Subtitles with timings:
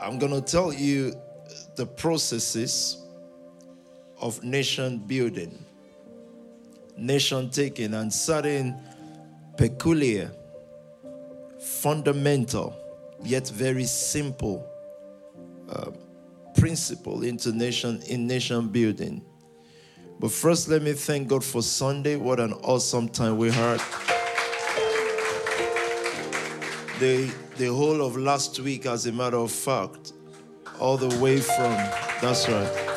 [0.00, 1.14] I'm going to tell you
[1.76, 3.04] the processes
[4.20, 5.64] of nation building,
[6.96, 8.76] nation taking, and certain
[9.56, 10.30] peculiar,
[11.60, 12.76] fundamental,
[13.24, 14.64] yet very simple
[15.68, 15.90] uh,
[16.56, 19.24] principle into nation in nation building.
[20.20, 22.16] But first, let me thank God for Sunday.
[22.16, 23.80] What an awesome time we had.
[26.98, 30.14] The, the whole of last week, as a matter of fact,
[30.80, 31.74] all the way from,
[32.20, 32.88] that's right,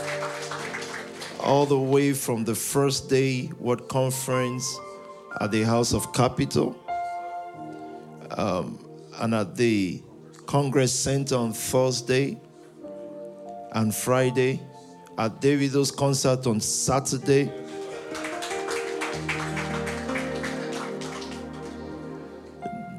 [1.39, 4.79] all the way from the first day, what conference
[5.39, 6.75] at the House of Capitol,
[8.31, 8.83] um,
[9.19, 10.01] and at the
[10.47, 12.41] Congress Center on Thursday
[13.73, 14.59] and Friday,
[15.19, 17.51] at Davido's concert on Saturday.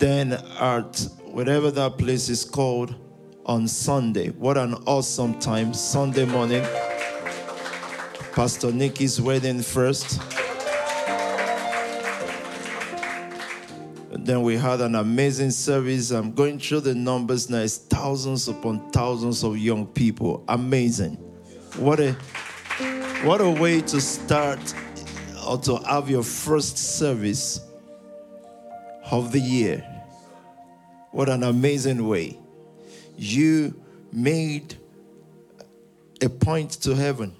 [0.02, 2.92] Then at whatever that place is called
[3.46, 4.30] on Sunday.
[4.30, 5.72] What an awesome time.
[5.72, 6.64] Sunday morning.
[8.32, 10.20] Pastor Nikki's wedding first.
[14.24, 16.10] then we had an amazing service.
[16.10, 17.58] I'm going through the numbers now.
[17.58, 20.44] It's thousands upon thousands of young people.
[20.48, 21.14] Amazing.
[21.76, 22.14] What a
[23.22, 24.74] what a way to start
[25.46, 27.60] or to have your first service
[29.12, 29.91] of the year.
[31.12, 32.38] What an amazing way.
[33.16, 33.80] You
[34.12, 34.76] made
[36.22, 37.34] a point to heaven.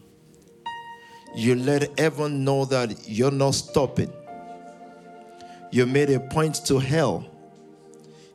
[1.34, 4.12] You let heaven know that you're not stopping.
[5.70, 7.26] You made a point to hell.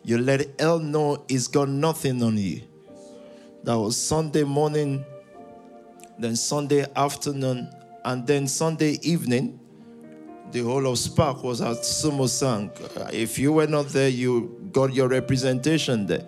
[0.03, 2.61] You let hell know it's got nothing on you.
[3.63, 5.05] That was Sunday morning,
[6.17, 7.69] then Sunday afternoon,
[8.05, 9.59] and then Sunday evening.
[10.51, 12.71] The whole of Spark was at Sumo Sang.
[13.11, 16.23] If you were not there, you got your representation there.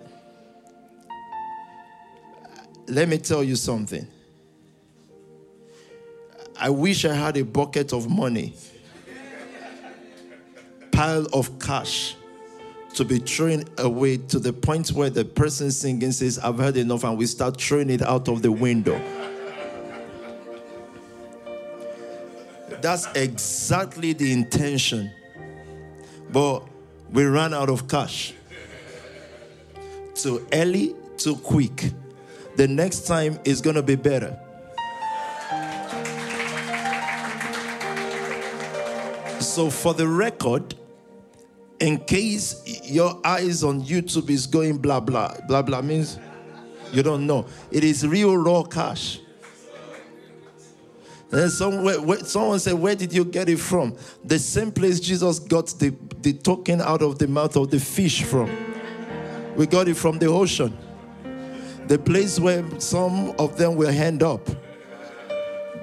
[2.88, 4.04] Let me tell you something.
[6.58, 8.56] I wish I had a bucket of money
[10.90, 12.16] pile of cash
[12.94, 17.04] to be thrown away to the point where the person singing says, I've heard enough,
[17.04, 19.00] and we start throwing it out of the window.
[22.80, 25.12] That's exactly the intention.
[26.32, 26.64] But
[27.12, 28.34] we ran out of cash.
[30.22, 31.92] Too early, too quick.
[32.56, 34.38] The next time is going to be better.
[39.40, 40.74] So, for the record,
[41.78, 46.18] in case your eyes on YouTube is going blah blah blah blah means
[46.92, 47.46] you don't know.
[47.70, 49.20] It is real raw cash.
[51.32, 53.96] And somewhere, someone said, Where did you get it from?
[54.22, 58.24] The same place Jesus got the, the token out of the mouth of the fish
[58.24, 58.69] from.
[59.60, 60.74] We got it from the ocean.
[61.86, 64.48] The place where some of them will end up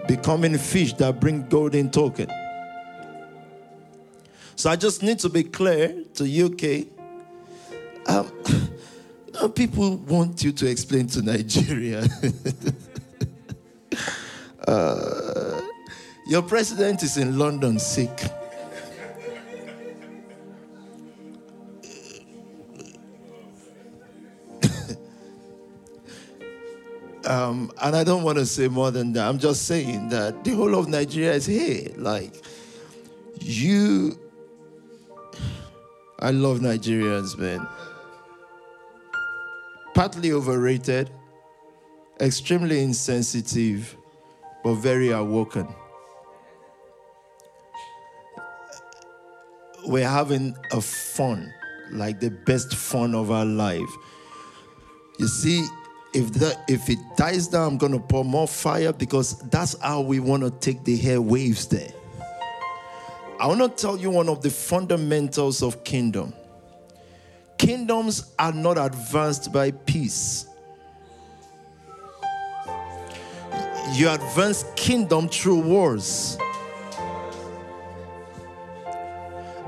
[0.07, 2.27] becoming fish that bring golden token.
[4.55, 6.87] So I just need to be clear to UK.
[8.07, 8.31] Um,
[9.53, 12.01] people want you to explain to Nigeria.
[14.67, 15.61] uh,
[16.25, 18.23] your president is in London sick.
[27.27, 29.27] Um, and I don't want to say more than that.
[29.27, 31.91] I'm just saying that the whole of Nigeria is here.
[31.97, 32.33] Like,
[33.41, 34.17] you
[36.19, 37.67] I love Nigerians, man.
[39.93, 41.11] Partly overrated,
[42.19, 43.95] extremely insensitive,
[44.63, 45.67] but very awoken.
[49.85, 51.53] We're having a fun,
[51.91, 53.89] like the best fun of our life.
[55.19, 55.67] You see,
[56.17, 60.43] if if it dies down, I'm gonna pour more fire because that's how we want
[60.43, 61.91] to take the hair waves there.
[63.39, 66.33] I want to tell you one of the fundamentals of kingdom.
[67.59, 70.47] Kingdoms are not advanced by peace.
[73.93, 76.37] You advance kingdom through wars.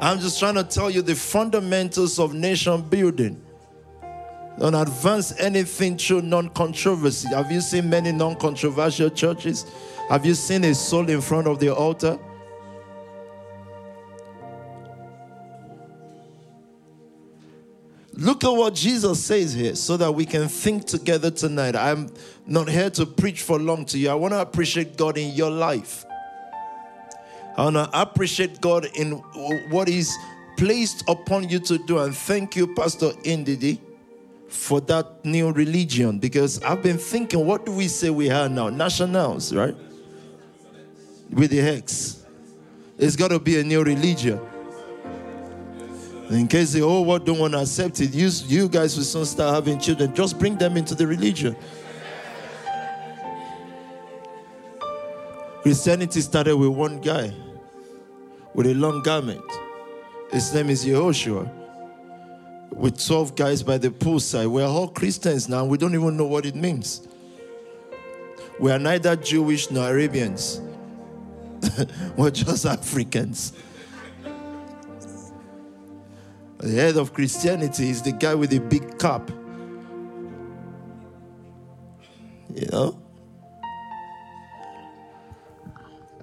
[0.02, 3.40] I'm just trying to tell you the fundamentals of nation building.
[4.60, 7.30] Don't advance anything through non controversy.
[7.30, 9.66] Have you seen many non controversial churches?
[10.10, 12.20] Have you seen a soul in front of the altar?
[18.14, 21.78] Look at what Jesus says here so that we can think together tonight.
[21.78, 22.12] I'm
[22.46, 24.10] not here to preach for long to you.
[24.10, 26.04] I want to appreciate God in your life.
[27.56, 29.12] I want to appreciate God in
[29.70, 30.14] what He's
[30.58, 32.00] placed upon you to do.
[32.00, 33.80] And thank you, Pastor Indidi,
[34.50, 38.70] for that new religion because I've been thinking, what do we say we are now?
[38.70, 39.76] Nationals, right?
[41.30, 42.26] With the hex.
[42.98, 44.40] It's got to be a new religion.
[46.30, 49.04] In case the oh, whole world don't want to accept it, you, you guys will
[49.04, 50.14] soon start having children.
[50.14, 51.56] Just bring them into the religion.
[55.62, 57.34] Christianity started with one guy
[58.54, 59.44] with a long garment.
[60.32, 61.59] His name is Yehoshua.
[62.72, 64.50] With 12 guys by the poolside.
[64.50, 65.66] We're all Christians now.
[65.66, 67.08] We don't even know what it means.
[68.60, 70.62] We are neither Jewish nor Arabians.
[72.18, 73.54] We're just Africans.
[76.58, 79.32] The head of Christianity is the guy with the big cap.
[82.54, 83.00] You know?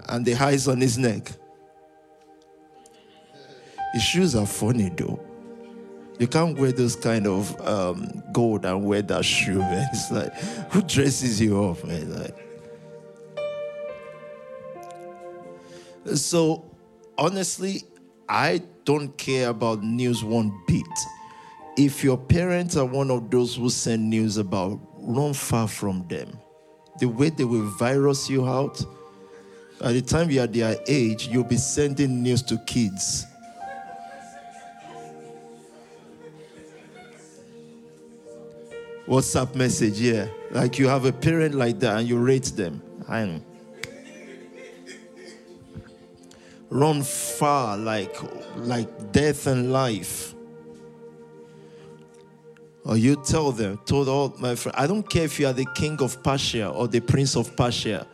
[0.08, 1.32] And the eyes on his neck.
[3.94, 5.25] His shoes are funny though.
[6.18, 9.86] You can't wear those kind of um, gold and wear that shoe, man.
[9.92, 10.34] It's like,
[10.72, 12.18] who dresses you up, man?
[12.18, 12.36] Like,
[16.14, 16.64] so,
[17.18, 17.82] honestly,
[18.28, 20.86] I don't care about news one bit.
[21.76, 26.38] If your parents are one of those who send news about, run far from them.
[26.98, 28.82] The way they will virus you out,
[29.80, 33.26] by the time you are their age, you'll be sending news to kids.
[39.06, 40.29] WhatsApp message, yeah.
[40.50, 42.82] Like you have a parent like that and you rate them.
[43.08, 43.41] Know.
[46.70, 48.17] run far like
[48.56, 50.35] like death and life
[52.85, 55.67] or you tell them told all my friends, i don't care if you are the
[55.75, 58.06] king of persia or the prince of persia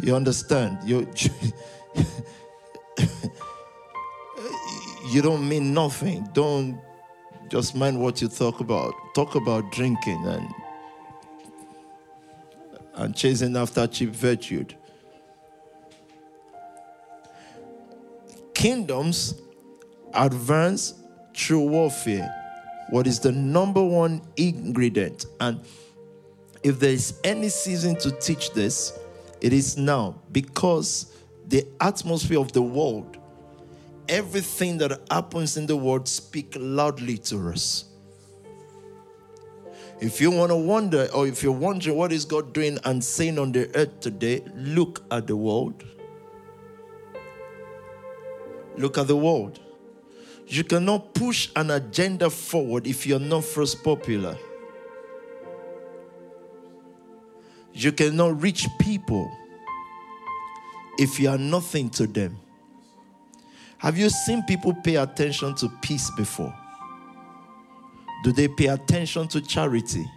[0.00, 1.08] you understand you
[5.10, 6.80] you don't mean nothing don't
[7.48, 10.48] just mind what you talk about talk about drinking and
[12.94, 14.64] and chasing after cheap virtue
[18.58, 19.34] kingdoms
[20.14, 20.94] advance
[21.32, 22.34] through warfare.
[22.90, 25.26] What is the number one ingredient?
[25.38, 25.60] And
[26.64, 28.98] if there is any season to teach this,
[29.40, 31.14] it is now because
[31.46, 33.16] the atmosphere of the world,
[34.08, 37.84] everything that happens in the world, speak loudly to us.
[40.00, 43.38] If you want to wonder, or if you're wondering what is God doing and saying
[43.38, 45.84] on the earth today, look at the world.
[48.76, 49.58] Look at the world.
[50.46, 54.38] You cannot push an agenda forward if you're not first popular.
[57.74, 59.30] You cannot reach people
[60.98, 62.38] if you are nothing to them.
[63.78, 66.54] Have you seen people pay attention to peace before?
[68.24, 70.10] Do they pay attention to charity?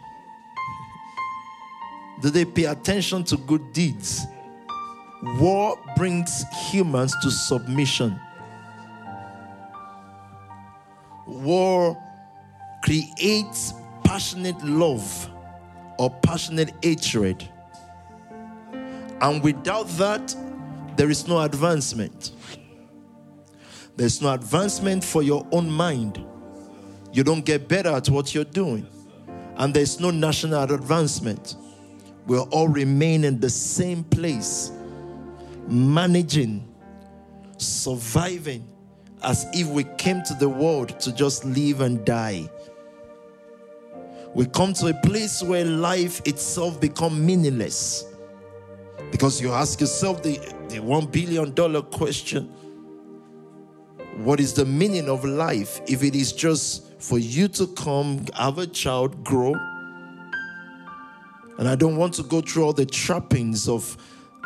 [2.22, 4.26] Do they pay attention to good deeds?
[5.40, 8.20] War brings humans to submission.
[11.32, 11.98] war
[12.84, 13.74] creates
[14.04, 15.30] passionate love
[15.98, 17.48] or passionate hatred.
[19.22, 20.36] And without that,
[20.96, 22.32] there is no advancement.
[24.02, 26.26] There's no advancement for your own mind.
[27.14, 28.88] You don't get better at what you're doing.
[29.58, 31.56] And there's no national advancement.
[32.26, 34.72] We'll all remain in the same place,
[35.68, 36.68] managing,
[37.58, 38.68] surviving,
[39.22, 42.50] as if we came to the world to just live and die.
[44.34, 48.06] We come to a place where life itself become meaningless.
[49.12, 52.52] Because you ask yourself the, the one billion dollar question
[54.18, 58.58] what is the meaning of life if it is just for you to come, have
[58.58, 59.54] a child, grow?
[61.58, 63.98] And I don't want to go through all the trappings of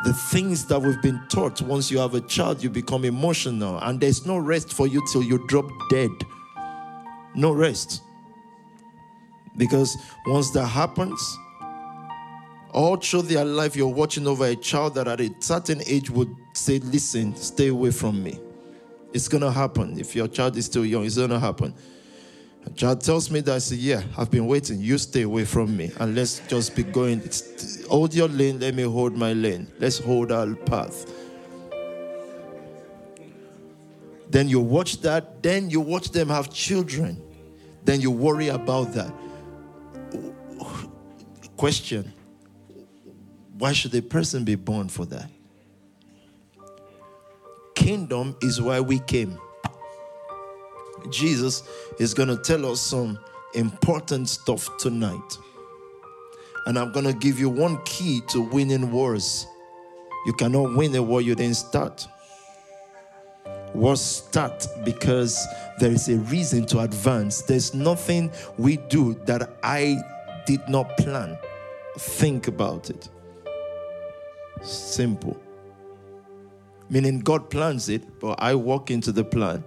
[0.04, 1.62] the things that we've been taught.
[1.62, 5.24] Once you have a child you become emotional and there's no rest for you till
[5.24, 6.12] you drop dead.
[7.34, 8.02] No rest.
[9.58, 11.38] Because once that happens
[12.74, 16.36] all through their life you're watching over a child that at a certain age would
[16.54, 18.38] say listen stay away from me
[19.16, 21.74] it's gonna happen if your child is still young it's gonna happen
[22.66, 24.80] A child tells me that I say, Yeah, I've been waiting.
[24.80, 27.22] You stay away from me and let's just be going.
[27.24, 29.68] It's, hold your lane, let me hold my lane.
[29.80, 31.06] Let's hold our path.
[34.30, 37.22] Then you watch that, then you watch them have children.
[37.84, 39.14] Then you worry about that.
[41.56, 42.12] Question
[43.60, 45.30] Why should a person be born for that?
[47.76, 49.38] Kingdom is why we came.
[51.10, 51.64] Jesus
[52.00, 53.20] is going to tell us some
[53.54, 55.38] important stuff tonight.
[56.66, 59.46] And I'm going to give you one key to winning wars.
[60.26, 62.08] You cannot win a war you didn't start.
[63.76, 65.46] Wars start because
[65.80, 67.42] there is a reason to advance.
[67.42, 69.98] There's nothing we do that I
[70.48, 71.38] did not plan.
[71.98, 73.10] Think about it.
[74.64, 75.45] Simple.
[76.90, 79.64] Meaning God plans it, but I walk into the plan.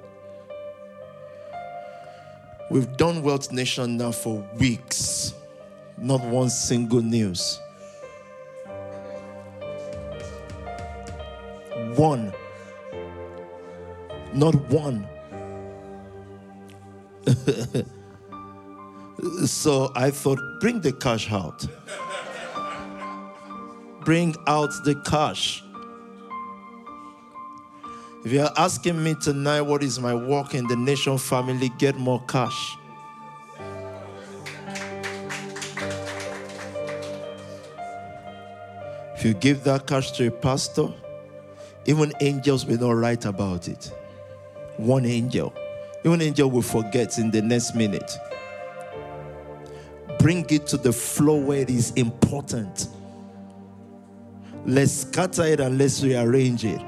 [2.70, 5.32] We've done Wealth Nation now for weeks,
[5.96, 7.58] not one single news.
[11.96, 12.32] One.
[14.34, 15.08] Not one.
[19.46, 21.66] so I thought, bring the cash out.
[24.04, 25.64] bring out the cash.
[28.24, 31.70] If you're asking me tonight, what is my work in the nation family?
[31.78, 32.76] Get more cash.
[39.14, 40.88] If you give that cash to a pastor,
[41.86, 43.92] even angels will not write about it.
[44.78, 45.54] One angel.
[46.04, 48.12] Even angel will forget in the next minute.
[50.18, 52.88] Bring it to the floor where it is important.
[54.66, 56.80] Let's scatter it and let's rearrange it.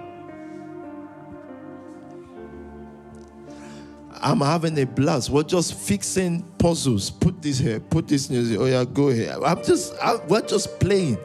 [4.22, 5.30] I'm having a blast.
[5.30, 7.08] We're just fixing puzzles.
[7.10, 8.58] Put this here, put this music.
[8.60, 9.34] Oh yeah, go here.
[9.44, 11.16] I'm just, I, we're just playing.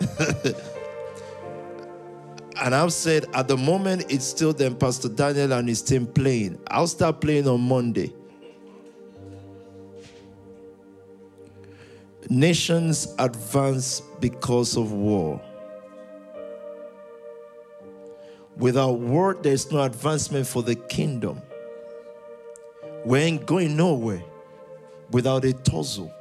[2.60, 6.58] and I've said at the moment it's still them, Pastor Daniel and his team playing.
[6.68, 8.12] I'll start playing on Monday.
[12.28, 15.40] Nations advance because of war.
[18.56, 21.40] Without war, there's no advancement for the kingdom.
[23.08, 24.22] We ain't going nowhere
[25.10, 26.12] without a tussle.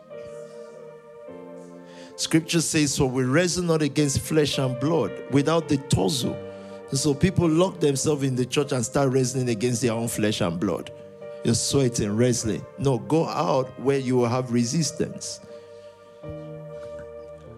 [2.15, 6.41] Scripture says, For we wrestle not against flesh and blood without the tussle.
[6.89, 10.39] And so people lock themselves in the church and start wrestling against their own flesh
[10.39, 10.89] and blood.
[11.43, 12.65] You're sweating, wrestling.
[12.77, 15.41] No, go out where you will have resistance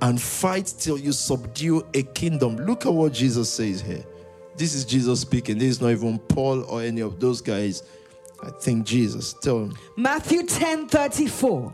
[0.02, 2.56] and fight till you subdue a kingdom.
[2.56, 4.04] Look at what Jesus says here.
[4.58, 5.60] This is Jesus speaking.
[5.60, 7.84] This is not even Paul or any of those guys.
[8.43, 9.34] I think Jesus.
[9.34, 9.74] Tell him.
[9.96, 11.74] Matthew 10 34.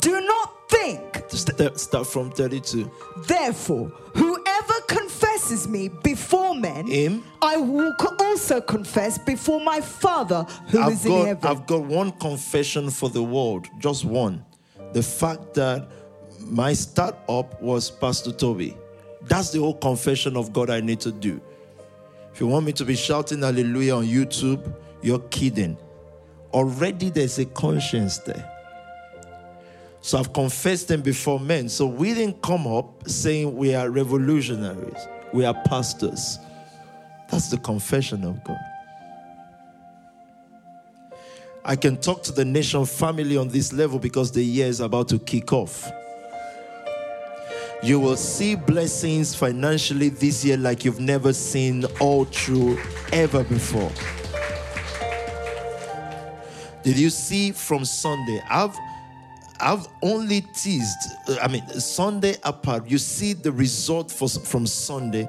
[0.00, 1.24] Do not think.
[1.28, 2.90] Start, uh, start from 32.
[3.26, 7.24] Therefore, whoever confesses me before men, Him?
[7.42, 11.50] I will also confess before my Father who is I've in got, heaven.
[11.50, 14.44] I've got one confession for the world, just one.
[14.92, 15.88] The fact that
[16.40, 18.76] my startup was Pastor Toby.
[19.22, 21.40] That's the whole confession of God I need to do.
[22.32, 25.76] If you want me to be shouting hallelujah on YouTube, you're kidding.
[26.54, 28.48] Already there's a conscience there.
[30.00, 31.68] So I've confessed them before men.
[31.68, 36.38] So we didn't come up saying we are revolutionaries, we are pastors.
[37.28, 38.60] That's the confession of God.
[41.64, 45.08] I can talk to the nation family on this level because the year is about
[45.08, 45.90] to kick off.
[47.82, 52.78] You will see blessings financially this year like you've never seen all through
[53.12, 53.90] ever before.
[56.84, 58.42] Did you see from Sunday?
[58.48, 58.76] I've
[59.60, 65.28] I've only teased, uh, I mean, Sunday apart, you see the result for, from Sunday.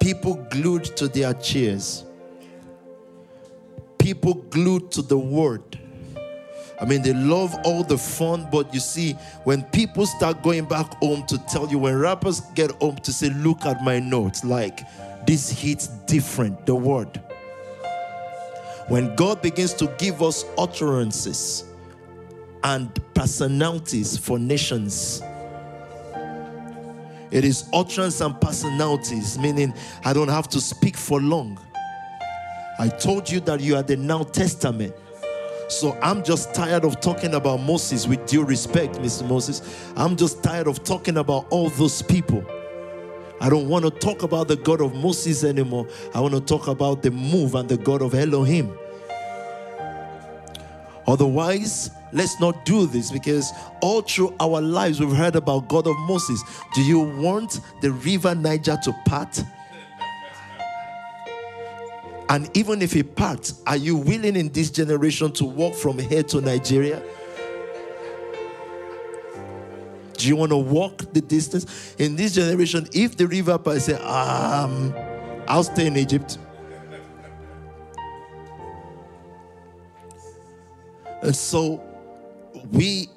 [0.00, 2.04] People glued to their chairs,
[3.98, 5.78] people glued to the word.
[6.80, 9.12] I mean, they love all the fun, but you see,
[9.44, 13.30] when people start going back home to tell you, when rappers get home to say,
[13.30, 14.80] Look at my notes, like
[15.26, 17.20] this hits different, the word.
[18.88, 21.64] When God begins to give us utterances,
[22.64, 25.22] and personalities for nations.
[27.30, 29.74] It is utterance and personalities, meaning
[30.04, 31.60] I don't have to speak for long.
[32.78, 34.94] I told you that you are the Now Testament.
[35.68, 39.26] So I'm just tired of talking about Moses with due respect, Mr.
[39.28, 39.62] Moses.
[39.96, 42.44] I'm just tired of talking about all those people.
[43.44, 45.86] I don't want to talk about the God of Moses anymore.
[46.14, 48.74] I want to talk about the move and the God of Elohim.
[51.06, 55.94] Otherwise, let's not do this because all through our lives we've heard about God of
[56.08, 56.42] Moses.
[56.74, 59.44] Do you want the river Niger to part?
[62.30, 66.22] And even if it parts, are you willing in this generation to walk from here
[66.22, 67.02] to Nigeria?
[70.16, 71.94] Do you want to walk the distance?
[71.98, 74.94] In this generation, if the river parts, say, um,
[75.48, 76.38] I'll stay in Egypt.
[81.22, 81.82] And so
[82.72, 83.08] We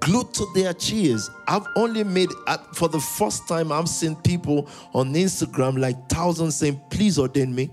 [0.00, 1.30] glued to their chairs.
[1.48, 6.56] I've only made, uh, for the first time, I've seen people on Instagram like thousands
[6.56, 7.70] saying, please ordain me.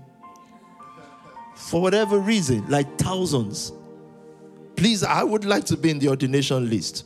[1.56, 3.72] For whatever reason, like thousands.
[4.76, 7.04] Please, I would like to be in the ordination list.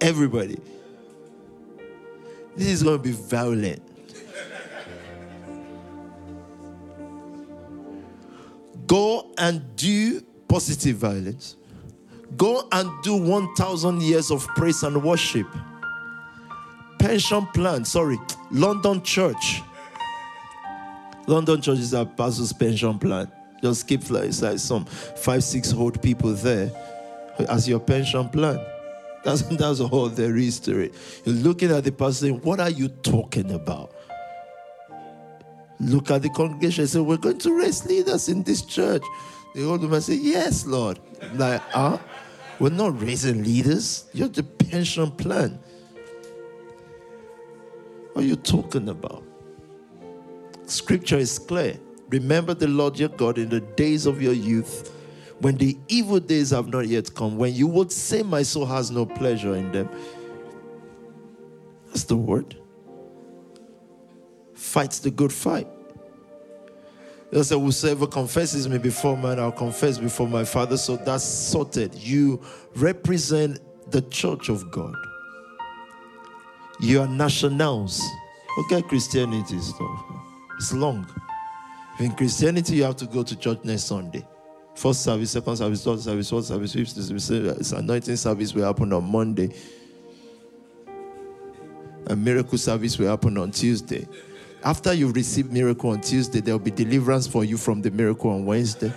[0.00, 0.58] Everybody.
[2.56, 3.82] This is going to be violent.
[8.86, 11.56] Go and do positive violence.
[12.36, 15.46] Go and do 1,000 years of praise and worship.
[16.98, 18.18] Pension plan, sorry,
[18.50, 19.62] London Church.
[21.26, 23.30] London Church is a pastor's pension plan.
[23.62, 26.70] Just keep like, like some five, six old people there
[27.48, 28.58] as your pension plan.
[29.24, 30.94] That's, that's all there is to it.
[31.24, 33.94] You're looking at the pastor saying, What are you talking about?
[35.78, 39.02] Look at the congregation and say, We're going to raise leaders in this church.
[39.54, 40.98] The old woman say, Yes, Lord.
[41.34, 41.98] Like, huh?
[42.58, 44.04] We're not raising leaders.
[44.12, 45.58] You're the pension plan.
[48.12, 49.24] What are you talking about?
[50.66, 51.78] Scripture is clear.
[52.10, 54.92] Remember the Lord your God in the days of your youth,
[55.40, 58.90] when the evil days have not yet come, when you would say, My soul has
[58.90, 59.88] no pleasure in them.
[61.86, 62.56] That's the word.
[64.54, 65.66] Fights the good fight.
[67.32, 70.76] He said, Whosoever confesses me before man, I'll confess before my Father.
[70.76, 71.94] So that's sorted.
[71.94, 72.42] You
[72.76, 74.94] represent the church of God.
[76.80, 78.02] You are nationals.
[78.58, 80.04] Okay, Christianity stuff.
[80.58, 81.06] It's long.
[81.98, 84.26] In Christianity, you have to go to church next Sunday.
[84.74, 87.30] First service, second service, third service, fourth service, fifth service.
[87.30, 89.54] It's anointing service will happen on Monday.
[92.06, 94.06] A miracle service will happen on Tuesday.
[94.62, 98.30] After you receive miracle on Tuesday, there will be deliverance for you from the miracle
[98.30, 98.92] on Wednesday.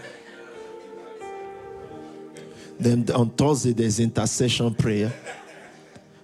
[2.80, 5.14] Then on Thursday, there's intercession prayer.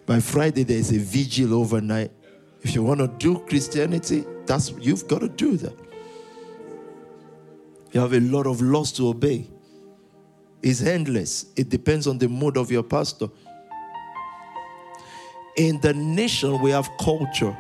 [0.06, 2.12] By Friday, there's a vigil overnight.
[2.62, 5.89] If you want to do Christianity, that's you've got to do that.
[7.92, 9.48] You have a lot of laws to obey.
[10.62, 11.46] It's endless.
[11.56, 13.28] It depends on the mood of your pastor.
[15.56, 17.58] In the nation, we have culture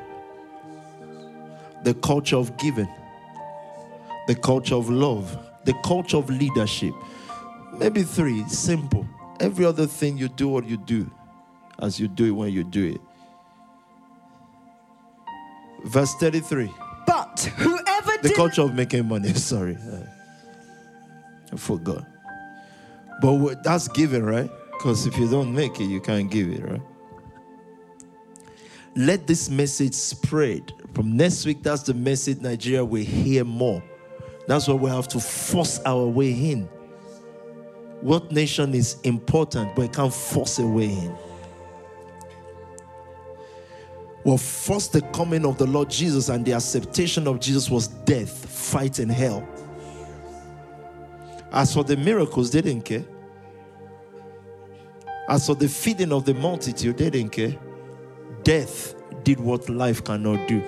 [1.83, 2.89] the culture of giving,
[4.27, 6.93] the culture of love, the culture of leadership.
[7.77, 9.07] Maybe three, simple.
[9.39, 11.09] Every other thing you do what you do
[11.81, 13.01] as you do it when you do it.
[15.85, 16.69] Verse 33.
[17.07, 19.77] But whoever The did culture of making money, sorry.
[21.51, 22.05] I forgot.
[23.21, 24.49] But that's giving, right?
[24.71, 26.81] Because if you don't make it, you can't give it, right?
[28.95, 30.73] Let this message spread.
[30.93, 33.83] From next week, that's the message Nigeria will hear more.
[34.47, 36.63] That's why we have to force our way in.
[38.01, 41.15] What nation is important, but can't force a way in?
[44.23, 48.45] Well, first, the coming of the Lord Jesus and the acceptation of Jesus was death,
[48.49, 49.47] fight in hell.
[51.51, 53.05] As for the miracles, they didn't care.
[55.27, 57.55] As for the feeding of the multitude, they didn't care.
[58.43, 60.63] Death did what life cannot do.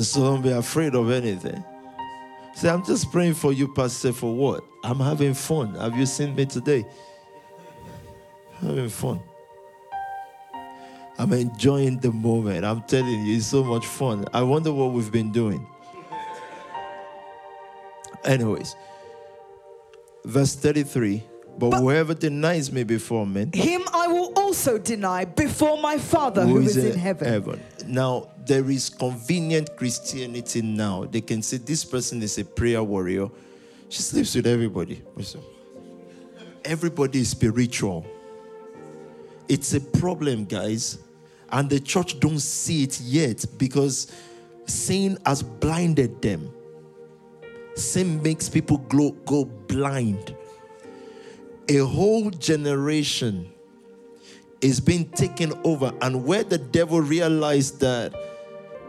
[0.00, 1.62] So don't be afraid of anything.
[2.54, 4.12] Say, I'm just praying for you, Pastor.
[4.12, 4.64] For what?
[4.82, 5.74] I'm having fun.
[5.74, 6.84] Have you seen me today?
[8.60, 9.20] Having fun.
[11.18, 12.64] I'm enjoying the moment.
[12.64, 14.26] I'm telling you, it's so much fun.
[14.32, 15.66] I wonder what we've been doing.
[18.24, 18.74] Anyways,
[20.24, 21.22] verse 33
[21.58, 26.58] But, whoever denies me before men, him I will also deny before my Father who
[26.60, 27.60] is in heaven.
[27.86, 31.04] Now, there is convenient Christianity now.
[31.04, 33.28] They can say this person is a prayer warrior.
[33.88, 35.02] She sleeps with everybody.
[36.64, 38.06] Everybody is spiritual.
[39.48, 40.98] It's a problem, guys.
[41.54, 44.12] And the church don't see it yet because
[44.66, 46.52] sin has blinded them.
[47.76, 50.36] Sin makes people go, go blind.
[51.68, 53.52] A whole generation
[54.60, 58.12] is being taken over, and where the devil realized that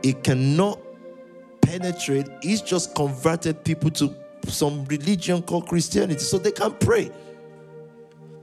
[0.01, 0.79] it cannot
[1.61, 4.15] penetrate, he's just converted people to
[4.47, 7.11] some religion called Christianity so they can pray.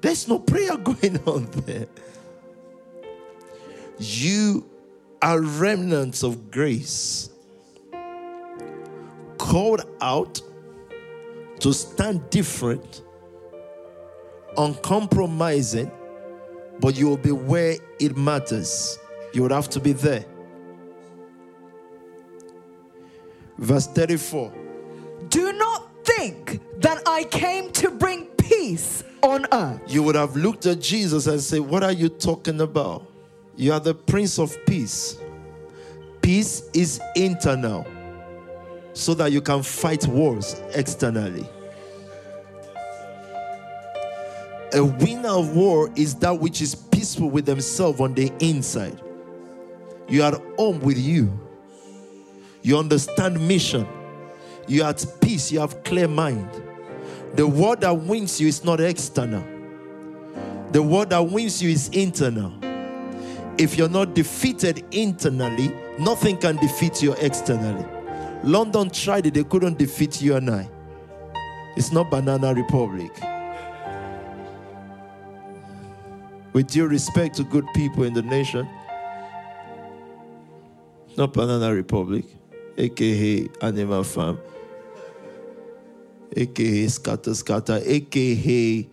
[0.00, 1.87] There's no prayer going on there.
[3.98, 4.68] You
[5.20, 7.31] are remnants of grace,
[9.38, 10.40] called out
[11.61, 13.02] to stand different,
[14.57, 15.90] uncompromising,
[16.81, 18.98] but you will be where it matters.
[19.33, 20.24] You would have to be there.
[23.59, 24.52] Verse 34.
[25.28, 29.81] Do not think that I came to bring peace on earth.
[29.87, 33.07] You would have looked at Jesus and said, What are you talking about?
[33.56, 35.18] You are the Prince of Peace.
[36.22, 37.86] Peace is internal
[38.94, 41.48] so that you can fight wars externally.
[44.74, 48.98] A winner of war is that which is peaceful with themselves on the inside.
[50.08, 51.38] You are home with you.
[52.62, 53.86] You understand mission.
[54.66, 55.52] You are at peace.
[55.52, 56.48] You have clear mind.
[57.34, 59.44] The word that wins you is not external.
[60.70, 62.52] The word that wins you is internal.
[63.58, 67.84] If you're not defeated internally, nothing can defeat you externally.
[68.42, 70.68] London tried it, they couldn't defeat you and I.
[71.76, 73.12] It's not Banana Republic.
[76.52, 78.68] With due respect to good people in the nation,
[81.16, 82.24] not Banana Republic,
[82.76, 84.38] aka Animal Farm,
[86.36, 88.88] aka Scatter Scatter, aka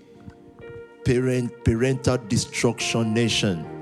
[1.06, 3.79] Parent Parental Destruction Nation.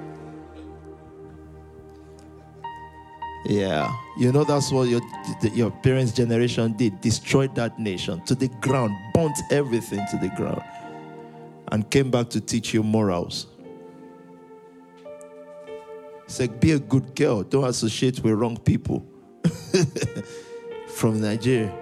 [3.47, 4.99] Yeah, you know that's what your
[5.53, 10.61] your parents' generation did: destroyed that nation to the ground, burnt everything to the ground,
[11.71, 13.47] and came back to teach you morals.
[16.25, 17.43] It's like be a good girl.
[17.43, 19.05] Don't associate with wrong people.
[20.89, 21.73] From Nigeria.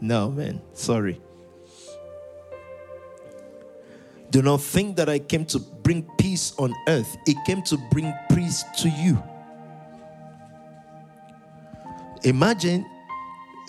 [0.00, 0.60] No, man.
[0.74, 1.20] Sorry.
[4.30, 7.16] Do not think that I came to bring peace on earth.
[7.26, 9.20] It came to bring peace to you.
[12.22, 12.86] Imagine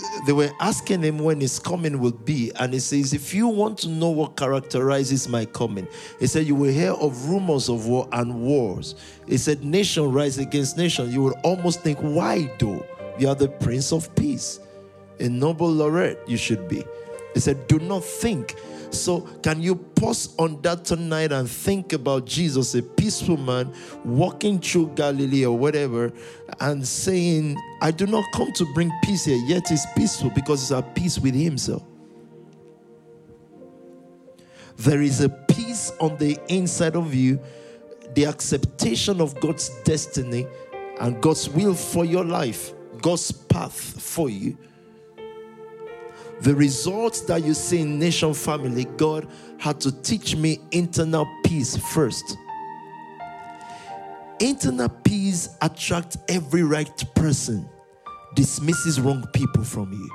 [0.04, 3.48] uh, they were asking him when his coming will be, and he says, If you
[3.48, 5.88] want to know what characterizes my coming,
[6.20, 8.96] he said, You will hear of rumors of war and wars.
[9.28, 11.12] He said, Nation rise against nation.
[11.12, 12.86] You will almost think, Why though?
[13.18, 14.60] You are the Prince of Peace.
[15.20, 16.84] A Nobel laureate you should be.
[17.34, 18.56] He said, Do not think
[18.94, 23.74] so, can you pause on that tonight and think about Jesus, a peaceful man,
[24.04, 26.12] walking through Galilee or whatever,
[26.60, 30.72] and saying, I do not come to bring peace here, yet he's peaceful because he's
[30.72, 31.84] at peace with himself.
[34.78, 37.40] There is a peace on the inside of you,
[38.16, 40.48] the acceptation of God's destiny
[41.00, 44.58] and God's will for your life, God's path for you
[46.42, 49.28] the results that you see in Nation Family, God
[49.60, 52.36] had to teach me internal peace first.
[54.40, 57.70] Internal peace attracts every right person,
[58.34, 60.10] dismisses wrong people from you.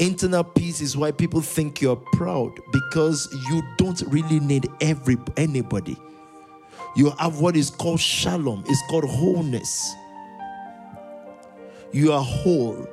[0.00, 5.96] Internal peace is why people think you're proud because you don't really need every anybody.
[6.96, 9.94] You have what is called shalom, it's called wholeness.
[11.92, 12.84] You are whole,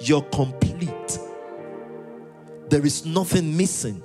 [0.00, 1.18] you're complete
[2.68, 4.02] there is nothing missing.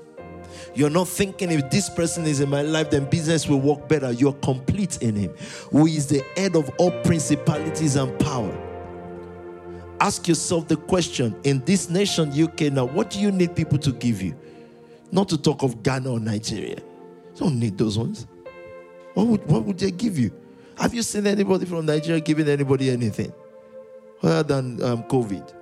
[0.74, 4.12] You're not thinking if this person is in my life, then business will work better.
[4.12, 5.34] You're complete in Him,
[5.72, 8.58] who is the head of all principalities and power.
[10.00, 13.92] Ask yourself the question in this nation, UK, now, what do you need people to
[13.92, 14.36] give you?
[15.12, 16.78] Not to talk of Ghana or Nigeria.
[16.78, 18.26] You don't need those ones.
[19.14, 20.32] What would, what would they give you?
[20.78, 23.32] Have you seen anybody from Nigeria giving anybody anything
[24.24, 25.61] other than um, COVID?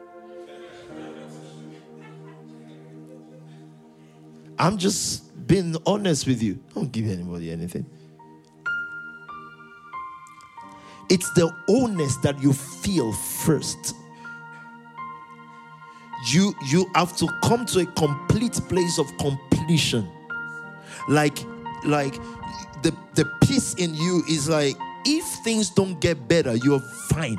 [4.59, 6.59] I'm just being honest with you.
[6.75, 7.85] Don't give anybody anything.
[11.09, 13.95] It's the onus that you feel first.
[16.27, 20.07] You you have to come to a complete place of completion.
[21.07, 21.39] Like
[21.85, 22.13] like
[22.83, 27.37] the the peace in you is like if things don't get better, you're fine.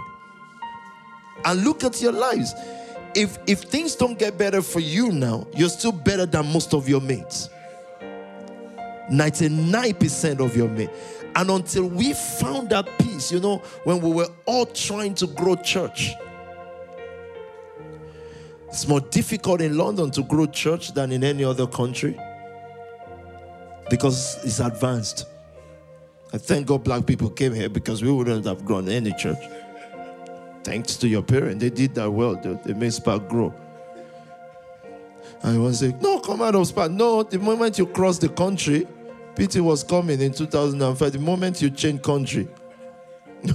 [1.44, 2.54] And look at your lives
[3.14, 6.88] if if things don't get better for you now, you're still better than most of
[6.88, 7.48] your mates.
[9.10, 10.92] 99% of your mates.
[11.34, 15.56] And until we found that peace, you know, when we were all trying to grow
[15.56, 16.12] church,
[18.68, 22.18] it's more difficult in London to grow church than in any other country
[23.88, 25.26] because it's advanced.
[26.32, 29.42] I thank God black people came here because we wouldn't have grown any church.
[30.62, 32.36] Thanks to your parents, they did that well.
[32.36, 33.54] They, they made Spark grow.
[35.42, 36.90] Want to say, No, come out of Spark.
[36.90, 38.86] No, the moment you cross the country,
[39.36, 41.12] PT was coming in 2005.
[41.12, 42.48] The moment you change country,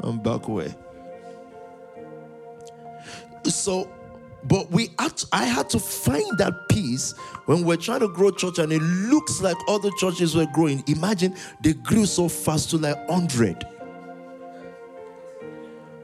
[0.00, 0.74] I'm back away.
[3.44, 3.90] So,
[4.44, 7.14] but we had to, I had to find that peace
[7.46, 10.84] when we're trying to grow church and it looks like other churches were growing.
[10.86, 13.66] Imagine they grew so fast to like 100.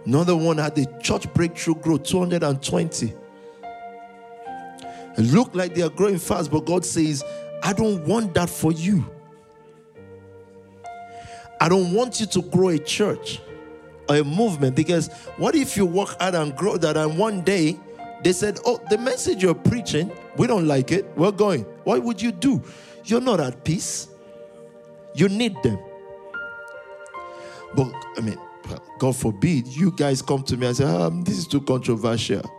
[0.07, 3.13] Another one had the church breakthrough growth 220.
[5.19, 7.25] It looked like they are growing fast, but God says,
[7.63, 9.05] I don't want that for you.
[11.61, 13.41] I don't want you to grow a church
[14.09, 17.79] or a movement because what if you work out and grow that and one day
[18.23, 21.07] they said, Oh, the message you're preaching, we don't like it.
[21.17, 21.63] We're going.
[21.85, 22.63] What would you do?
[23.05, 24.09] You're not at peace.
[25.15, 25.79] You need them.
[27.75, 28.39] But I mean,
[28.99, 32.51] God forbid you guys come to me and say, um, This is too controversial.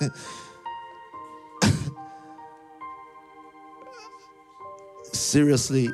[5.12, 5.88] Seriously,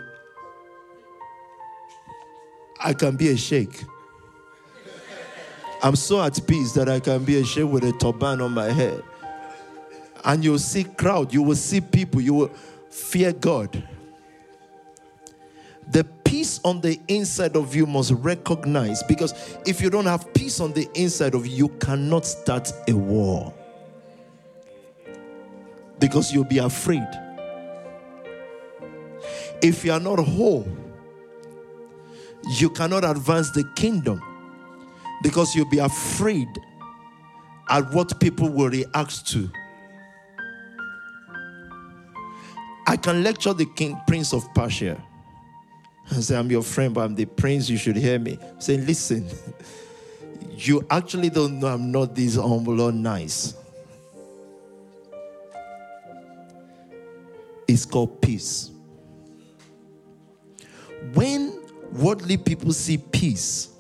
[2.80, 3.84] I can be a sheikh.
[5.82, 8.70] I'm so at peace that I can be a sheikh with a turban on my
[8.70, 9.02] head.
[10.24, 12.50] And you'll see crowd, you will see people, you will
[12.90, 13.82] fear God.
[15.86, 20.58] The peace on the inside of you must recognize because if you don't have peace
[20.58, 23.54] on the inside of you, you cannot start a war.
[26.00, 27.06] Because you'll be afraid.
[29.62, 30.66] If you are not whole,
[32.58, 34.20] you cannot advance the kingdom
[35.22, 36.48] because you'll be afraid
[37.68, 39.48] at what people will react to.
[42.88, 45.00] I can lecture the king, prince of Persia,
[46.10, 48.38] and say, I'm your friend, but I'm the prince, you should hear me.
[48.58, 49.26] Say, listen,
[50.50, 53.54] you actually don't know I'm not this humble or nice.
[57.66, 58.70] It's called peace.
[61.14, 61.60] When
[61.92, 63.70] worldly people see peace,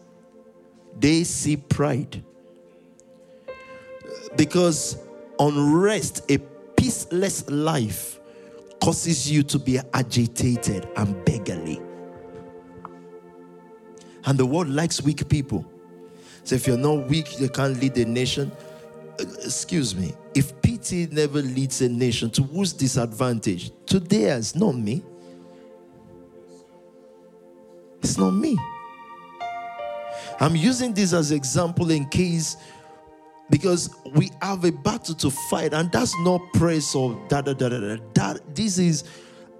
[0.98, 2.22] they see pride.
[4.36, 4.98] Because
[5.38, 6.38] unrest, a
[6.76, 8.18] peaceless life,
[8.82, 11.80] causes you to be agitated and beggarly.
[14.26, 15.64] And the world likes weak people.
[16.44, 18.52] So if you're not weak, you can't lead a nation.
[19.18, 20.14] Uh, excuse me.
[20.34, 23.70] If pity never leads a nation, to whose disadvantage?
[23.86, 25.02] To theirs, not me.
[28.02, 28.58] It's not me.
[30.40, 32.56] I'm using this as example in case
[33.50, 37.68] because we have a battle to fight, and that's not praise or da da da
[37.68, 37.96] da da.
[38.14, 39.04] That this is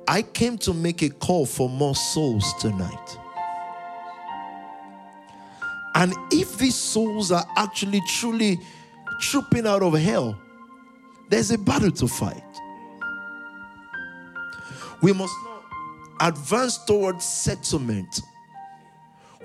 [0.09, 3.19] I came to make a call for more souls tonight.
[5.95, 8.61] And if these souls are actually truly
[9.21, 10.39] trooping out of hell,
[11.29, 12.43] there's a battle to fight.
[15.03, 15.65] We must not
[16.21, 18.23] advance towards settlement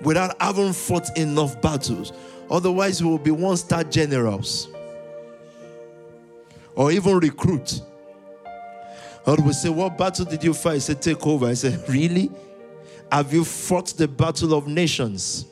[0.02, 2.12] without having fought enough battles.
[2.50, 4.68] Otherwise, we will be one star generals
[6.74, 7.80] or even recruit.
[9.26, 10.76] Or we say, What battle did you fight?
[10.76, 11.46] I said, Take over.
[11.46, 12.30] I said, Really?
[13.12, 15.44] Have you fought the battle of nations?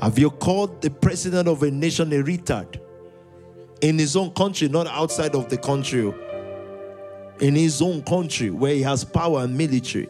[0.00, 2.80] Have you called the president of a nation a retard?
[3.80, 6.12] In his own country, not outside of the country.
[7.40, 10.08] In his own country where he has power and military.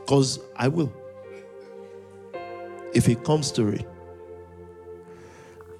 [0.00, 0.92] Because I will
[2.94, 3.89] if it comes to it.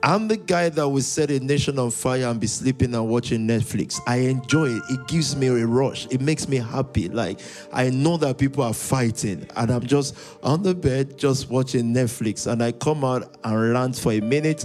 [0.03, 3.47] I'm the guy that will set a nation on fire and be sleeping and watching
[3.47, 4.01] Netflix.
[4.07, 4.83] I enjoy it.
[4.89, 6.07] It gives me a rush.
[6.11, 7.09] It makes me happy.
[7.09, 7.41] Like
[7.73, 12.51] I know that people are fighting and I'm just on the bed just watching Netflix
[12.51, 14.65] and I come out and rant for a minute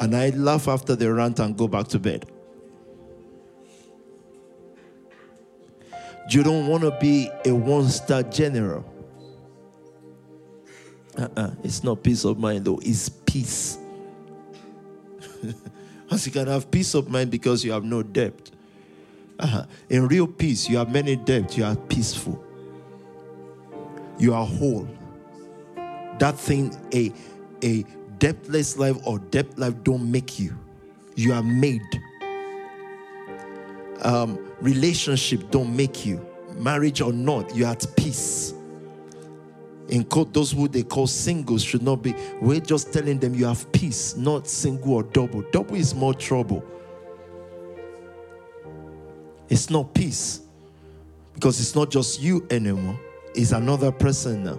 [0.00, 2.26] and I laugh after the rant and go back to bed.
[6.30, 8.84] You don't want to be a one-star general.
[11.18, 11.50] Uh-uh.
[11.62, 12.80] It's not peace of mind, though.
[12.82, 13.76] It's peace.
[16.10, 18.50] As you can have peace of mind because you have no debt.
[19.38, 19.64] Uh-huh.
[19.88, 21.56] In real peace, you have many debts.
[21.56, 22.42] You are peaceful.
[24.18, 24.86] You are whole.
[26.18, 27.12] That thing, a
[27.64, 27.84] a
[28.18, 30.56] debtless life or debt life, don't make you.
[31.16, 31.82] You are made.
[34.02, 36.24] Um, relationship don't make you.
[36.56, 38.54] Marriage or not, you are at peace
[39.88, 42.14] in quote, those who they call singles should not be.
[42.40, 45.42] We're just telling them you have peace, not single or double.
[45.50, 46.64] Double is more trouble.
[49.48, 50.40] It's not peace
[51.34, 52.98] because it's not just you anymore,
[53.34, 54.58] it's another person now.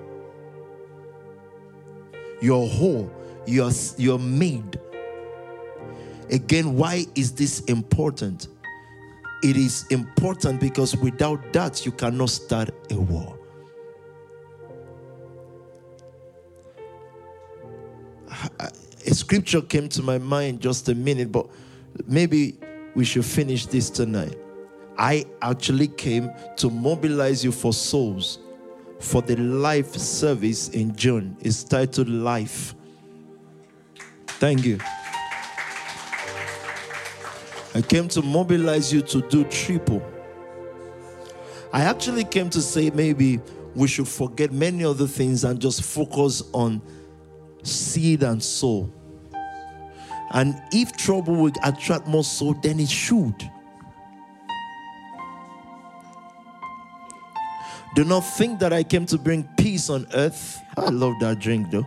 [2.42, 3.12] You're whole,
[3.48, 4.80] you're, you're made.
[6.30, 8.48] Again, why is this important?
[9.44, 13.38] It is important because without that, you cannot start a war.
[18.60, 21.48] A scripture came to my mind just a minute, but
[22.08, 22.58] maybe
[22.96, 24.38] we should finish this tonight.
[24.98, 28.40] I actually came to mobilize you for souls
[29.00, 31.36] for the life service in June.
[31.42, 32.76] It's titled Life.
[34.28, 34.80] Thank you.
[37.76, 40.02] I came to mobilize you to do triple.
[41.72, 43.40] I actually came to say maybe
[43.74, 46.82] we should forget many other things and just focus on
[47.64, 48.92] seed and sow.
[50.32, 53.50] And if trouble will attract more soul, then it should.
[57.96, 60.60] Do not think that I came to bring peace on earth.
[60.76, 61.86] I love that drink though.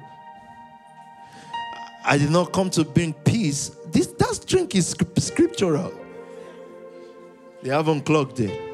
[2.04, 3.72] I did not come to bring peace.
[3.90, 5.92] This that drink is scriptural.
[7.62, 8.66] They haven't clocked it.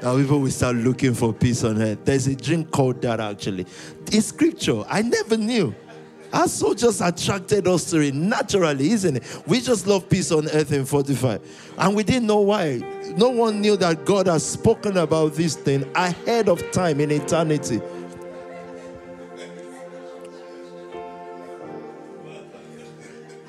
[0.00, 2.04] Now people will start looking for peace on earth.
[2.04, 3.66] There's a drink called that actually.
[4.12, 4.84] It's scripture.
[4.88, 5.74] I never knew.
[6.32, 9.42] Our soul just attracted us to it naturally, isn't it?
[9.46, 11.74] We just love peace on earth in 45.
[11.78, 12.78] And we didn't know why.
[13.16, 17.80] No one knew that God has spoken about this thing ahead of time in eternity.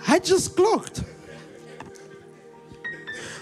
[0.07, 1.03] I just clocked.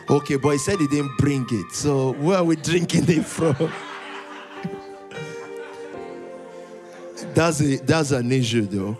[0.09, 1.71] Okay, but he said he didn't bring it.
[1.71, 3.55] So where are we drinking it from?
[7.35, 8.97] that's a, that's an issue though.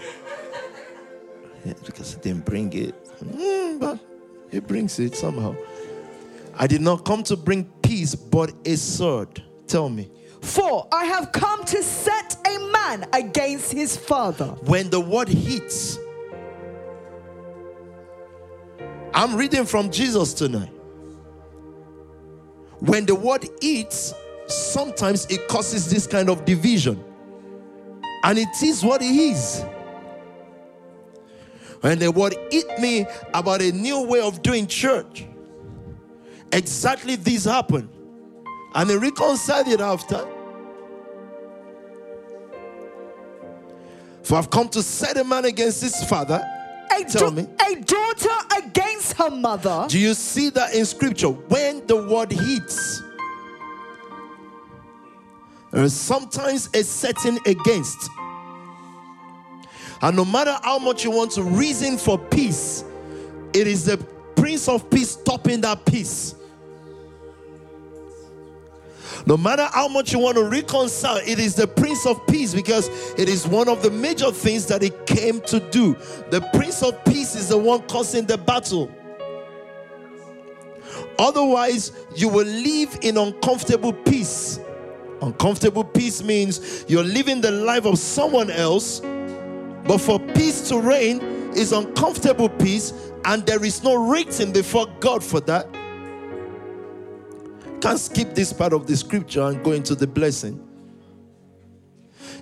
[1.65, 2.93] Yeah, because he didn't bring it.
[3.23, 3.99] Mm, but
[4.51, 5.55] he brings it somehow.
[6.57, 9.41] I did not come to bring peace, but a sword.
[9.67, 10.11] Tell me.
[10.41, 14.45] For I have come to set a man against his father.
[14.65, 15.97] When the word hits,
[19.13, 20.69] I'm reading from Jesus tonight.
[22.79, 24.13] When the word eats,
[24.47, 27.03] sometimes it causes this kind of division.
[28.25, 29.63] And it is what it is.
[31.81, 35.25] When the word hit me about a new way of doing church,
[36.51, 37.87] exactly this happened.
[38.73, 40.25] And they reconciled it after.
[44.23, 46.43] For I've come to set a man against his father
[46.91, 47.43] a, Tell me.
[47.43, 49.85] a daughter against her mother.
[49.87, 51.29] Do you see that in scripture?
[51.29, 53.03] When the word hits,
[55.89, 58.09] sometimes a setting against.
[60.01, 62.83] And no matter how much you want to reason for peace,
[63.53, 63.97] it is the
[64.35, 66.35] Prince of Peace stopping that peace.
[69.25, 72.89] No matter how much you want to reconcile, it is the Prince of Peace because
[73.17, 75.95] it is one of the major things that he came to do.
[76.29, 78.91] The Prince of Peace is the one causing the battle.
[81.17, 84.59] Otherwise, you will live in uncomfortable peace.
[85.21, 88.99] Uncomfortable peace means you're living the life of someone else,
[89.85, 91.19] but for peace to reign
[91.55, 95.67] is uncomfortable peace, and there is no rating before God for that
[97.85, 100.59] can't skip this part of the scripture and go into the blessing.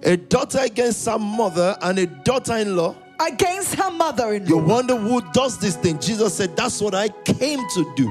[0.04, 4.50] A daughter against her mother and a daughter in law against her mother in law.
[4.50, 6.00] You wonder who does this thing.
[6.00, 8.08] Jesus said, That's what I came to do.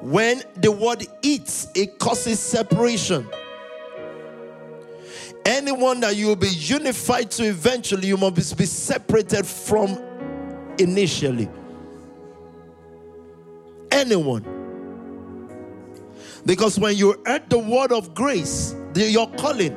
[0.00, 3.28] When the word eats, it causes separation.
[5.44, 9.98] Anyone that you will be unified to eventually, you must be separated from
[10.78, 11.48] initially
[14.00, 14.44] anyone.
[16.46, 19.76] Because when you heard the word of grace, your calling,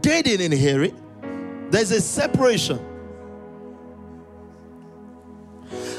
[0.00, 0.94] they didn't hear it.
[1.70, 2.78] There's a separation.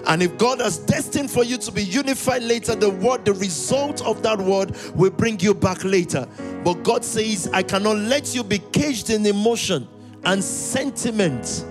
[0.05, 4.01] And if God has destined for you to be unified later, the word, the result
[4.05, 6.27] of that word will bring you back later.
[6.63, 9.87] But God says, I cannot let you be caged in emotion
[10.25, 11.65] and sentiment.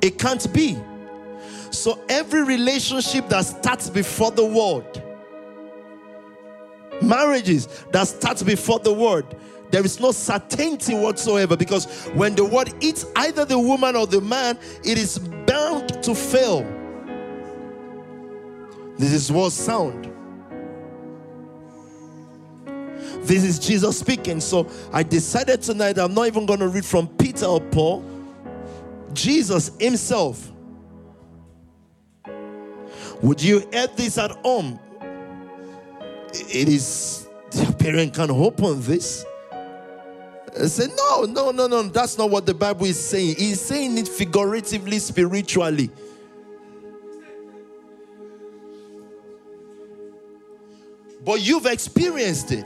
[0.00, 0.78] It can't be.
[1.70, 5.02] So every relationship that starts before the word,
[7.02, 9.26] marriages that starts before the word,
[9.70, 14.20] there is no certainty whatsoever because when the word eats either the woman or the
[14.20, 16.62] man, it is bound to fail.
[18.98, 20.12] This is what sound.
[23.26, 24.40] This is Jesus speaking.
[24.40, 28.04] So I decided tonight I'm not even going to read from Peter or Paul.
[29.12, 30.52] Jesus himself
[33.22, 34.78] would you add this at home?
[36.32, 39.24] It is, the parent can hope on this.
[40.56, 43.36] Say, no, no, no, no, that's not what the Bible is saying.
[43.36, 45.90] He's saying it figuratively, spiritually.
[51.24, 52.64] But you've experienced it.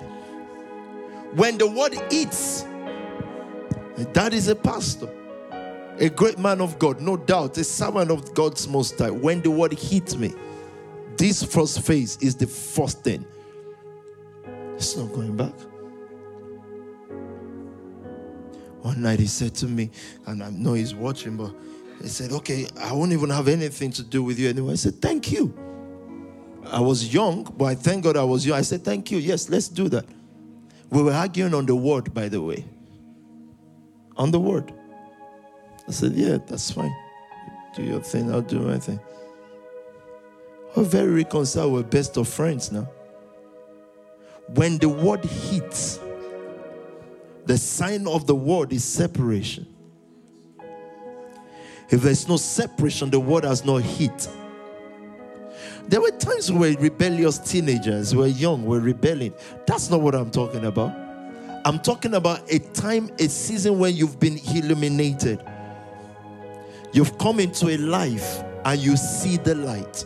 [1.34, 2.64] When the word eats,
[3.96, 5.08] that is a pastor
[6.00, 9.10] a great man of God, no doubt, a servant of God's Most High.
[9.10, 10.32] When the word hit me,
[11.16, 13.24] this first phase is the first thing.
[14.74, 15.52] It's not going back.
[18.82, 19.90] One night he said to me,
[20.26, 21.52] and I know he's watching, but
[22.00, 24.72] he said, Okay, I won't even have anything to do with you anymore.
[24.72, 25.54] I said, Thank you.
[26.66, 28.58] I was young, but I thank God I was young.
[28.58, 29.18] I said, Thank you.
[29.18, 30.06] Yes, let's do that.
[30.88, 32.64] We were arguing on the word, by the way.
[34.16, 34.72] On the word.
[35.86, 36.94] I said, Yeah, that's fine.
[37.76, 38.98] Do your thing, I'll do my thing.
[40.74, 41.72] We're very reconciled.
[41.72, 42.88] We're best of friends now.
[44.54, 46.00] When the word hits,
[47.50, 49.66] the sign of the word is separation.
[51.90, 54.28] If there's no separation, the word has no heat.
[55.88, 59.34] There were times we were rebellious teenagers, we were young, we were rebelling.
[59.66, 60.96] That's not what I'm talking about.
[61.64, 65.44] I'm talking about a time, a season when you've been illuminated.
[66.92, 70.04] You've come into a life and you see the light.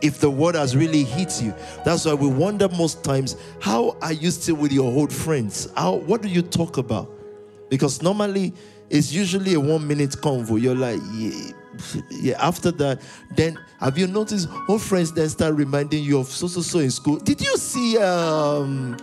[0.00, 4.12] If the word has really hit you, that's why we wonder most times how are
[4.12, 5.68] you still with your old friends?
[5.76, 7.10] How what do you talk about?
[7.68, 8.52] Because normally
[8.90, 10.60] it's usually a one minute convo.
[10.60, 11.52] You're like, yeah,
[12.10, 12.34] yeah.
[12.46, 13.02] After that,
[13.34, 16.90] then have you noticed old friends then start reminding you of so so so in
[16.90, 17.16] school?
[17.18, 18.96] Did you see um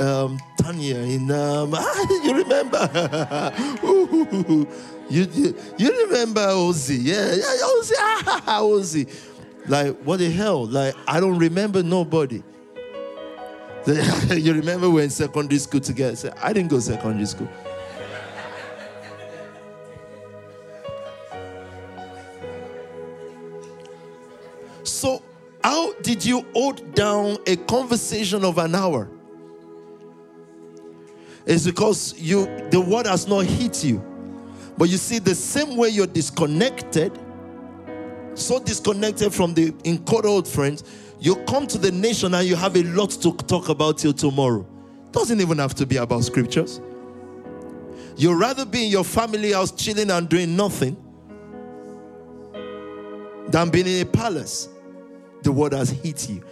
[0.00, 1.72] um Tanya in um
[2.24, 3.52] you remember?
[5.10, 6.98] you, you you remember Ozzy?
[7.02, 9.32] Yeah, yeah, Ozzy, ah, Ozzy.
[9.68, 10.66] Like, what the hell?
[10.66, 12.42] Like, I don't remember nobody.
[14.30, 16.34] you remember we're in secondary school together?
[16.42, 17.48] I didn't go secondary school.
[24.82, 25.22] So,
[25.62, 29.08] how did you hold down a conversation of an hour?
[31.44, 34.02] It's because you the word has not hit you.
[34.78, 37.18] But you see, the same way you're disconnected,
[38.36, 40.84] so disconnected from the in old friends,
[41.18, 44.66] you come to the nation and you have a lot to talk about till tomorrow.
[45.12, 46.80] Doesn't even have to be about scriptures.
[48.16, 50.96] You'd rather be in your family house chilling and doing nothing
[53.48, 54.68] than being in a palace.
[55.42, 56.42] The word has hit you.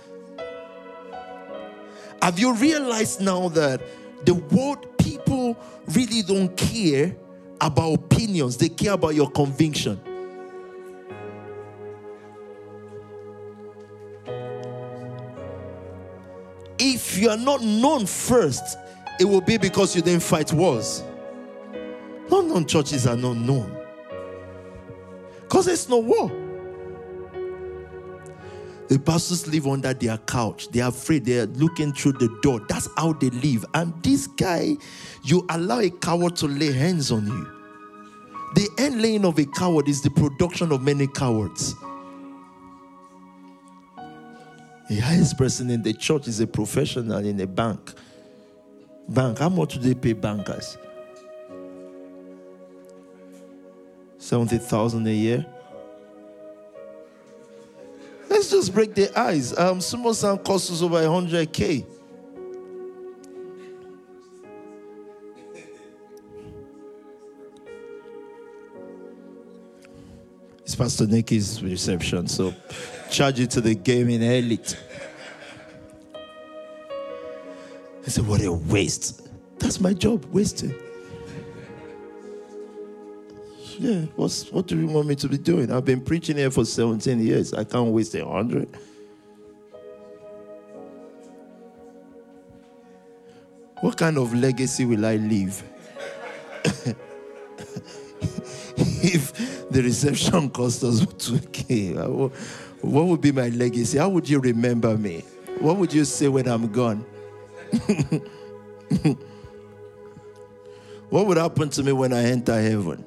[2.23, 3.83] Have you realized now that
[4.25, 5.59] the world people
[5.89, 7.15] really don't care
[7.61, 10.01] about opinions, they care about your conviction?
[16.87, 18.77] If you are not known first,
[19.19, 21.03] it will be because you didn't fight wars.
[22.31, 23.75] Known churches are not known.
[25.41, 26.29] Because there's no war.
[28.89, 30.69] The pastors live under their couch.
[30.73, 31.25] They are afraid.
[31.25, 32.61] They are looking through the door.
[32.69, 33.65] That's how they live.
[33.73, 34.77] And this guy,
[35.23, 37.47] you allow a coward to lay hands on you.
[38.57, 41.75] The end laying of a coward is the production of many cowards.
[44.95, 47.95] The highest person in the church is a professional in a bank.
[49.09, 50.79] Bank, how much do they pay bankers?
[54.19, 55.47] 70,000 a year.
[58.31, 59.59] Let's just break the eyes.
[59.59, 61.85] Um, Sumosan costs us over 100k.
[70.61, 72.55] It's Pastor Nikki's reception, so
[73.11, 74.77] charge it to the gaming elite.
[78.07, 79.29] I said, What a waste.
[79.59, 80.75] That's my job, wasting.
[83.79, 85.73] Yeah, what's, what do you want me to be doing?
[85.73, 87.53] I've been preaching here for 17 years.
[87.53, 88.69] I can't waste a hundred.
[93.81, 95.63] What kind of legacy will I leave?
[98.77, 102.33] if the reception cost us 2K,
[102.85, 103.99] what would be my legacy?
[103.99, 105.25] How would you remember me?
[105.59, 107.05] What would you say when I'm gone?
[111.11, 113.05] what would happen to me when I enter heaven?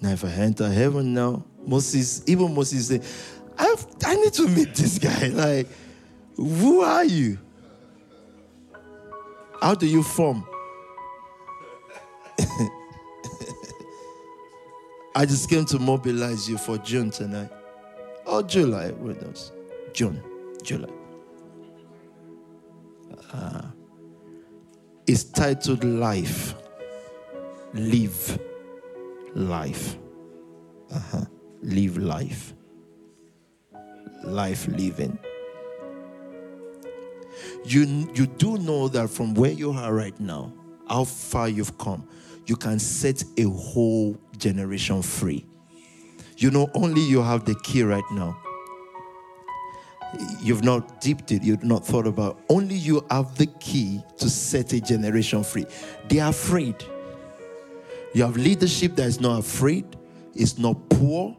[0.00, 3.04] Now, if I enter heaven now, Moses, even Moses said,
[3.58, 5.28] I, I need to meet this guy.
[5.34, 5.68] Like,
[6.36, 7.38] who are you?
[9.60, 10.44] How do you form?
[15.14, 17.50] I just came to mobilize you for June tonight.
[18.26, 19.52] Or July, with us.
[19.92, 20.22] June,
[20.62, 20.88] July.
[23.32, 23.62] Uh,
[25.06, 26.54] it's titled Life.
[27.74, 28.38] Live
[29.34, 29.96] life.
[30.92, 31.24] Uh-huh.
[31.62, 32.54] Live life.
[34.22, 35.18] Life living.
[37.64, 40.52] You, you do know that from where you are right now,
[40.88, 42.06] how far you've come,
[42.46, 45.44] you can set a whole generation free.
[46.36, 48.36] You know, only you have the key right now.
[50.40, 52.40] You've not dipped it, you've not thought about.
[52.48, 55.66] Only you have the key to set a generation free.
[56.08, 56.76] They are afraid.
[58.14, 59.96] You have leadership that is not afraid,
[60.34, 61.36] is not poor.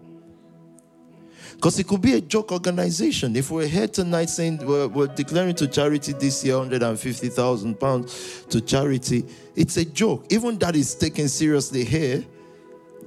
[1.55, 3.35] Because it could be a joke organization.
[3.35, 8.61] If we're here tonight saying we're, we're declaring to charity this year 150,000 pounds to
[8.61, 9.25] charity,
[9.55, 10.25] it's a joke.
[10.29, 12.23] Even that is taken seriously here,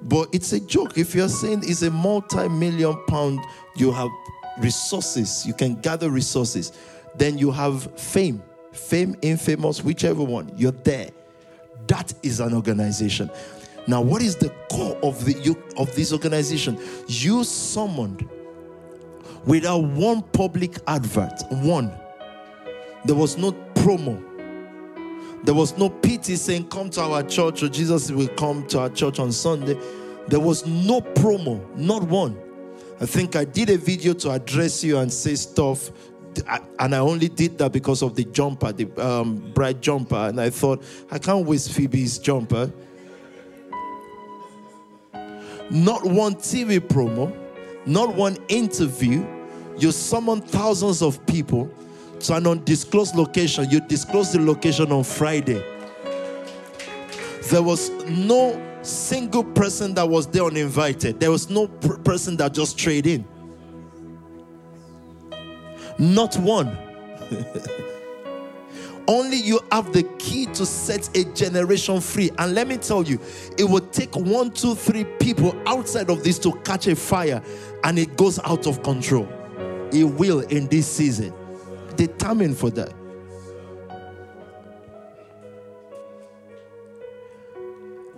[0.03, 0.97] but it's a joke.
[0.97, 3.41] If you're saying it's a multi million pound,
[3.77, 4.09] you have
[4.59, 6.73] resources, you can gather resources,
[7.17, 8.43] then you have fame,
[8.73, 11.11] fame, infamous, whichever one, you're there.
[11.87, 13.31] That is an organization.
[13.87, 16.79] Now, what is the core of the you, of this organization?
[17.07, 18.29] You summoned
[19.49, 21.91] without one public advert, one.
[23.07, 24.23] There was no promo.
[25.43, 28.91] There was no PT saying, Come to our church, or Jesus will come to our
[28.91, 29.81] church on Sunday.
[30.29, 32.39] There was no promo, not one.
[33.01, 35.91] I think I did a video to address you and say stuff,
[36.79, 40.17] and I only did that because of the jumper, the um, bright jumper.
[40.17, 42.71] And I thought, I can't waste Phoebe's jumper.
[45.71, 47.35] Not one TV promo,
[47.87, 49.38] not one interview.
[49.79, 51.71] You summon thousands of people
[52.21, 53.71] to an undisclosed location.
[53.71, 55.63] You disclose the location on Friday.
[57.51, 61.21] There was no single person that was there uninvited.
[61.21, 63.25] There was no pr- person that just traded in.
[65.99, 66.77] Not one.
[69.09, 72.31] Only you have the key to set a generation free.
[72.39, 73.19] And let me tell you,
[73.57, 77.43] it will take one, two, three people outside of this to catch a fire
[77.85, 79.27] and it goes out of control.
[79.93, 81.33] It will in this season.
[81.97, 82.93] Determined for that.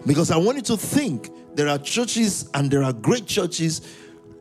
[0.06, 3.82] Because I want you to think there are churches and there are great churches,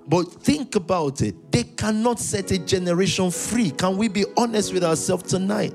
[0.07, 1.51] but think about it.
[1.51, 3.71] They cannot set a generation free.
[3.71, 5.73] Can we be honest with ourselves tonight?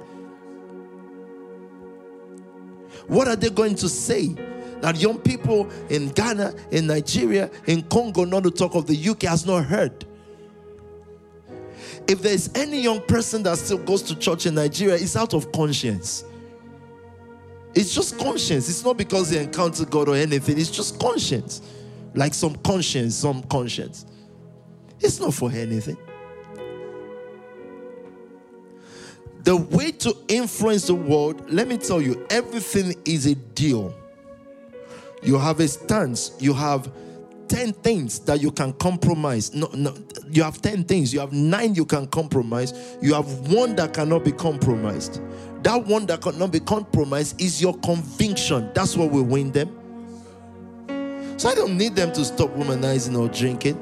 [3.06, 4.34] What are they going to say?
[4.80, 9.22] That young people in Ghana, in Nigeria, in Congo, not to talk of the UK,
[9.22, 10.03] has not heard.
[12.06, 15.50] If there's any young person that still goes to church in Nigeria, it's out of
[15.52, 16.24] conscience.
[17.74, 18.68] It's just conscience.
[18.68, 20.58] It's not because they encounter God or anything.
[20.58, 21.62] It's just conscience.
[22.14, 24.06] Like some conscience, some conscience.
[25.00, 25.96] It's not for anything.
[29.42, 33.94] The way to influence the world, let me tell you, everything is a deal.
[35.22, 36.90] You have a stance, you have
[37.48, 39.54] 10 things that you can compromise.
[39.54, 39.94] No, no,
[40.30, 44.24] you have 10 things, you have nine you can compromise, you have one that cannot
[44.24, 45.20] be compromised.
[45.62, 48.70] That one that cannot be compromised is your conviction.
[48.74, 49.68] That's what will win them.
[51.38, 53.80] So I don't need them to stop womanizing or drinking.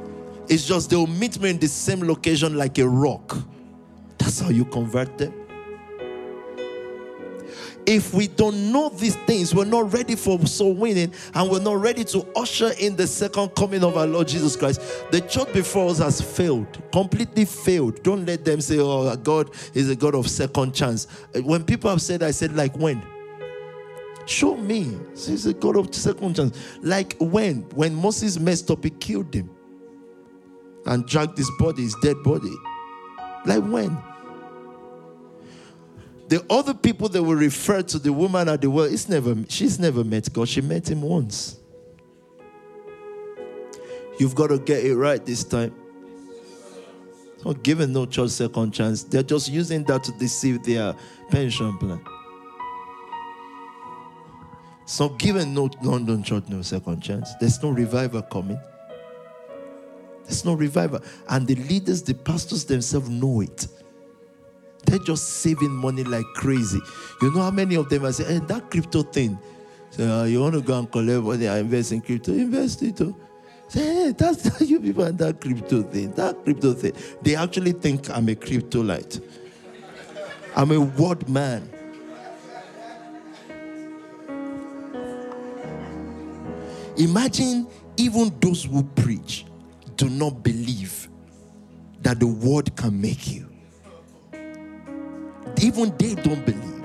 [0.48, 3.36] It's just they'll meet me in the same location like a rock.
[4.18, 5.41] That's how you convert them.
[7.87, 11.80] If we don't know these things, we're not ready for soul winning and we're not
[11.80, 14.80] ready to usher in the second coming of our Lord Jesus Christ.
[15.11, 18.03] The church before us has failed, completely failed.
[18.03, 21.09] Don't let them say, Oh, God is a God of second chance.
[21.35, 23.03] Uh, when people have said, I said, like when?
[24.26, 24.97] Show me.
[25.11, 26.57] He's a God of second chance.
[26.83, 27.62] Like when?
[27.74, 29.51] When Moses messed up, he killed him
[30.87, 32.55] and dragged his body, his dead body.
[33.45, 33.97] Like when?
[36.33, 39.78] The other people that were referred to the woman at the well, it's never, she's
[39.78, 40.49] never met God.
[40.49, 41.59] She met him once.
[44.18, 45.74] You've got to get it right this time.
[47.45, 49.03] Not giving no church second chance.
[49.03, 50.95] They're just using that to deceive their
[51.28, 52.03] pension plan.
[54.87, 57.28] So giving no London church no second chance.
[57.41, 58.59] There's no revival coming.
[60.24, 61.03] There's no revival.
[61.28, 63.66] And the leaders, the pastors themselves know it.
[64.85, 66.80] They're just saving money like crazy.
[67.20, 69.39] You know how many of them are saying, hey, that crypto thing.
[69.91, 72.33] So uh, you want to go and collect money invest in crypto?
[72.33, 72.97] Invest it.
[72.97, 73.14] Too.
[73.68, 76.12] Say, hey, that's that you people and that crypto thing.
[76.12, 76.93] That crypto thing.
[77.22, 79.20] They actually think I'm a crypto light.
[80.55, 81.68] I'm a word man.
[86.99, 87.66] Imagine
[87.97, 89.47] even those who preach
[89.97, 91.09] do not believe
[92.01, 93.51] that the word can make you.
[95.61, 96.84] Even they don't believe.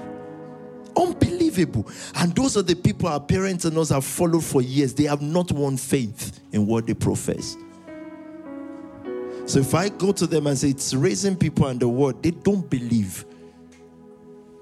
[0.95, 1.87] Unbelievable.
[2.15, 4.93] And those are the people our parents and us have followed for years.
[4.93, 7.57] They have not won faith in what they profess.
[9.45, 12.31] So if I go to them and say it's raising people and the word, they
[12.31, 13.25] don't believe.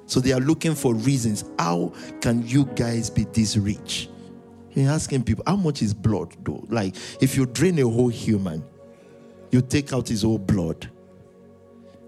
[0.06, 1.46] So they are looking for reasons.
[1.58, 4.10] How can you guys be this rich?
[4.74, 6.66] You're asking people, how much is blood though?
[6.70, 8.64] Like if you drain a whole human,
[9.52, 10.90] you take out his whole blood.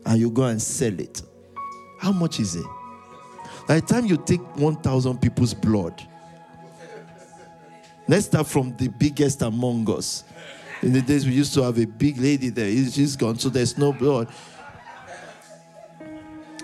[0.05, 1.21] and you go and sell it.
[1.99, 2.65] How much is it?
[3.67, 6.01] By the time you take 1,000 people's blood,
[8.07, 10.23] let's start from the biggest among us.
[10.81, 13.77] In the days we used to have a big lady there, she's gone, so there's
[13.77, 14.29] no blood.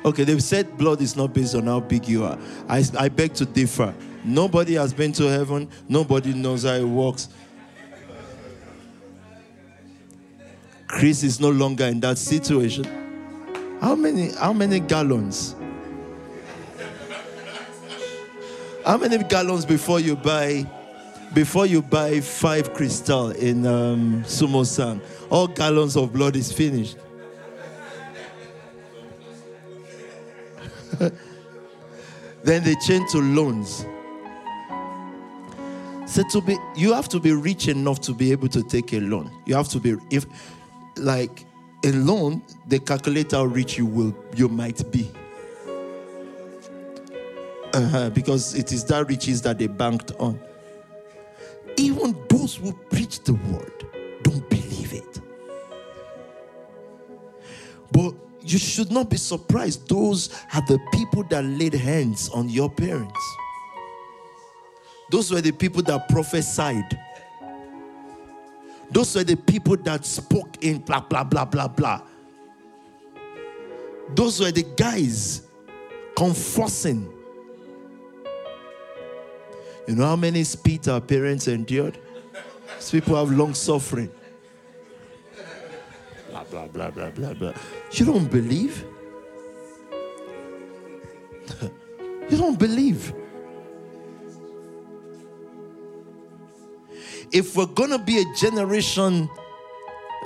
[0.05, 2.37] Okay, they've said blood is not based on how big you are.
[2.67, 3.93] I, I beg to differ.
[4.23, 7.29] Nobody has been to heaven, nobody knows how it works.
[10.87, 13.02] Chris is no longer in that situation.
[13.83, 15.55] How many how many gallons?
[18.85, 20.65] How many gallons before you buy
[21.33, 25.01] before you buy five crystal in um, Sumosan?
[25.29, 26.95] All gallons of blood is finished.
[32.43, 33.85] then they change to loans.
[36.05, 39.01] So to be, you have to be rich enough to be able to take a
[39.01, 39.29] loan.
[39.45, 40.25] You have to be if,
[40.95, 41.45] like,
[41.83, 42.41] a loan.
[42.67, 45.11] They calculate how rich you will, you might be.
[47.73, 50.39] Uh-huh, because it is that riches that they banked on.
[51.75, 53.85] Even those who preach the word
[54.21, 55.21] don't believe it.
[57.91, 59.89] But you should not be surprised.
[59.89, 63.19] Those are the people that laid hands on your parents.
[65.09, 66.97] Those were the people that prophesied.
[68.93, 72.01] Those were the people that spoke in blah, blah, blah, blah, blah.
[74.13, 75.41] Those were the guys
[76.15, 77.11] confessing.
[79.87, 81.97] You know how many spit our parents endured?
[82.77, 84.11] These people have long suffering.
[86.29, 87.53] Blah, blah, blah, blah, blah, blah.
[87.91, 88.85] You don't believe?
[92.29, 93.11] you don't believe.
[97.33, 99.27] If we're going to be a generation,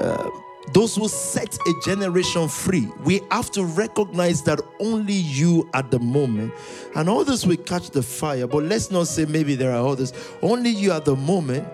[0.01, 0.29] uh,
[0.73, 5.99] those who set a generation free, we have to recognize that only you at the
[5.99, 6.53] moment,
[6.95, 10.69] and others will catch the fire, but let's not say maybe there are others, only
[10.69, 11.65] you at the moment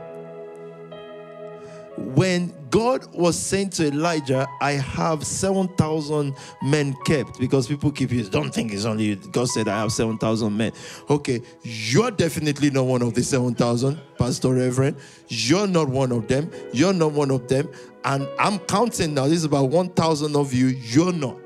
[1.97, 6.33] when God was saying to Elijah, I have 7,000
[6.63, 9.15] men kept because people keep you, don't think it's only you.
[9.15, 10.71] God said, I have 7,000 men.
[11.09, 14.97] Okay, you're definitely not one of the 7,000, Pastor Reverend.
[15.27, 16.49] You're not one of them.
[16.71, 17.69] You're not one of them.
[18.05, 20.67] And I'm counting now, this is about 1,000 of you.
[20.67, 21.37] You're not.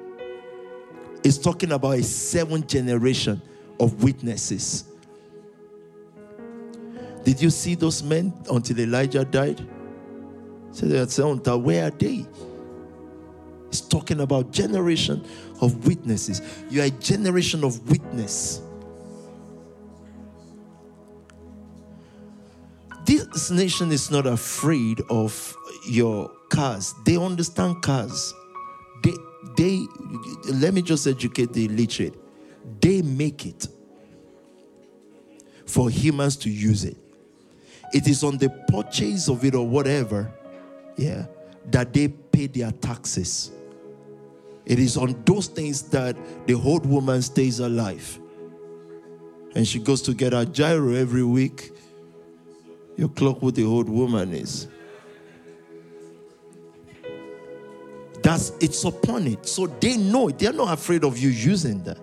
[1.24, 3.42] It's talking about a seventh generation
[3.82, 4.86] of witnesses.
[7.26, 9.68] Did you see those men until Elijah died?
[10.78, 12.24] Saying, where are they?
[13.70, 15.26] It's talking about generation
[15.60, 16.42] of witnesses.
[16.70, 18.62] You are a generation of witness.
[23.06, 25.56] This nation is not afraid of
[25.90, 26.94] your cars.
[27.06, 28.34] They understand cars.
[29.04, 29.14] They
[29.56, 29.82] they
[30.54, 32.16] let me just educate the illiterate.
[32.82, 33.68] They make it
[35.66, 36.98] for humans to use it.
[37.94, 40.37] It is on the purchase of it or whatever
[40.98, 41.28] yeah,
[41.70, 43.52] that they pay their taxes.
[44.66, 48.20] It is on those things that the old woman stays alive.
[49.56, 51.72] And she goes to get her giro every week.
[52.98, 54.68] You clock what the old woman is.
[58.22, 59.48] That's it's upon it.
[59.48, 60.40] So they know it.
[60.40, 62.00] They're not afraid of you using that.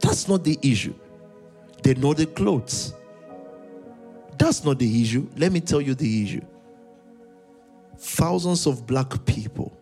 [0.00, 0.94] That's not the issue.
[1.82, 2.92] They know the clothes.
[4.36, 5.28] That's not the issue.
[5.36, 6.42] Let me tell you the issue
[8.02, 9.72] thousands of black people,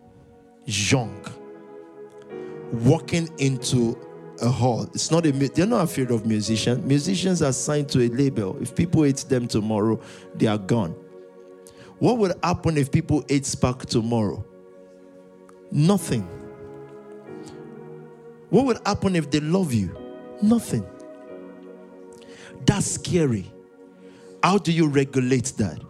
[0.65, 1.25] young,
[2.71, 3.97] walking into
[4.41, 4.83] a hall.
[4.93, 6.85] It's not a they're not afraid of musicians.
[6.85, 8.57] Musicians are signed to a label.
[8.61, 9.99] If people hate them tomorrow,
[10.35, 10.95] they are gone.
[11.97, 14.45] What would happen if people ate Spark tomorrow?
[15.71, 16.27] Nothing.
[18.49, 19.95] What would happen if they love you?
[20.41, 20.85] Nothing.
[22.65, 23.51] That's scary.
[24.43, 25.81] How do you regulate that?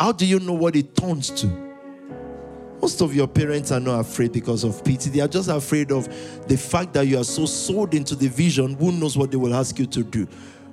[0.00, 1.46] How do you know what it turns to?
[2.80, 5.10] Most of your parents are not afraid because of pity.
[5.10, 6.08] They are just afraid of
[6.48, 8.76] the fact that you are so sold into the vision.
[8.76, 10.26] Who knows what they will ask you to do?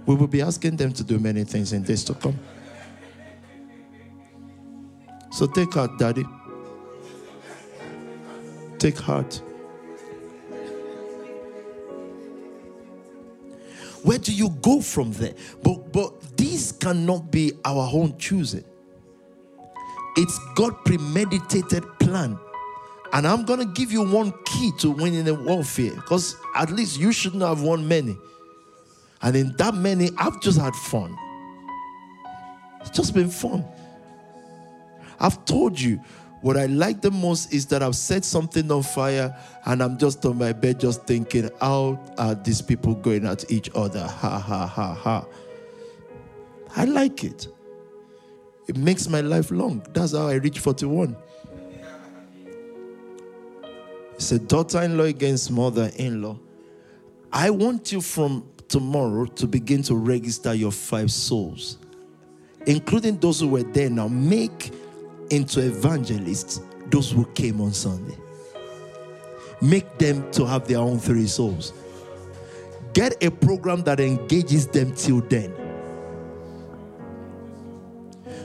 [0.05, 2.39] We will be asking them to do many things in days to come.
[5.33, 6.23] So take heart, Daddy.
[8.79, 9.41] Take heart.
[14.03, 15.33] Where do you go from there?
[15.61, 18.63] But but these cannot be our own choosing.
[20.17, 22.37] It's God premeditated plan.
[23.13, 26.99] And I'm going to give you one key to winning a warfare because at least
[26.99, 28.17] you shouldn't have won many.
[29.21, 31.17] And in that many, I've just had fun.
[32.81, 33.63] It's just been fun.
[35.19, 36.01] I've told you,
[36.41, 40.23] What I like the most is that I've set something on fire and I'm just
[40.25, 44.05] on my bed just thinking, how are these people going at each other?
[44.05, 45.25] Ha ha ha ha.
[46.75, 47.47] I like it.
[48.67, 49.85] It makes my life long.
[49.93, 51.15] That's how I reach 41.
[54.15, 56.39] It's a daughter in law against mother in law.
[57.31, 61.77] I want you from tomorrow to begin to register your five souls,
[62.65, 64.07] including those who were there now.
[64.07, 64.71] Make
[65.29, 68.17] into evangelists those who came on Sunday.
[69.61, 71.73] Make them to have their own three souls.
[72.93, 75.66] Get a program that engages them till then.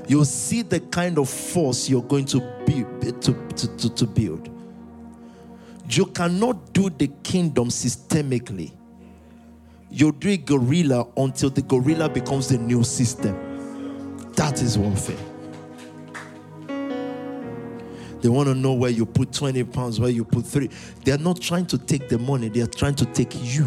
[0.08, 4.48] You'll see the kind of force you're going to be to, to, to, to build.
[5.88, 8.72] You cannot do the kingdom systemically.
[9.90, 13.36] You do it guerrilla until the gorilla becomes the new system.
[14.34, 15.18] That is warfare.
[18.22, 20.70] They want to know where you put 20 pounds, where you put three.
[21.04, 23.66] They are not trying to take the money, they are trying to take you.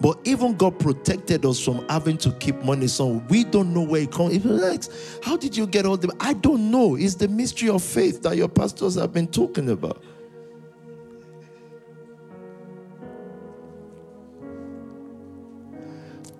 [0.00, 2.86] But even God protected us from having to keep money.
[2.86, 4.44] So we don't know where it comes.
[4.44, 4.84] Like,
[5.22, 6.14] how did you get all the?
[6.20, 6.96] I don't know.
[6.96, 10.02] It's the mystery of faith that your pastors have been talking about.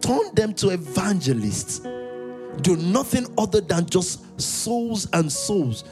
[0.07, 1.81] turn them to evangelists.
[2.63, 5.85] Do nothing other than just souls and souls.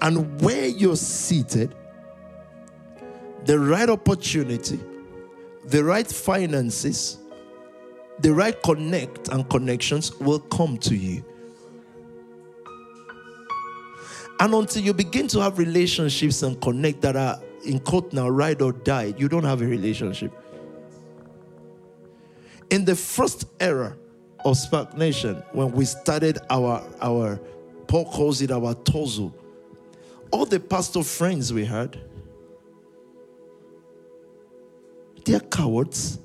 [0.00, 1.74] And where you're seated,
[3.44, 4.80] the right opportunity,
[5.64, 7.18] the right finances,
[8.20, 11.24] the right connect and connections will come to you.
[14.40, 18.60] And until you begin to have relationships and connect that are in quote now, ride
[18.60, 20.32] or die, you don't have a relationship.
[22.70, 23.96] In the first era
[24.44, 27.38] of Spark Nation, when we started our our
[27.86, 29.32] Paul calls it our tozo,
[30.30, 32.00] all the pastor friends we had,
[35.24, 36.18] they're cowards.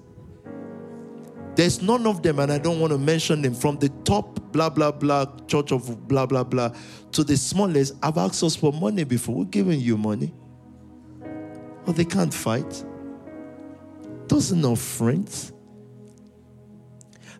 [1.55, 4.69] There's none of them, and I don't want to mention them, from the top blah
[4.69, 6.71] blah blah church of blah blah blah
[7.11, 7.95] to the smallest.
[8.03, 9.35] I've asked us for money before.
[9.35, 10.33] We're giving you money.
[11.87, 12.83] Oh, they can't fight.
[14.27, 15.51] Doesn't know friends.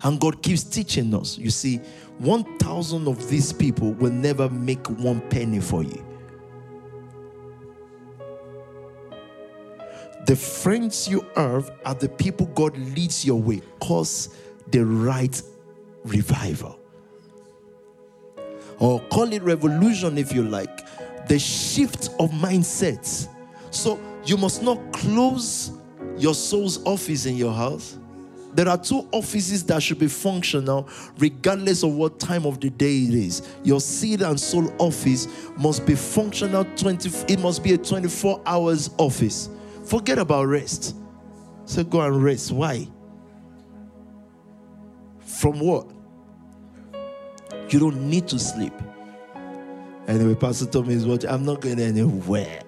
[0.01, 1.37] And God keeps teaching us.
[1.37, 1.77] You see,
[2.19, 6.03] 1,000 of these people will never make one penny for you.
[10.27, 14.35] The friends you have are the people God leads your way, cause
[14.69, 15.41] the right
[16.03, 16.79] revival.
[18.79, 21.27] Or call it revolution if you like.
[21.27, 23.27] The shift of mindsets.
[23.71, 25.71] So you must not close
[26.17, 27.97] your soul's office in your house
[28.57, 33.03] there are two offices that should be functional regardless of what time of the day
[33.03, 33.47] it is.
[33.63, 38.89] Your seed and soul office must be functional 20 it must be a 24 hours
[38.97, 39.49] office.
[39.87, 40.95] Forget about rest.
[41.65, 42.51] So go and rest.
[42.51, 42.87] Why?
[45.19, 45.89] From what?
[47.69, 48.73] You don't need to sleep.
[50.07, 51.29] Anyway, Pastor Tommy is watching.
[51.29, 52.61] I'm not going anywhere.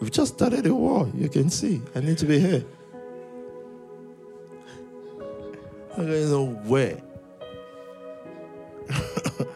[0.00, 1.10] We've just started a war.
[1.14, 1.80] You can see.
[1.94, 2.64] I need to be here.
[5.94, 7.00] I don't know where.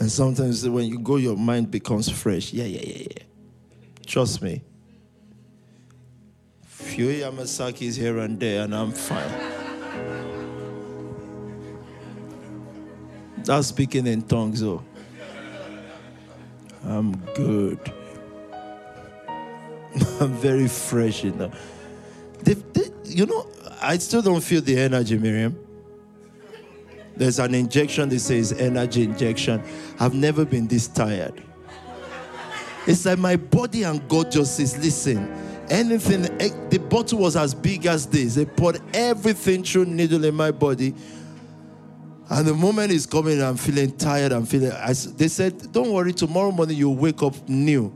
[0.00, 2.54] and sometimes when you go, your mind becomes fresh.
[2.54, 3.24] Yeah, yeah, yeah, yeah.
[4.10, 4.60] Trust me.
[6.64, 9.30] Few Yamazaki's here and there, and I'm fine.
[13.44, 14.82] That's speaking in tongues, though.
[16.82, 17.78] I'm good.
[20.20, 21.52] I'm very fresh, you know.
[22.42, 23.46] They, they, you know,
[23.80, 25.56] I still don't feel the energy, Miriam.
[27.14, 29.62] There's an injection that says energy injection.
[30.00, 31.44] I've never been this tired.
[32.90, 35.28] It's like my body and God just says, listen,
[35.70, 38.34] anything, eh, the bottle was as big as this.
[38.34, 40.92] They put everything through needle in my body.
[42.28, 44.32] And the moment is coming, I'm feeling tired.
[44.32, 47.94] I'm feeling, I, they said, don't worry, tomorrow morning you'll wake up new.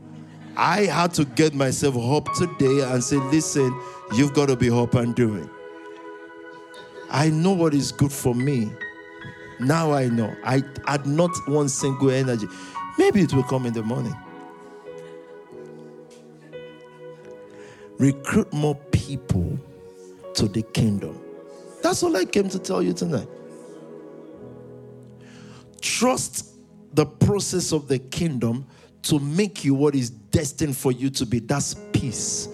[0.55, 3.77] I had to get myself up today and say, listen,
[4.13, 5.49] you've got to be up and doing.
[7.09, 8.71] I know what is good for me.
[9.59, 10.33] Now I know.
[10.45, 12.47] I had not one single energy.
[12.97, 14.15] Maybe it will come in the morning.
[17.97, 19.57] Recruit more people
[20.33, 21.19] to the kingdom.
[21.81, 23.27] That's all I came to tell you tonight.
[25.81, 26.55] Trust
[26.93, 28.65] the process of the kingdom
[29.03, 31.39] to make you what is destined for you to be.
[31.39, 32.49] That's peace.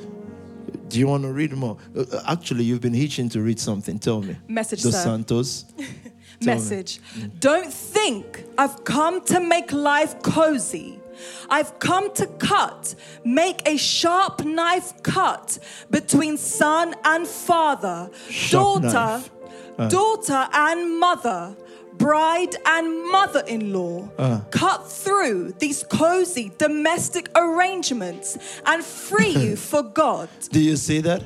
[0.90, 1.78] Do you want to read more?
[1.96, 3.98] Uh, uh, actually, you've been itching to read something.
[3.98, 4.36] Tell me.
[4.48, 5.04] Message, Dos sir.
[5.04, 5.64] Santos.
[5.78, 6.46] Tell me.
[6.46, 7.00] message.
[7.40, 11.01] Don't think I've come to make life cozy.
[11.50, 15.60] I've come to cut, make a sharp knife cut
[15.90, 19.30] between son and father, Sharp daughter, knife.
[19.78, 19.90] Uh.
[19.90, 21.56] daughter and mother,
[21.94, 24.10] bride and mother in law.
[24.18, 24.42] Uh.
[24.52, 30.30] Cut through these cozy domestic arrangements and free you for God.
[30.52, 31.24] Do you see that?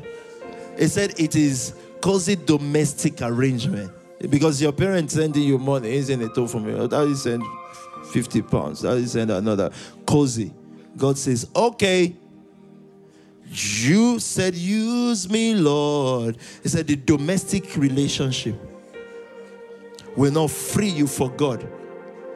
[0.77, 3.91] It said it is cozy domestic arrangement.
[4.29, 6.37] Because your parents sending you money, isn't it?
[6.37, 6.87] All from you.
[6.87, 7.43] That is send
[8.15, 8.81] 50 pounds.
[8.83, 9.69] That is another.
[10.05, 10.53] Cozy.
[10.95, 12.15] God says, okay.
[13.49, 16.37] You said, use me, Lord.
[16.63, 18.55] He said, the domestic relationship
[20.15, 21.67] will not free you for God.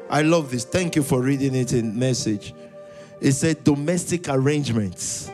[0.10, 0.66] I love this.
[0.66, 2.54] Thank you for reading it in message.
[3.22, 5.32] It said domestic arrangements.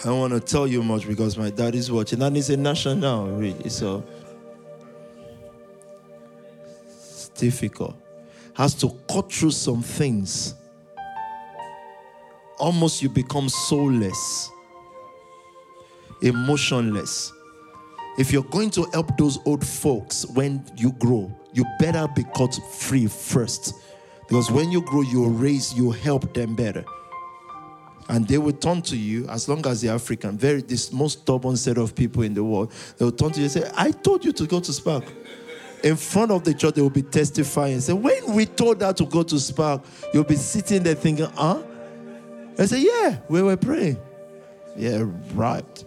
[0.00, 2.56] I don't want to tell you much because my dad is watching, and it's a
[2.56, 3.68] national, really.
[3.68, 4.02] So
[7.38, 7.96] difficult.
[8.54, 10.54] Has to cut through some things.
[12.58, 14.50] Almost you become soulless,
[16.22, 17.32] emotionless.
[18.18, 22.58] If you're going to help those old folks when you grow, you better be cut
[22.72, 23.74] free first.
[24.28, 26.84] Because when you grow, you'll raise, you help them better
[28.08, 31.56] and they will turn to you as long as they're African, very this most stubborn
[31.56, 32.72] set of people in the world.
[32.96, 35.04] They will turn to you and say, I told you to go to Spark.
[35.84, 39.04] In front of the church, they will be testifying say, When we told her to
[39.04, 41.62] go to Spark, you'll be sitting there thinking, huh?
[42.58, 43.98] I say, Yeah, we were praying.
[44.76, 45.04] Yeah,
[45.34, 45.84] right.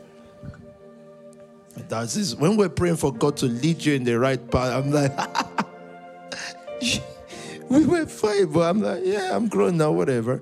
[1.87, 2.35] That's.
[2.35, 5.11] When we're praying for God to lead you in the right path, I'm like,
[7.69, 10.41] we were fine, but I'm like, yeah, I'm grown now, whatever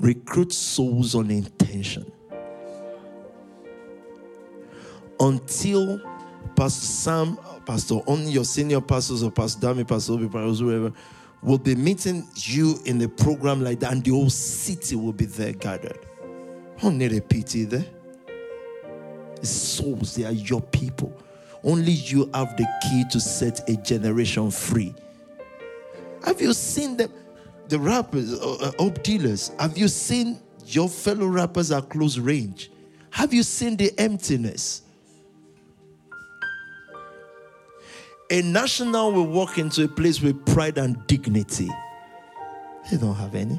[0.00, 2.10] recruit souls on intention.
[5.20, 6.00] Until
[6.60, 10.92] Pastor Sam, Pastor only your senior pastors or Pastor Dami, Pastor Obi, Pastor whoever,
[11.40, 15.24] will be meeting you in a program like that, and the whole city will be
[15.24, 16.04] there gathered.
[16.82, 17.86] Need a pity there.
[19.40, 21.10] The souls, they are your people.
[21.64, 24.94] Only you have the key to set a generation free.
[26.26, 27.10] Have you seen them?
[27.68, 32.70] the rappers, uh, uh, up dealers, have you seen your fellow rappers at close range?
[33.12, 34.82] Have you seen the emptiness?
[38.30, 41.68] A national will walk into a place with pride and dignity.
[42.90, 43.58] They don't have any.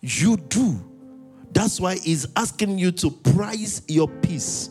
[0.00, 0.80] You do.
[1.52, 4.70] That's why he's asking you to prize your peace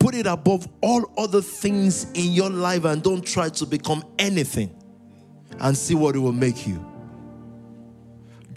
[0.00, 4.74] put it above all other things in your life and don't try to become anything
[5.60, 6.89] and see what it will make you.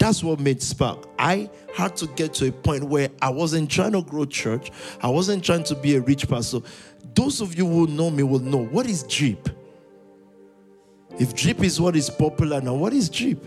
[0.04, 1.08] That's what made Spark.
[1.18, 5.08] I had to get to a point where I wasn't trying to grow church, I
[5.08, 6.58] wasn't trying to be a rich pastor.
[7.14, 9.48] Those of you who know me will know what is Jeep.
[11.18, 13.42] If Jeep is what is popular now, what is Jeep?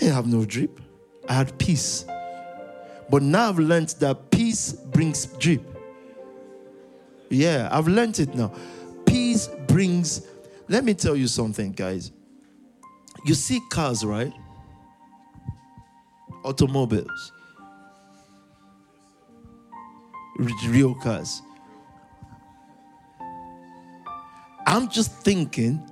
[0.00, 0.78] I have no Jeep.
[1.28, 2.04] I had peace.
[3.10, 5.62] But now I've learned that peace brings drip.
[7.28, 8.52] Yeah, I've learned it now.
[9.04, 10.28] Peace brings,
[10.68, 12.12] let me tell you something, guys.
[13.24, 14.32] You see cars, right?
[16.44, 17.32] Automobiles.
[20.66, 21.42] Real cars.
[24.66, 25.82] I'm just thinking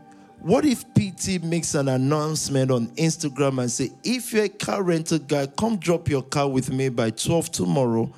[0.46, 5.18] what if PT makes an announcement on Instagram and say, if you're a car rental
[5.18, 8.08] guy, come drop your car with me by 12 tomorrow.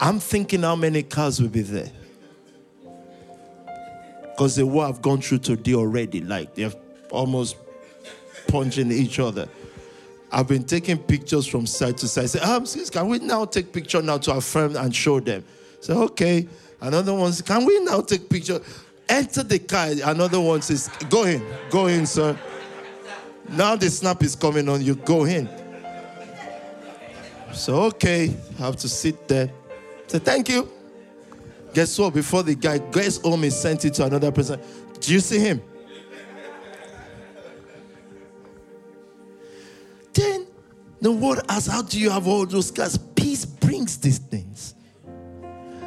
[0.00, 1.90] I'm thinking how many cars will be there.
[4.40, 6.22] Because they will have gone through today already.
[6.22, 6.72] Like they're
[7.10, 7.56] almost
[8.48, 9.46] punching each other.
[10.32, 12.24] I've been taking pictures from side to side.
[12.24, 15.44] I Say, um, sis, can we now take picture now to affirm and show them?
[15.82, 16.48] Say, okay.
[16.80, 18.62] Another one says, can we now take picture?
[19.10, 19.88] Enter the car.
[20.04, 22.34] Another one says, Go in, go in, sir.
[23.50, 25.50] Now the snap is coming on you, go in.
[27.52, 29.50] So, okay, I have to sit there.
[30.06, 30.79] Say, Thank you.
[31.72, 32.14] Guess what?
[32.14, 34.60] Before the guy gets home, he sent it to another person.
[35.00, 35.62] Do you see him?
[40.12, 40.46] Then
[41.00, 42.98] the world asks, How do you have all those cars?
[42.98, 44.74] Peace brings these things.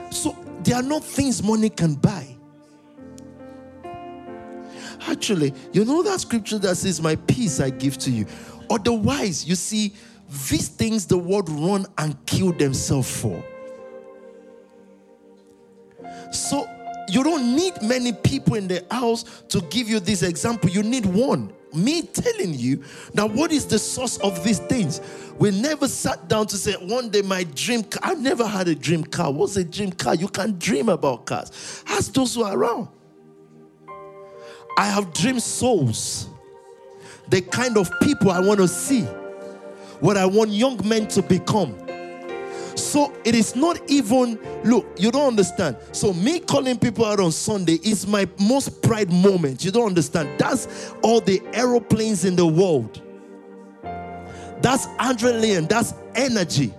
[0.10, 2.28] So, there are not things money can buy.
[5.08, 8.26] Actually, you know that scripture that says, My peace I give to you.
[8.70, 9.94] Otherwise, you see,
[10.50, 13.44] these things the world run and kill themselves for.
[16.34, 16.70] So
[17.08, 20.70] you don't need many people in the house to give you this example.
[20.70, 21.54] You need one.
[21.74, 22.84] Me telling you
[23.16, 25.02] that what is the source of these things?
[25.40, 28.12] We never sat down to say, one day my dream car.
[28.12, 29.32] I never had a dream car.
[29.32, 30.14] What's a dream car?
[30.14, 31.84] You can't dream about cars.
[31.88, 32.90] Ask those who are around.
[34.78, 36.28] I have dream souls.
[37.30, 39.02] The kind of people I want to see.
[40.00, 41.76] What I want young men to become.
[42.76, 45.78] So it is not even, look, you don't understand.
[45.92, 49.64] So me calling people out on Sunday is my most pride moment.
[49.64, 50.40] You don't understand.
[50.40, 53.02] That's all the aeroplanes in the world.
[54.62, 55.68] That's adrenaline.
[55.70, 56.74] That's energy.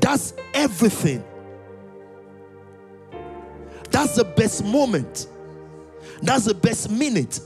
[0.00, 1.24] That's everything.
[3.90, 5.28] That's the best moment.
[6.22, 7.40] That's the best minute.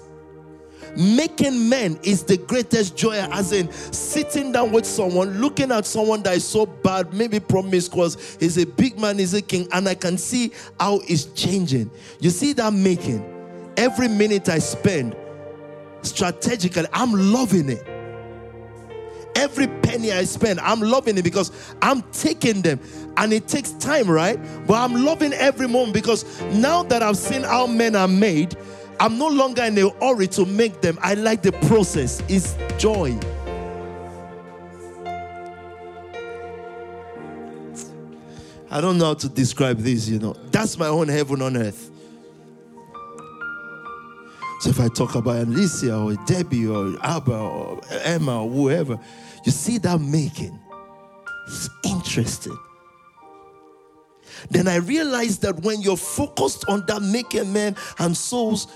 [0.95, 6.22] Making men is the greatest joy, as in sitting down with someone, looking at someone
[6.22, 9.95] that is so bad, maybe promiscuous, he's a big man, he's a king, and I
[9.95, 11.91] can see how it's changing.
[12.20, 13.32] You see that making?
[13.76, 15.16] Every minute I spend
[16.03, 17.87] strategically, I'm loving it.
[19.34, 22.80] Every penny I spend, I'm loving it because I'm taking them.
[23.18, 24.39] And it takes time, right?
[24.66, 26.24] But I'm loving every moment because
[26.55, 28.57] now that I've seen how men are made,
[28.99, 30.99] I'm no longer in a hurry to make them.
[31.03, 33.18] I like the process, it's joy.
[38.70, 40.34] I don't know how to describe this, you know.
[40.51, 41.90] That's my own heaven on earth.
[44.61, 48.99] So if I talk about Alicia or Debbie or Abba or Emma or whoever,
[49.44, 50.59] you see that making.
[51.47, 52.59] It's interesting.
[54.51, 58.66] Then I realized that when you're focused on that making men and souls,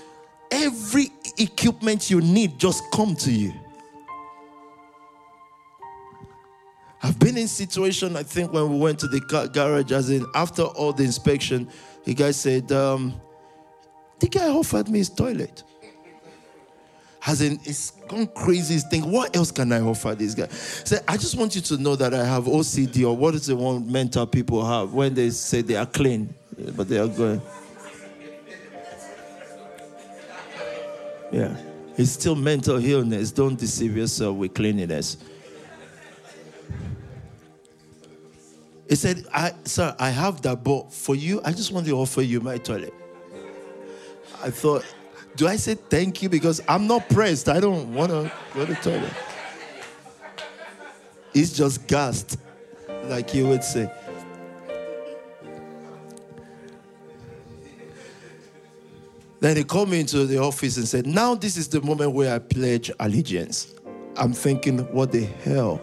[0.51, 3.53] every equipment you need just come to you.
[7.03, 9.19] I've been in situation, I think, when we went to the
[9.51, 11.67] garage, as in after all the inspection,
[12.03, 13.19] the guy said, um,
[14.19, 15.63] the guy offered me his toilet.
[17.25, 19.11] As in, it's gone crazy thing.
[19.11, 20.47] What else can I offer this guy?
[20.47, 23.55] Say, I just want you to know that I have OCD or what is the
[23.55, 26.33] one mental people have when they say they are clean,
[26.75, 27.41] but they are going.
[31.31, 31.55] Yeah.
[31.97, 33.31] It's still mental illness.
[33.31, 35.17] Don't deceive yourself with cleanliness.
[38.89, 42.21] He said, I, Sir, I have that, but for you, I just want to offer
[42.21, 42.93] you my toilet.
[44.43, 44.83] I thought,
[45.35, 46.29] Do I say thank you?
[46.29, 47.47] Because I'm not pressed.
[47.47, 49.13] I don't want to go to the toilet.
[51.33, 52.37] It's just gassed,
[53.05, 53.89] like you would say.
[59.41, 62.33] Then he called me into the office and said, Now this is the moment where
[62.33, 63.73] I pledge allegiance.
[64.15, 65.81] I'm thinking, what the hell?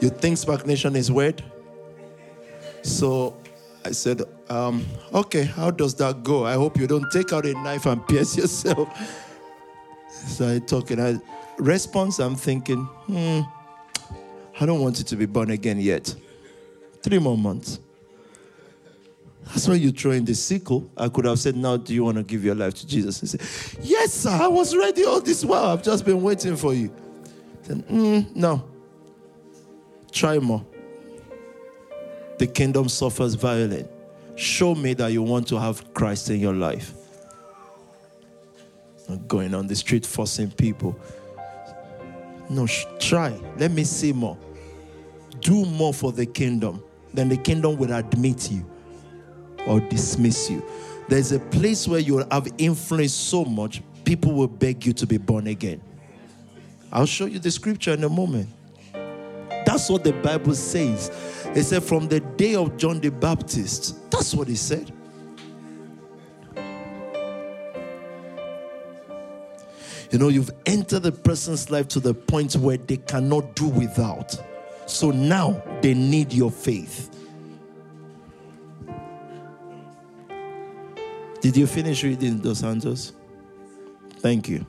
[0.00, 1.42] You think SPAC Nation is weird?
[2.82, 3.36] So
[3.84, 6.46] I said, um, okay, how does that go?
[6.46, 8.88] I hope you don't take out a knife and pierce yourself.
[10.08, 11.00] So I talking.
[11.00, 11.18] I
[11.58, 13.40] response, I'm thinking, hmm,
[14.60, 16.14] I don't want you to be born again yet.
[17.02, 17.80] Three more months.
[19.46, 20.90] That's why you throw in the sickle.
[20.96, 23.20] I could have said, Now, do you want to give your life to Jesus?
[23.20, 23.42] He said,
[23.82, 24.30] Yes, sir.
[24.30, 25.66] I was ready all this while.
[25.66, 26.94] I've just been waiting for you.
[27.64, 28.64] Then, mm, no.
[30.12, 30.64] Try more.
[32.38, 33.88] The kingdom suffers violence.
[34.36, 36.94] Show me that you want to have Christ in your life.
[39.08, 40.98] Not going on the street forcing people.
[42.48, 42.66] No,
[42.98, 43.38] try.
[43.58, 44.38] Let me see more.
[45.40, 46.82] Do more for the kingdom.
[47.12, 48.68] Then the kingdom will admit you
[49.66, 50.64] or dismiss you.
[51.08, 55.18] There's a place where you'll have influence so much, people will beg you to be
[55.18, 55.80] born again.
[56.92, 58.48] I'll show you the scripture in a moment.
[59.66, 61.10] That's what the Bible says.
[61.54, 64.10] It said, from the day of John the Baptist.
[64.10, 64.92] That's what he said.
[70.10, 74.36] You know, you've entered a person's life to the point where they cannot do without.
[74.86, 77.13] So now they need your faith.
[81.44, 83.12] Did you finish reading Dos Santos?
[84.20, 84.64] Thank you.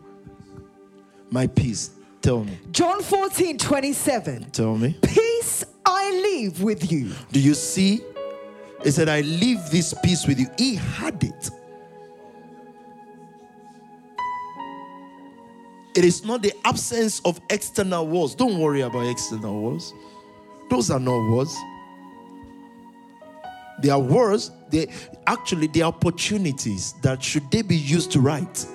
[1.32, 1.92] My peace.
[2.22, 2.60] Tell me.
[2.72, 4.52] John 14, 27.
[4.52, 4.94] Tell me.
[5.02, 7.14] Peace I leave with you.
[7.32, 8.02] Do you see?
[8.84, 10.48] He said, I leave this peace with you.
[10.58, 11.50] He had it.
[15.96, 18.36] It is not the absence of external wars.
[18.36, 19.94] Don't worry about external wars.
[20.70, 21.56] Those are not wars.
[23.82, 24.88] They are words, they
[25.28, 28.66] actually they are opportunities that should they be used to right.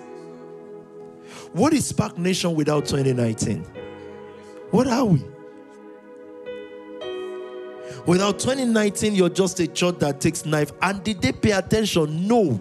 [1.53, 3.65] What is SPAC Nation without 2019?
[4.71, 5.25] What are we?
[8.07, 10.73] Without 2019, you're just a church that takes knife.
[10.81, 12.27] And did they pay attention?
[12.27, 12.61] No.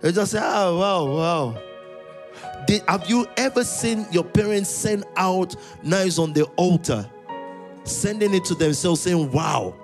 [0.00, 1.62] They just say, oh, wow, wow.
[2.66, 7.08] Did, have you ever seen your parents send out knives on the altar,
[7.84, 9.74] sending it to themselves, saying, wow?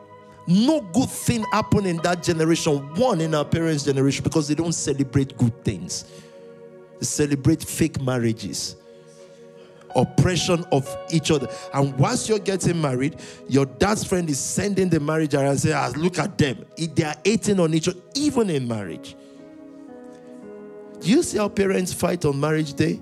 [0.51, 4.72] No good thing happened in that generation, one in our parents' generation, because they don't
[4.72, 6.05] celebrate good things.
[6.98, 8.76] They celebrate fake marriages
[9.96, 11.48] oppression of each other.
[11.74, 13.16] And once you're getting married,
[13.48, 16.64] your dad's friend is sending the marriage around and saying, ah, look at them.
[16.76, 19.16] They are hating on each other, even in marriage.
[21.01, 23.01] Do you see how parents fight on marriage day?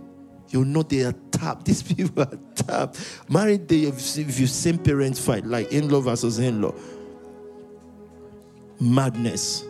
[0.50, 1.64] You know they are tapped.
[1.66, 2.98] These people are tapped.
[3.28, 6.74] Marriage day, if you've seen parents fight, like in law versus in law,
[8.80, 9.64] madness.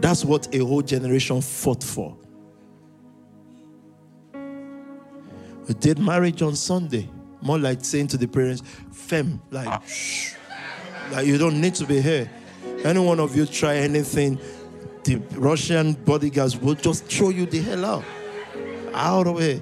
[0.00, 2.16] That's what a whole generation fought for.
[5.66, 7.08] We did marriage on Sunday.
[7.40, 9.82] More like saying to the parents, fem, like, ah.
[9.86, 10.34] shh,
[11.12, 12.30] like you don't need to be here.
[12.84, 14.38] Any one of you try anything,
[15.04, 18.04] the Russian bodyguards will just throw you the hell out.
[18.92, 19.60] Out of here.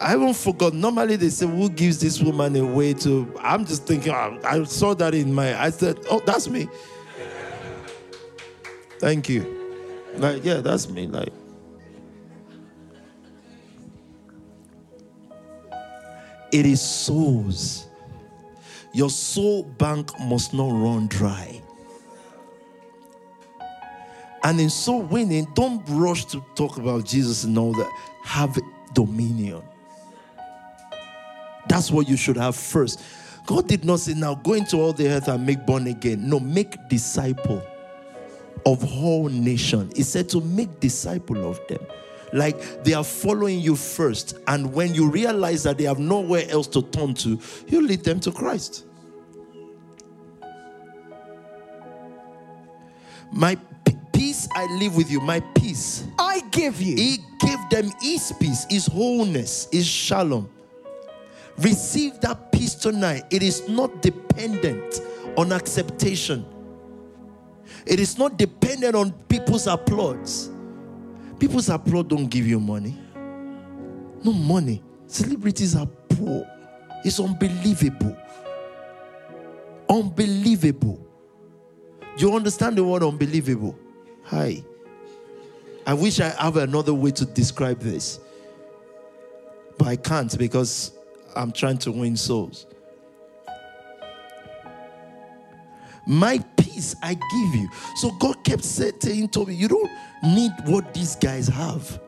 [0.00, 0.74] I even forgot.
[0.74, 3.32] Normally they say, Who gives this woman away to?
[3.40, 6.68] I'm just thinking, I, I saw that in my I said, Oh, that's me.
[9.00, 9.54] Thank you.
[10.16, 11.06] Like, yeah, that's me.
[11.06, 11.32] Like,
[16.50, 17.86] It is souls.
[18.94, 21.60] Your soul bank must not run dry.
[24.42, 27.92] And in soul winning, don't rush to talk about Jesus and all that.
[28.24, 28.58] Have
[28.94, 29.62] dominion.
[31.68, 33.00] That's what you should have first.
[33.46, 36.28] God did not say, now go into all the earth and make born again.
[36.28, 37.62] No, make disciple
[38.66, 39.90] of whole nation.
[39.96, 41.80] He said to make disciple of them
[42.32, 44.38] like they are following you first.
[44.46, 48.20] And when you realize that they have nowhere else to turn to, you lead them
[48.20, 48.84] to Christ.
[53.32, 53.56] My
[54.12, 56.96] peace I live with you, my peace I give you.
[56.96, 60.50] He gave them his peace, his wholeness, his shalom.
[61.58, 63.24] Receive that peace tonight.
[63.30, 65.00] It is not dependent
[65.36, 66.44] on acceptation.
[67.84, 70.50] It is not dependent on people's applause.
[71.38, 72.96] People's applause don't give you money.
[74.22, 74.82] No money.
[75.06, 76.46] Celebrities are poor.
[77.04, 78.16] It's unbelievable.
[79.88, 81.04] Unbelievable.
[82.16, 83.78] Do you understand the word unbelievable?
[84.24, 84.62] Hi.
[85.86, 88.20] I wish I have another way to describe this.
[89.78, 90.97] But I can't because
[91.38, 92.66] I'm trying to win souls.
[96.04, 97.68] My peace I give you.
[97.96, 99.90] So God kept saying to me, You don't
[100.22, 102.00] need what these guys have.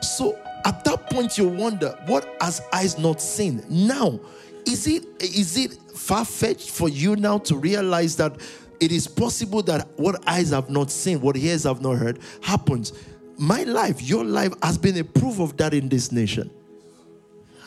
[0.00, 3.62] So at that point, you wonder, What has eyes not seen?
[3.68, 4.18] Now,
[4.66, 8.40] is it is it far fetched for you now to realize that
[8.80, 12.92] it is possible that what eyes have not seen, what ears have not heard, happens?
[13.36, 16.50] My life, your life has been a proof of that in this nation.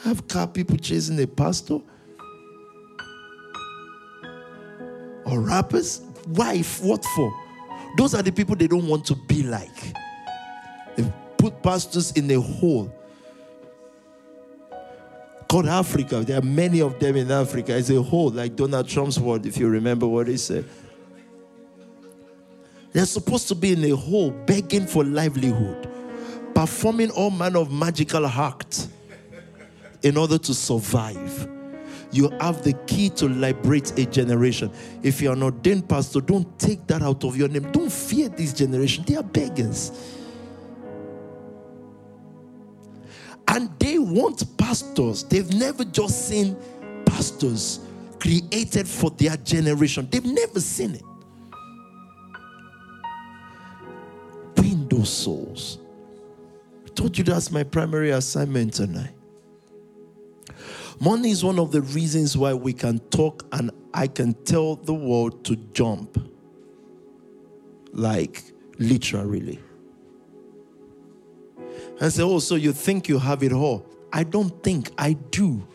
[0.04, 1.80] Have car people chasing a pastor.
[5.32, 6.02] or rappers.
[6.28, 7.34] Wife, What for?
[7.98, 9.94] Those are the people they don't want to be like.
[10.96, 12.94] They put pastors in a hole
[15.50, 16.22] called Africa.
[16.22, 17.76] There are many of them in Africa.
[17.76, 20.64] It's a hole, like Donald Trump's word, if you remember what he said.
[22.94, 25.90] They're supposed to be in a hole begging for livelihood,
[26.54, 28.88] performing all manner of magical acts
[30.04, 31.48] in order to survive
[32.12, 34.72] you have the key to liberate a generation.
[35.02, 37.72] If you're an ordained pastor, don't take that out of your name.
[37.72, 39.92] Don't fear this generation, they are beggars.
[43.48, 45.24] And they want pastors.
[45.24, 46.56] They've never just seen
[47.06, 47.80] pastors
[48.20, 51.04] created for their generation, they've never seen it.
[54.58, 55.80] Win those souls.
[56.86, 59.21] I told you that's my primary assignment tonight.
[61.02, 64.94] Money is one of the reasons why we can talk and I can tell the
[64.94, 66.16] world to jump.
[67.92, 68.44] Like,
[68.78, 69.60] literally.
[72.00, 73.84] And say, oh, so you think you have it all?
[74.14, 75.68] I don't think I do.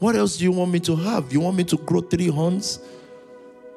[0.00, 1.32] What else do you want me to have?
[1.32, 2.80] You want me to grow three horns?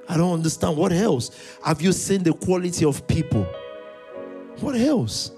[0.09, 0.75] I don't understand.
[0.75, 1.29] What else?
[1.63, 3.43] Have you seen the quality of people?
[4.59, 5.33] What else?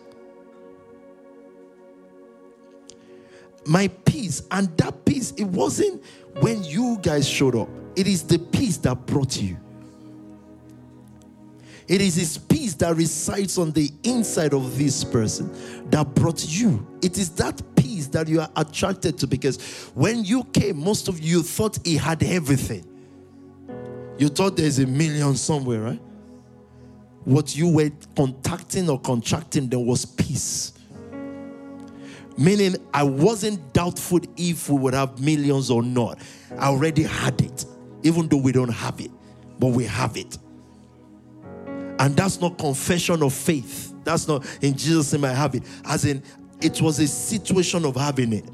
[3.65, 3.87] my
[4.23, 4.41] peace.
[4.51, 6.03] And that peace, it wasn't
[6.39, 9.57] when you guys showed up, it is the peace that brought you.
[11.87, 15.51] It is his peace that resides on the inside of this person
[15.89, 16.87] that brought you.
[17.01, 21.19] It is that peace that you are attracted to because when you came, most of
[21.19, 22.87] you thought he had everything.
[24.17, 26.01] You thought there's a million somewhere, right?
[27.25, 30.72] What you were contacting or contracting, there was peace.
[32.37, 36.19] Meaning, I wasn't doubtful if we would have millions or not.
[36.57, 37.65] I already had it,
[38.01, 39.11] even though we don't have it,
[39.59, 40.37] but we have it.
[41.99, 43.93] And that's not confession of faith.
[44.03, 45.63] That's not in Jesus' name I have it.
[45.85, 46.23] As in,
[46.61, 48.45] it was a situation of having it.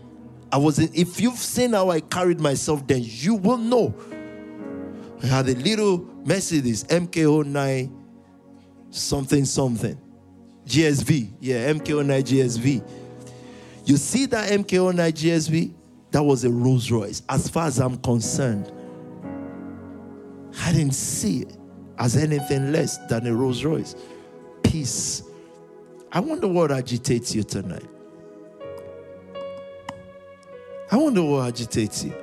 [0.51, 3.95] I was in, if you've seen how I carried myself, then you will know.
[5.21, 7.91] I had a little Mercedes MK09
[8.91, 9.99] something something.
[10.65, 11.33] GSV.
[11.39, 12.89] Yeah, MK09 GSV.
[13.85, 15.73] You see that MKO 9 GSV?
[16.11, 17.21] That was a Rolls Royce.
[17.29, 18.71] As far as I'm concerned,
[20.61, 21.57] I didn't see it
[21.97, 23.95] as anything less than a Rolls Royce.
[24.63, 25.23] Peace.
[26.11, 27.85] I wonder what agitates you tonight.
[30.91, 32.13] I wonder what agitates you.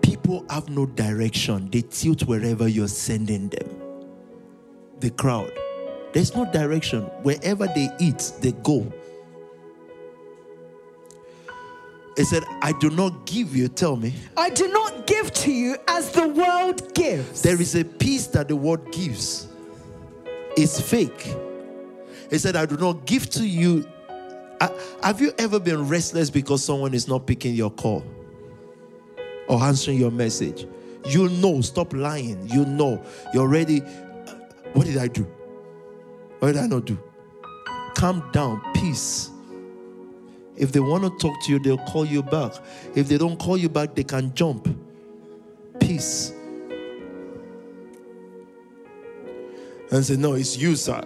[0.00, 3.68] People have no direction, they tilt wherever you're sending them.
[5.00, 5.52] The crowd,
[6.14, 7.02] there's no direction.
[7.22, 8.90] Wherever they eat, they go.
[12.16, 14.14] He said, I do not give you, tell me.
[14.36, 17.42] I do not give to you as the world gives.
[17.42, 19.48] There is a peace that the world gives.
[20.56, 21.34] It's fake.
[22.30, 23.86] He said, I do not give to you.
[24.60, 24.70] Uh,
[25.02, 28.02] have you ever been restless because someone is not picking your call
[29.48, 30.66] or answering your message?
[31.04, 32.48] You know, stop lying.
[32.48, 33.82] You know, you're ready.
[33.82, 34.34] Uh,
[34.72, 35.22] what did I do?
[36.38, 36.98] What did I not do?
[37.94, 39.30] Calm down, peace.
[40.56, 42.52] If they want to talk to you, they'll call you back.
[42.94, 44.68] If they don't call you back, they can jump.
[45.78, 46.32] Peace.
[49.90, 51.02] And say, No, it's you, sir.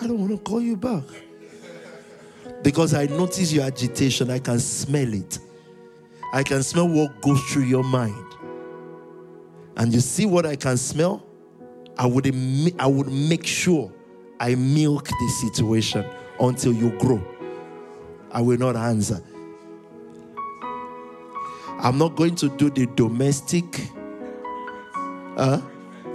[0.00, 1.04] I don't want to call you back.
[2.62, 4.30] Because I notice your agitation.
[4.30, 5.38] I can smell it.
[6.32, 8.26] I can smell what goes through your mind.
[9.76, 11.24] And you see what I can smell?
[11.98, 12.26] I would,
[12.78, 13.92] I would make sure
[14.40, 16.04] I milk the situation
[16.40, 17.22] until you grow.
[18.32, 19.22] I will not answer.
[21.78, 23.64] I'm not going to do the domestic
[25.36, 25.60] uh,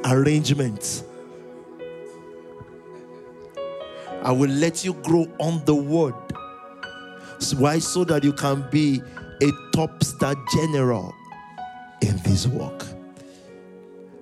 [0.06, 1.04] arrangements.
[4.24, 6.16] I will let you grow on the word.
[7.58, 7.80] Why?
[7.80, 9.02] So that you can be
[9.42, 11.14] a top star general
[12.02, 12.97] in this work.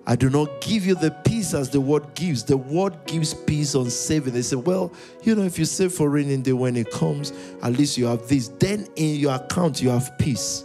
[0.07, 2.44] I do not give you the peace as the word gives.
[2.44, 4.34] The word gives peace on saving.
[4.34, 7.34] They say, well, you know, if you save for raining day when it comes,
[7.64, 8.49] at least you have this.
[8.49, 10.64] Then in your account, you have peace.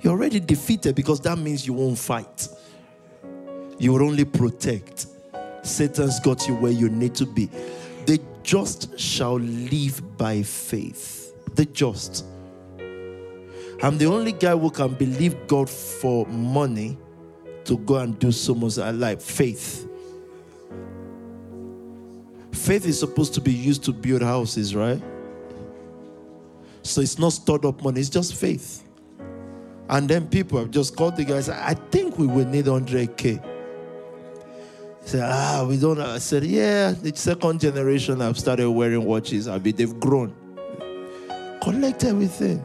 [0.00, 2.48] You're already defeated because that means you won't fight.
[3.78, 5.06] You will only protect.
[5.62, 7.46] Satan's got you where you need to be.
[8.04, 11.34] The just shall live by faith.
[11.54, 12.26] The just.
[13.82, 16.98] I'm the only guy who can believe God for money
[17.68, 19.86] to go and do so much I like faith.
[22.50, 25.00] Faith is supposed to be used to build houses, right?
[26.82, 28.82] So it's not stored up money, it's just faith.
[29.90, 33.44] And then people have just called the guys, I think we will need 100K.
[35.02, 35.98] Say, ah, we don't.
[36.00, 39.48] I said, yeah, the second generation have started wearing watches.
[39.48, 40.34] I mean, they've grown.
[41.62, 42.62] Collect everything.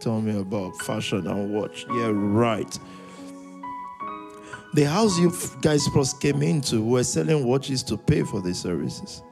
[0.00, 1.86] Tell me about fashion and watch.
[1.88, 2.78] Yeah, right.
[4.74, 5.32] The house you
[5.62, 9.22] guys first came into were selling watches to pay for the services.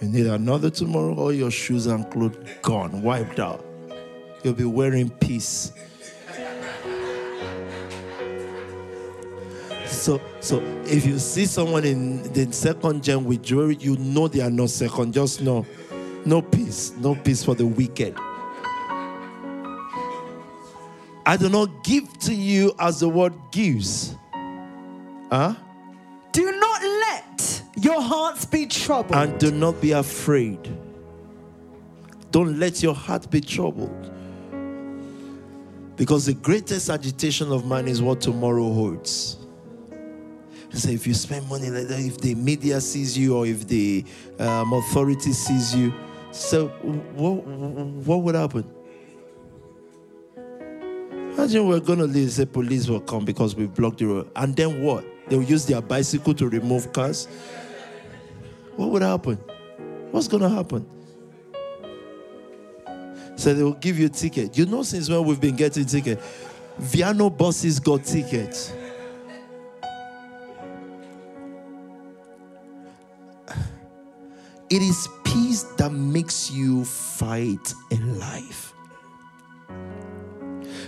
[0.00, 3.64] You need another tomorrow, all your shoes and clothes gone, wiped out.
[4.44, 5.72] You'll be wearing peace.
[9.86, 14.40] So, so if you see someone in the second gen with jewelry, you know they
[14.40, 15.14] are not second.
[15.14, 15.66] Just know,
[16.24, 18.16] no peace, no peace for the wicked.
[21.26, 24.14] I do not give to you as the word gives.
[25.30, 25.54] Huh?
[26.32, 29.16] Do not let your hearts be troubled.
[29.16, 30.58] And do not be afraid.
[32.30, 34.10] Don't let your heart be troubled.
[35.96, 39.38] Because the greatest agitation of man is what tomorrow holds.
[40.72, 44.04] So if you spend money like that, if the media sees you or if the
[44.40, 45.94] um, authority sees you,
[46.32, 46.66] so
[47.14, 48.68] what, what would happen?
[51.34, 54.30] Imagine we're going to leave, say police will come because we blocked the road.
[54.36, 55.04] And then what?
[55.28, 57.26] They'll use their bicycle to remove cars.
[58.76, 59.36] What would happen?
[60.12, 60.86] What's going to happen?
[63.36, 64.56] So they will give you a ticket.
[64.56, 66.20] You know, since when we've been getting ticket,
[66.80, 68.72] Viano buses got tickets.
[74.70, 78.72] It is peace that makes you fight in life.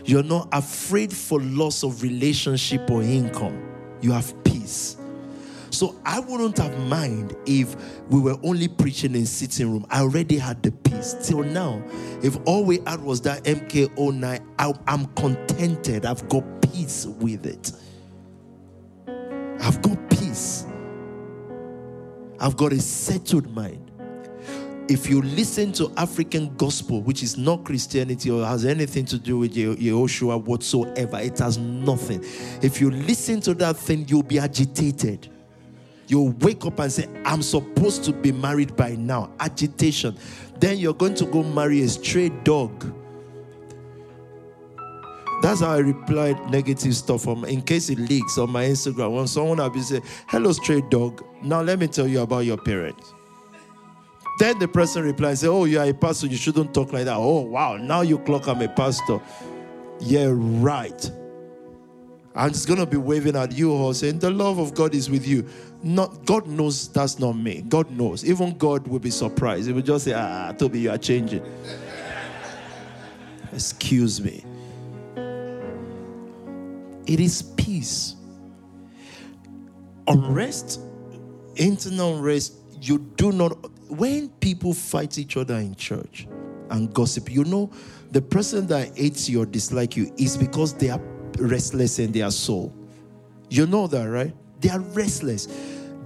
[0.07, 3.61] You're not afraid for loss of relationship or income.
[4.01, 4.97] You have peace.
[5.71, 7.75] So I wouldn't have mind if
[8.09, 9.85] we were only preaching in sitting room.
[9.91, 11.83] I already had the peace till now.
[12.23, 16.07] If all we had was that MK09, I, I'm contented.
[16.07, 17.73] I've got peace with it.
[19.61, 20.67] I've got peace.
[22.39, 23.86] I've got a settled mind
[24.89, 29.39] if you listen to African gospel, which is not Christianity or has anything to do
[29.39, 32.23] with Yehoshua whatsoever, it has nothing.
[32.63, 35.29] If you listen to that thing, you'll be agitated.
[36.07, 39.33] You'll wake up and say, I'm supposed to be married by now.
[39.41, 40.17] Agitation.
[40.61, 42.93] Then you're going to go marry a stray dog.
[45.43, 49.17] That's how I replied negative stuff in case it leaks on my Instagram.
[49.17, 51.25] When someone will be saying, Hello, stray dog.
[51.43, 53.16] Now let me tell you about your parents.
[54.39, 57.17] Then the person replies, Oh, you are a pastor, you shouldn't talk like that.
[57.17, 59.21] Oh, wow, now you clock I'm a pastor.
[60.01, 61.11] Yeah, right.
[62.35, 65.27] I'm just gonna be waving at you all saying the love of God is with
[65.27, 65.47] you.
[65.83, 67.63] Not God knows that's not me.
[67.63, 68.27] God knows.
[68.27, 69.69] Even God will be surprised.
[69.69, 71.43] He will just say, Ah, Toby, you are changing.
[73.55, 74.45] Excuse me.
[77.07, 78.17] It is peace.
[80.09, 80.81] Unrest,
[81.57, 83.57] internal unrest, you do not
[83.89, 86.27] when people fight each other in church
[86.71, 87.71] and gossip, you know,
[88.11, 91.01] the person that hates you or dislike you is because they are
[91.39, 92.75] restless in their soul.
[93.51, 94.35] You know that, right?
[94.61, 95.49] They are restless.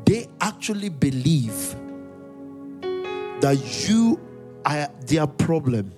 [0.05, 1.75] They actually believe
[3.41, 4.21] that you
[4.65, 5.93] are their problem,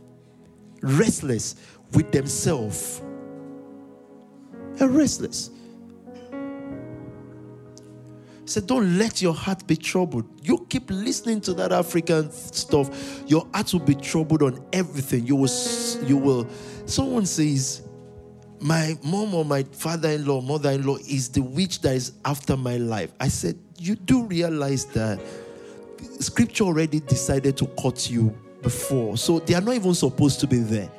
[0.82, 1.56] restless
[1.92, 3.02] with themselves.
[4.74, 5.50] They're restless
[8.52, 10.24] said, Don't let your heart be troubled.
[10.42, 15.26] You keep listening to that African stuff, your heart will be troubled on everything.
[15.26, 15.50] You will,
[16.04, 16.48] you will.
[16.86, 17.82] Someone says,
[18.60, 22.12] My mom or my father in law, mother in law is the witch that is
[22.24, 23.12] after my life.
[23.18, 25.20] I said, You do realize that
[26.20, 29.16] scripture already decided to cut you before.
[29.16, 30.90] So they are not even supposed to be there.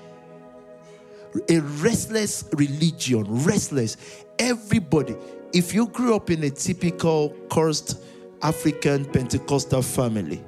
[1.50, 3.98] A restless religion, restless.
[4.38, 5.16] Everybody,
[5.54, 8.04] if you grew up in a typical cursed
[8.42, 10.44] African Pentecostal family,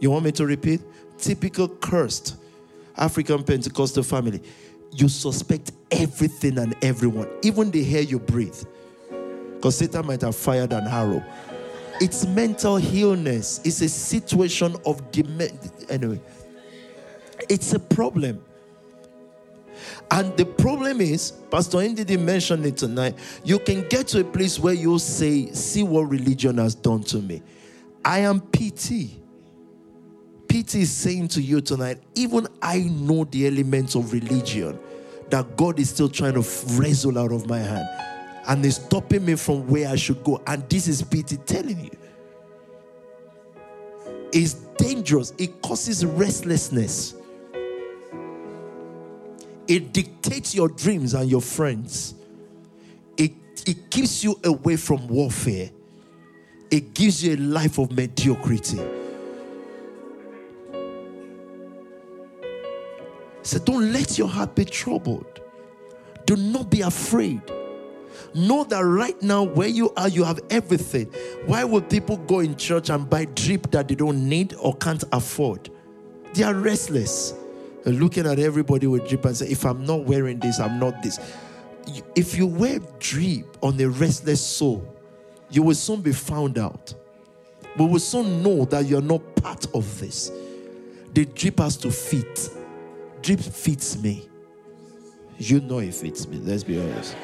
[0.00, 0.80] you want me to repeat?
[1.18, 2.36] Typical cursed
[2.96, 4.42] African Pentecostal family,
[4.92, 8.58] you suspect everything and everyone, even the air you breathe.
[9.54, 11.22] Because Satan might have fired an arrow.
[12.00, 15.70] It's mental illness, it's a situation of dementia.
[15.90, 16.20] Anyway,
[17.48, 18.42] it's a problem.
[20.10, 23.16] And the problem is, Pastor Indy didn't mention it tonight.
[23.44, 27.18] You can get to a place where you say, See what religion has done to
[27.18, 27.42] me.
[28.04, 29.18] I am PT.
[30.48, 34.78] PT is saying to you tonight, even I know the elements of religion
[35.28, 37.86] that God is still trying to wrestle out of my hand
[38.46, 40.42] and is stopping me from where I should go.
[40.46, 41.90] And this is PT telling you.
[44.32, 47.14] It's dangerous, it causes restlessness.
[49.68, 52.14] It dictates your dreams and your friends.
[53.18, 53.32] It,
[53.66, 55.70] it keeps you away from warfare.
[56.70, 58.80] It gives you a life of mediocrity.
[63.42, 65.40] So don't let your heart be troubled.
[66.24, 67.42] Do not be afraid.
[68.34, 71.06] Know that right now, where you are, you have everything.
[71.46, 75.04] Why would people go in church and buy drip that they don't need or can't
[75.12, 75.70] afford?
[76.34, 77.34] They are restless
[77.86, 81.02] Uh, looking at everybody with drip and say, if I'm not wearing this, I'm not
[81.02, 81.18] this.
[82.14, 84.94] If you wear drip on a restless soul,
[85.50, 86.92] you will soon be found out.
[87.76, 90.30] We will soon know that you're not part of this.
[91.14, 92.50] The drip has to fit.
[93.22, 94.28] Drip fits me.
[95.38, 97.16] You know it fits me, let's be honest.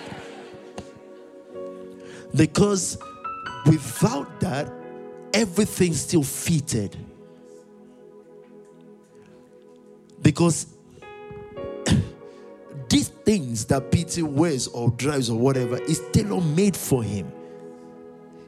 [2.34, 2.98] Because
[3.66, 4.72] without that,
[5.32, 6.96] everything still fitted.
[10.24, 10.66] Because
[12.88, 17.30] these things that PT wears or drives or whatever is tailor made for him.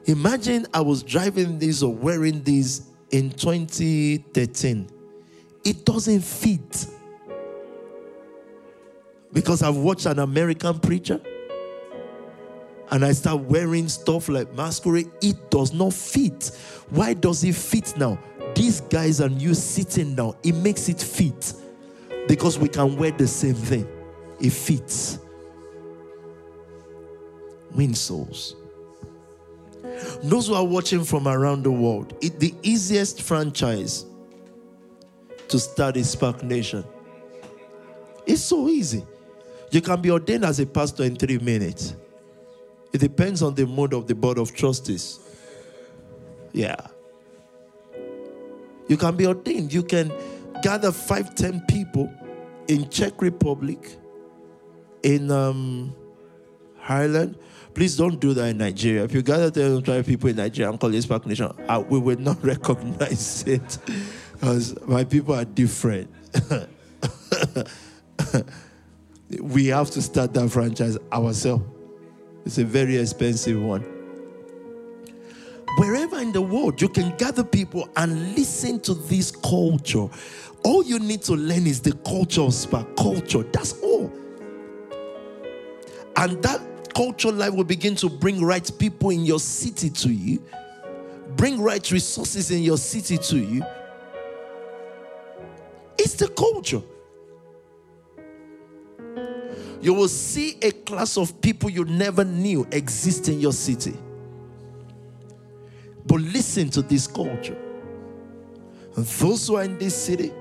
[0.07, 4.89] Imagine I was driving this or wearing this in 2013.
[5.65, 6.87] It doesn't fit.
[9.33, 11.21] Because I've watched an American preacher
[12.91, 16.53] and I start wearing stuff like masquerade, it does not fit.
[16.89, 18.19] Why does it fit now?
[18.55, 21.53] These guys and you sitting now, it makes it fit
[22.29, 23.87] because we can wear the same thing.
[24.41, 25.19] It fits.
[27.75, 28.57] Win souls.
[30.23, 34.05] Those who are watching from around the world, it, the easiest franchise
[35.49, 36.85] to start is SPAC Nation.
[38.27, 39.05] It's so easy.
[39.71, 41.95] You can be ordained as a pastor in three minutes.
[42.93, 45.21] It depends on the mood of the board of trustees.
[46.53, 46.77] Yeah.
[48.89, 49.73] You can be ordained.
[49.73, 50.13] You can
[50.67, 52.13] gather five, ten people
[52.67, 53.79] in Czech Republic,
[55.05, 55.95] in um,
[56.89, 57.39] Ireland.
[57.73, 59.05] Please don't do that in Nigeria.
[59.05, 61.53] If you gather 10 12 people in Nigeria and call this SPAC Nation,
[61.89, 63.79] we will not recognize it
[64.33, 66.11] because my people are different.
[69.41, 71.63] we have to start that franchise ourselves.
[72.45, 73.85] It's a very expensive one.
[75.79, 80.09] Wherever in the world you can gather people and listen to this culture.
[80.67, 83.45] All you need to learn is the culture of SPAC culture.
[83.53, 84.13] That's all.
[86.17, 90.43] And that culture life will begin to bring right people in your city to you,
[91.37, 93.63] bring right resources in your city to you.
[95.99, 96.83] It's the culture.
[99.81, 103.95] You will see a class of people you never knew exist in your city.
[106.07, 107.57] But listen to this culture.
[108.97, 110.33] Those who are in this city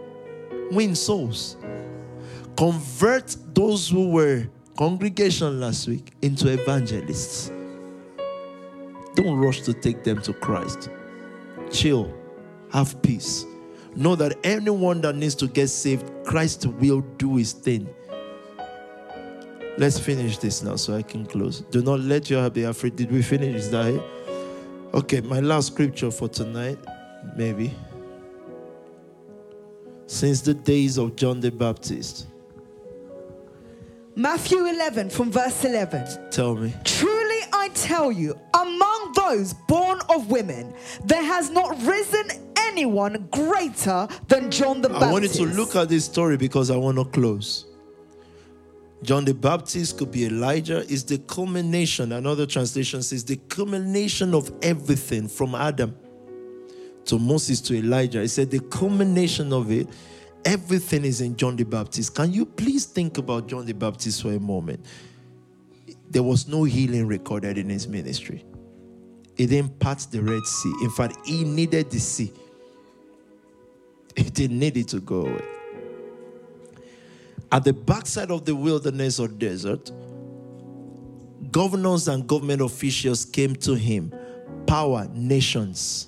[0.71, 1.57] win souls.
[2.57, 4.47] Convert those who were
[4.77, 7.51] congregation last week into evangelists.
[9.15, 10.89] Don't rush to take them to Christ.
[11.71, 12.13] Chill.
[12.71, 13.45] Have peace.
[13.95, 17.87] Know that anyone that needs to get saved, Christ will do his thing.
[19.77, 21.61] Let's finish this now so I can close.
[21.61, 22.95] Do not let your heart be afraid.
[22.95, 23.55] Did we finish?
[23.55, 24.01] Is that it?
[24.93, 26.77] Okay, my last scripture for tonight,
[27.35, 27.73] maybe.
[30.07, 32.27] Since the days of John the Baptist.
[34.15, 36.29] Matthew 11 from verse 11.
[36.31, 36.73] Tell me.
[36.85, 40.73] Truly I tell you, among those born of women,
[41.03, 45.09] there has not risen anyone greater than John the Baptist.
[45.09, 47.65] I wanted to look at this story because I want to close.
[49.03, 52.11] John the Baptist could be Elijah, is the culmination.
[52.13, 55.95] Another translation says the culmination of everything from Adam
[57.05, 58.21] to Moses to Elijah.
[58.21, 59.87] He said the culmination of it,
[60.43, 62.15] everything is in John the Baptist.
[62.15, 64.85] Can you please think about John the Baptist for a moment?
[66.09, 68.45] There was no healing recorded in his ministry.
[69.35, 70.73] He didn't part the Red Sea.
[70.83, 72.31] In fact, he needed the sea.
[74.15, 75.43] He didn't need it to go away.
[77.51, 79.91] At the backside of the wilderness or desert,
[81.51, 84.13] governors and government officials came to him,
[84.67, 86.07] power, nations.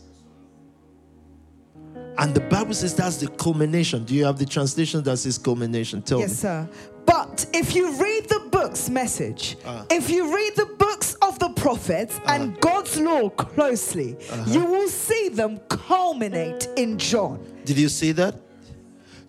[2.20, 4.04] And the Bible says that's the culmination.
[4.04, 6.02] Do you have the translation that says culmination?
[6.02, 6.36] Tell Yes, me.
[6.36, 6.70] sir.
[7.06, 9.86] But if you read the book's message, Ah.
[9.92, 14.52] if you read the books of the prophets and God's law closely, Uh-huh.
[14.52, 17.40] you will see them culminate in John.
[17.66, 18.36] Did you see that?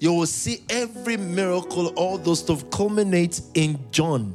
[0.00, 4.34] You will see every miracle, all those stuff culminate in John.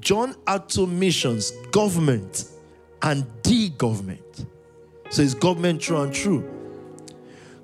[0.00, 2.44] John had two missions government
[3.02, 4.46] and the government.
[5.10, 6.42] So it's government true and true.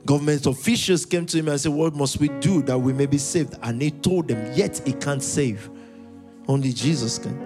[0.07, 3.19] Government officials came to him and said, What must we do that we may be
[3.19, 3.55] saved?
[3.63, 5.69] And he told them, Yet he can't save.
[6.47, 7.37] Only Jesus can.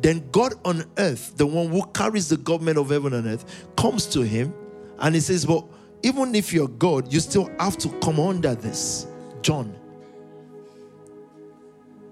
[0.00, 4.06] Then God on earth, the one who carries the government of heaven and earth, comes
[4.06, 4.52] to him
[4.98, 5.64] and he says, But
[6.02, 9.06] even if you're God, you still have to come under this.
[9.40, 9.74] John.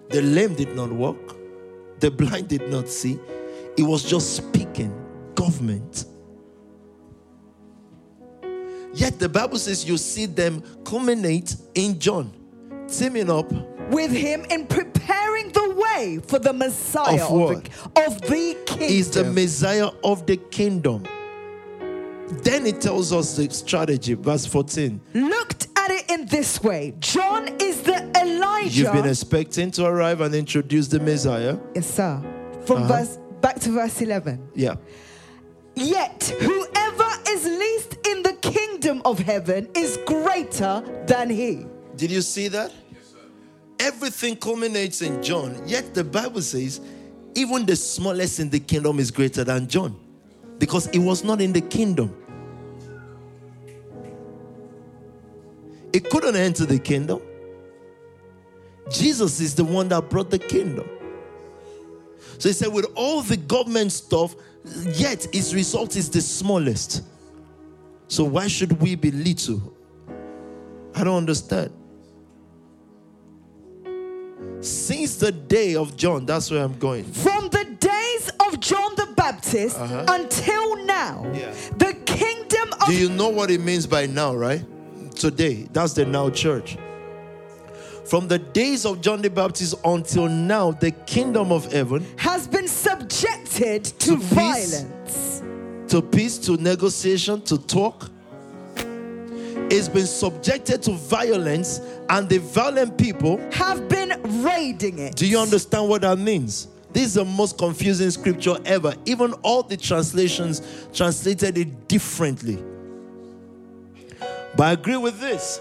[0.08, 1.36] The lame did not walk,
[2.00, 3.18] the blind did not see.
[3.76, 4.92] He was just speaking
[5.34, 6.06] government.
[9.00, 12.32] Yet the Bible says you see them culminate in John,
[12.86, 13.50] teaming up
[13.90, 17.64] With him in preparing the way for the Messiah Of what?
[17.64, 18.88] the, of the kingdom.
[18.98, 21.04] is the Messiah of the kingdom.
[22.44, 25.00] Then it tells us the strategy, verse 14.
[25.14, 28.68] Looked at it in this way John is the Elijah.
[28.82, 31.56] You've been expecting to arrive and introduce the Messiah.
[31.74, 32.20] yes, sir.
[32.66, 32.88] From Uh-huh.
[32.98, 34.38] verse back to verse 11.
[34.54, 34.74] Yeah.
[35.74, 38.19] Yet whoever is least in
[38.90, 41.64] kingdom of heaven is greater than he.
[41.94, 42.72] Did you see that?
[43.78, 46.80] Everything culminates in John, yet the Bible says
[47.34, 49.96] even the smallest in the kingdom is greater than John
[50.58, 52.14] because he was not in the kingdom.
[55.92, 57.22] It couldn't enter the kingdom.
[58.90, 60.88] Jesus is the one that brought the kingdom.
[62.38, 64.34] So he said, with all the government stuff,
[64.94, 67.02] yet his result is the smallest.
[68.10, 69.72] So why should we be little?
[70.96, 71.70] I don't understand.
[74.60, 77.04] Since the day of John, that's where I'm going.
[77.04, 81.38] From the days of John the Baptist notice until now, Uh-huh.
[81.38, 81.54] Yeah.
[81.78, 84.64] the kingdom of Do you know what it means by now, right?
[85.14, 86.76] Today, that's the now church.
[88.06, 92.66] From the days of John the Baptist until now, the kingdom of heaven has been
[92.66, 95.42] subjected to, To violence.
[95.90, 98.08] To peace, to negotiation, to talk.
[99.72, 103.38] It's been subjected to violence, and the violent people.
[103.52, 105.16] Have been raiding it.
[105.16, 106.68] Do you understand what that means?
[106.92, 108.94] This is the most confusing scripture ever.
[109.04, 110.62] Even all the translations
[110.92, 112.58] translated it differently.
[114.56, 115.60] But I agree with this.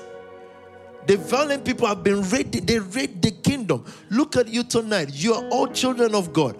[1.05, 3.85] The violent people have been raided, they raid the kingdom.
[4.09, 5.09] Look at you tonight.
[5.11, 6.57] You are all children of God.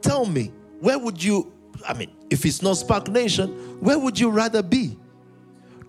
[0.00, 1.52] Tell me, where would you,
[1.86, 3.50] I mean, if it's not SPAC Nation,
[3.80, 4.96] where would you rather be?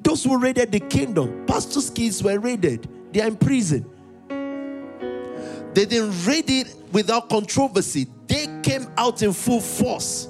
[0.01, 3.89] Those who raided the kingdom, pastor's kids were raided, they are in prison.
[5.73, 10.27] They didn't raid it without controversy, they came out in full force.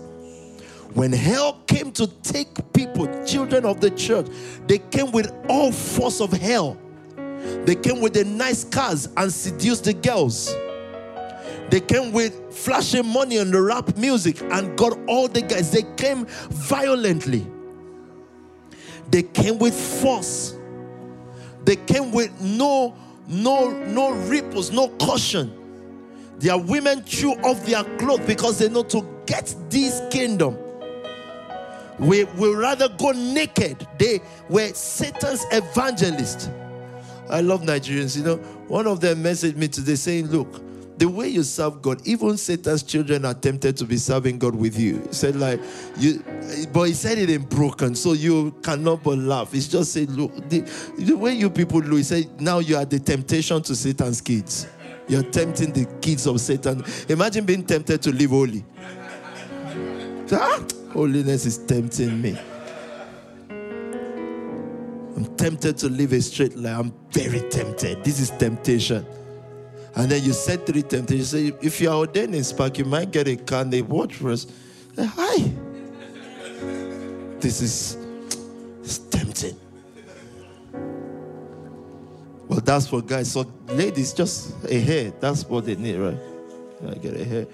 [0.93, 4.27] When hell came to take people, children of the church,
[4.67, 6.77] they came with all force of hell.
[7.65, 10.53] They came with the nice cars and seduced the girls.
[11.73, 15.71] They came with flashing money and the rap music and got all the guys.
[15.71, 17.47] They came violently.
[19.09, 20.55] They came with force.
[21.65, 22.95] They came with no,
[23.27, 25.51] no, no ripples, no caution.
[26.37, 30.55] Their women threw off their clothes because they know to get this kingdom.
[31.97, 33.87] We will rather go naked.
[33.97, 36.51] They were Satan's evangelists.
[37.31, 38.15] I love Nigerians.
[38.15, 38.35] You know,
[38.67, 40.61] one of them messaged me today saying, Look,
[40.97, 44.79] the way you serve God, even Satan's children are tempted to be serving God with
[44.79, 45.01] you.
[45.07, 45.59] He said, like,
[45.97, 46.23] you,
[46.71, 49.53] but he said it in broken, so you cannot but laugh.
[49.53, 50.59] It's just saying, look, the,
[50.97, 54.67] the way you people look, he said, now you are the temptation to Satan's kids.
[55.07, 56.83] You're tempting the kids of Satan.
[57.09, 58.63] Imagine being tempted to live holy.
[60.31, 62.39] Ah, holiness is tempting me.
[65.15, 66.79] I'm tempted to live a straight line.
[66.79, 68.03] I'm very tempted.
[68.03, 69.05] This is temptation.
[69.95, 71.33] And then you said three temptations.
[71.33, 73.61] You say, if you are ordained in SPAC, you might get a car.
[73.61, 74.47] And they watch for us.
[74.95, 75.51] Say, Hi.
[77.39, 77.97] This is
[78.81, 79.55] it's tempting.
[82.47, 83.31] Well, that's for guys.
[83.31, 85.13] So, ladies, just a hair.
[85.19, 86.17] That's what they need, right?
[86.87, 87.47] I get a hair.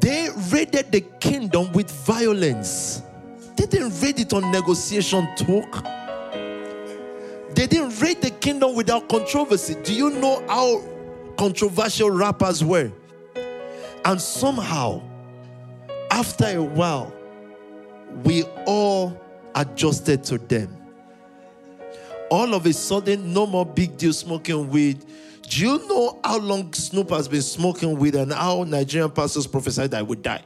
[0.00, 3.02] They raided the kingdom with violence.
[3.56, 5.84] They didn't raid it on negotiation talk.
[7.58, 9.74] They didn't raid the kingdom without controversy.
[9.82, 10.80] Do you know how
[11.36, 12.92] controversial rappers were?
[14.04, 15.02] And somehow,
[16.08, 17.12] after a while,
[18.22, 19.20] we all
[19.56, 20.72] adjusted to them.
[22.30, 25.04] All of a sudden, no more big deal smoking weed.
[25.42, 29.90] Do you know how long Snoop has been smoking weed and how Nigerian pastors prophesied
[29.90, 30.44] that I would die?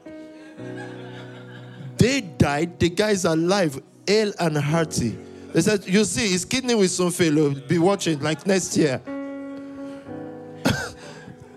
[1.98, 5.18] They died, the guy's are alive, ill and hearty.
[5.52, 7.34] They said, You see, his kidney will soon fail.
[7.34, 9.00] You'll Be watching like next year.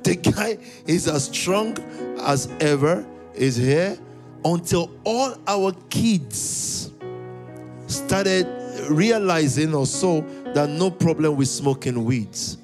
[0.03, 1.77] the guy is as strong
[2.19, 3.97] as ever, is here
[4.43, 6.91] until all our kids
[7.87, 8.47] started
[8.89, 10.21] realizing or so
[10.53, 12.57] that no problem with smoking weeds.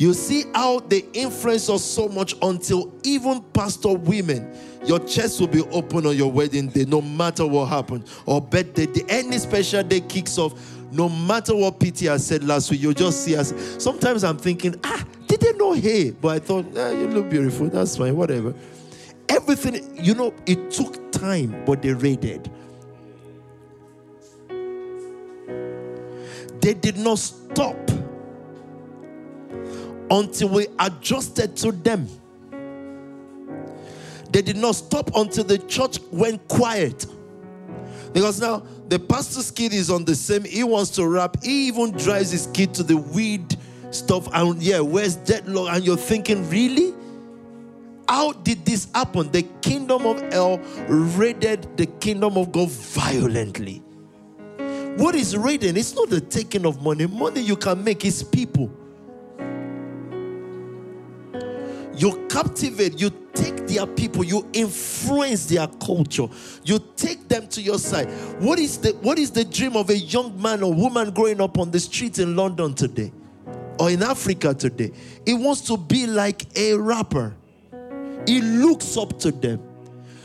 [0.00, 4.50] You see how they influence us so much until even pastor women,
[4.86, 8.86] your chest will be open on your wedding day, no matter what happens, or birthday
[8.86, 10.54] day, any special day kicks off.
[10.90, 13.52] No matter what PT I said last week, you'll just see us.
[13.78, 16.12] Sometimes I'm thinking, ah, did they know hey?
[16.12, 18.54] But I thought, ah, you look beautiful, that's fine, whatever.
[19.28, 22.50] Everything, you know, it took time, but they raided.
[26.62, 27.89] They did not stop
[30.10, 32.08] until we adjusted to them.
[34.30, 37.06] They did not stop until the church went quiet.
[38.12, 41.92] Because now the pastor's kid is on the same, he wants to rap, he even
[41.92, 43.56] drives his kid to the weed
[43.90, 44.28] stuff.
[44.32, 45.74] And yeah, where's deadlock?
[45.74, 46.94] And you're thinking, really?
[48.08, 49.30] How did this happen?
[49.30, 50.58] The kingdom of hell
[50.88, 53.82] raided the kingdom of God violently.
[54.96, 55.76] What is raiding?
[55.76, 57.06] It's not the taking of money.
[57.06, 58.70] Money you can make is people.
[62.00, 66.28] You captivate, you take their people, you influence their culture,
[66.64, 68.10] you take them to your side.
[68.40, 71.58] What is the what is the dream of a young man or woman growing up
[71.58, 73.12] on the streets in London today
[73.78, 74.92] or in Africa today?
[75.26, 77.36] He wants to be like a rapper.
[78.26, 79.60] He looks up to them.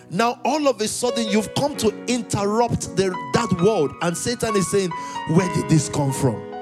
[0.09, 4.71] Now, all of a sudden, you've come to interrupt the, that world, and Satan is
[4.71, 4.91] saying,
[5.31, 6.54] Where did this come from?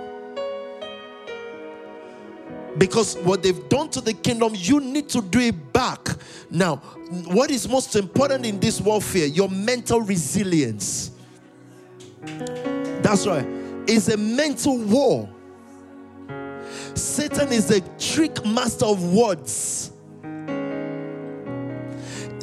[2.78, 6.08] Because what they've done to the kingdom, you need to do it back.
[6.50, 6.78] Now,
[7.28, 9.28] what is most important in this warfare?
[9.28, 11.12] Your mental resilience.
[12.22, 13.46] That's right.
[13.88, 15.30] It's a mental war.
[16.96, 19.92] Satan is a trick master of words.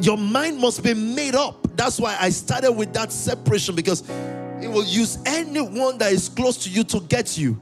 [0.02, 1.66] Your mind must be made up.
[1.77, 4.02] That's why I started with that separation because
[4.61, 7.61] it will use anyone that is close to you to get you.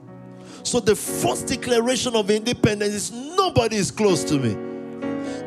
[0.69, 4.53] So the first declaration of independence is nobody is close to me.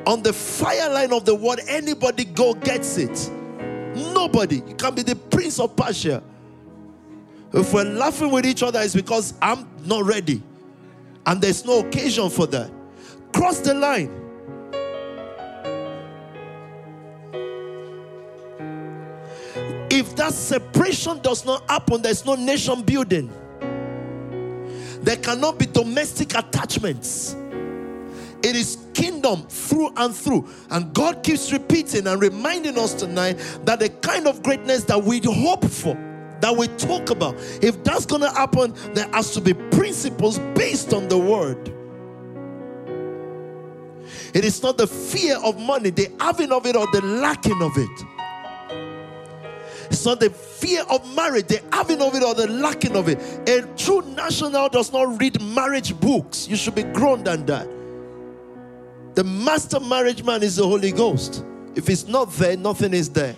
[0.07, 3.29] On the fire line of the word, anybody go gets it.
[4.15, 4.63] Nobody.
[4.67, 6.23] You can be the prince of Persia.
[7.53, 10.41] If we're laughing with each other, it's because I'm not ready.
[11.27, 12.71] And there's no occasion for that.
[13.31, 14.09] Cross the line.
[19.91, 23.31] If that separation does not happen, there's no nation building.
[25.01, 27.35] There cannot be domestic attachments.
[28.43, 30.47] It is kingdom through and through.
[30.69, 35.19] And God keeps repeating and reminding us tonight that the kind of greatness that we
[35.19, 35.95] hope for,
[36.39, 40.93] that we talk about, if that's going to happen, there has to be principles based
[40.93, 41.71] on the word.
[44.33, 47.71] It is not the fear of money, the having of it or the lacking of
[47.77, 48.20] it.
[49.91, 53.19] It's not the fear of marriage, the having of it or the lacking of it.
[53.49, 56.47] A true national does not read marriage books.
[56.47, 57.67] You should be grown than that.
[59.15, 61.43] The master marriage man is the Holy Ghost.
[61.75, 63.35] If it's not there, nothing is there.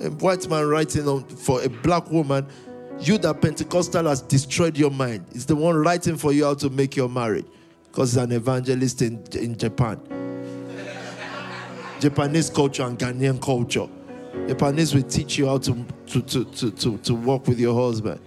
[0.00, 2.46] A white man writing on for a black woman,
[2.98, 5.26] you that Pentecostal has destroyed your mind.
[5.32, 7.46] It's the one writing for you how to make your marriage.
[7.84, 10.00] Because he's an evangelist in, in Japan.
[12.00, 13.86] Japanese culture and Ghanaian culture.
[14.48, 18.20] Japanese will teach you how to, to, to, to, to, to work with your husband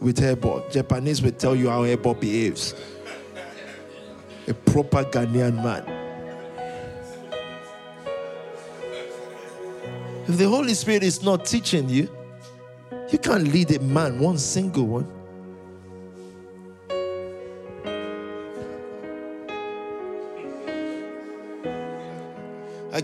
[0.00, 0.70] with hairball.
[0.72, 2.74] Japanese will tell you how hairball behaves.
[4.46, 5.84] A proper Ghanaian man.
[10.26, 12.08] If the Holy Spirit is not teaching you,
[13.10, 15.17] you can't lead a man, one single one.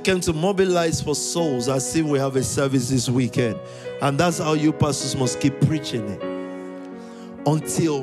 [0.05, 1.69] Came to mobilize for souls.
[1.69, 3.59] I see we have a service this weekend.
[4.03, 6.23] And that's how you pastors must keep preaching it.
[7.47, 8.03] Until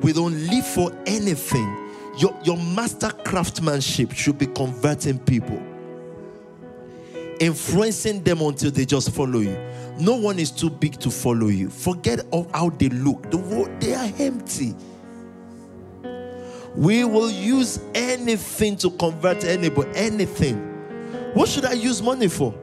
[0.00, 1.90] we don't live for anything.
[2.18, 5.62] Your, your master craftsmanship should be converting people,
[7.38, 9.56] influencing them until they just follow you.
[10.00, 11.70] No one is too big to follow you.
[11.70, 13.30] Forget of how they look.
[13.30, 14.74] The world, they are empty.
[16.74, 20.77] We will use anything to convert anybody, anything.
[21.34, 22.54] What should I use money for?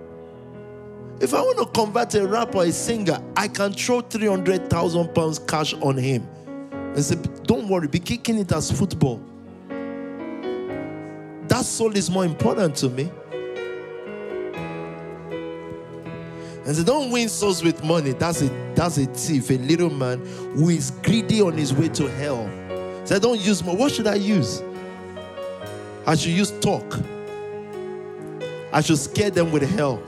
[1.22, 5.74] If I want to convert a rapper, a singer, I can throw 300,000 pounds cash
[5.76, 6.28] on him
[6.72, 9.22] and say, Don't worry, be kicking it as football.
[11.48, 13.10] That soul is more important to me.
[16.66, 18.12] And say, Don't win souls with money.
[18.12, 20.20] That's a that's a thief, a little man
[20.56, 22.50] who is greedy on his way to hell.
[23.06, 23.78] Say, Don't use money.
[23.78, 24.62] What should I use?
[26.06, 27.00] I should use talk.
[28.76, 30.04] I should scare them with hell.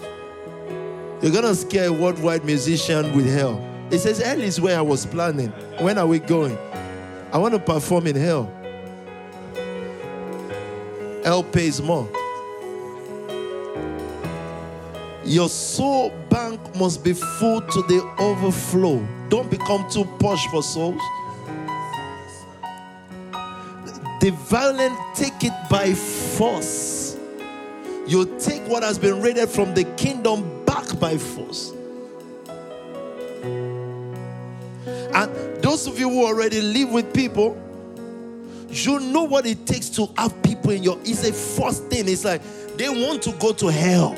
[1.21, 3.65] You're gonna scare a worldwide musician with hell.
[3.89, 5.51] He says, Hell is where I was planning.
[5.79, 6.57] When are we going?
[7.31, 8.51] I want to perform in hell.
[11.23, 12.09] Hell pays more.
[15.23, 19.07] Your soul bank must be full to the overflow.
[19.29, 21.01] Don't become too posh for souls.
[24.19, 26.96] The violent take it by force.
[28.07, 31.73] You take what has been raided from the kingdom back by force.
[35.13, 37.61] And those of you who already live with people,
[38.69, 40.97] you know what it takes to have people in your.
[41.03, 42.07] It's a first thing.
[42.07, 42.41] It's like
[42.77, 44.15] they want to go to hell.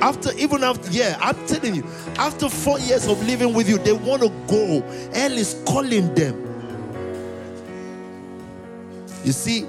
[0.00, 1.84] After even after yeah, I'm telling you,
[2.16, 4.80] after four years of living with you, they want to go.
[5.12, 6.44] Hell is calling them.
[9.24, 9.66] You see,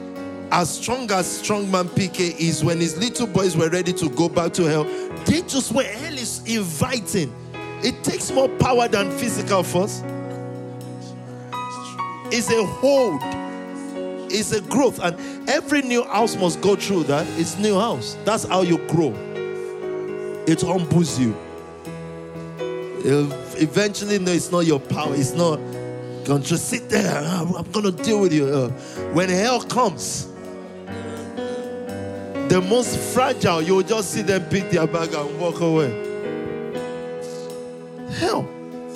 [0.52, 4.28] as strong as strong man PK is, when his little boys were ready to go
[4.28, 4.84] back to hell,
[5.26, 7.34] they just were hell is inviting.
[7.84, 10.04] It takes more power than physical force.
[12.32, 13.22] It's a hold,
[14.32, 17.26] it's a growth, and every new house must go through that.
[17.40, 18.18] It's new house.
[18.26, 19.14] That's how you grow.
[20.48, 21.36] It humbles you.
[23.04, 25.16] Eventually, no, it's not your power.
[25.16, 25.58] It's not
[26.26, 27.18] going to sit there.
[27.24, 28.46] I'm going to deal with you.
[28.46, 28.70] Uh,
[29.14, 30.29] when hell comes,
[32.50, 35.90] the most fragile, you'll just see them pick their bag and walk away.
[38.18, 38.50] Hell,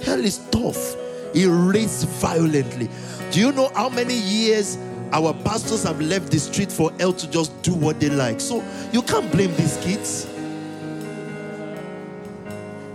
[0.04, 0.96] hell is tough.
[1.36, 2.90] It rains violently.
[3.32, 4.78] Do you know how many years
[5.12, 8.42] our pastors have left the street for hell to just do what they like?
[8.42, 10.28] So you can't blame these kids.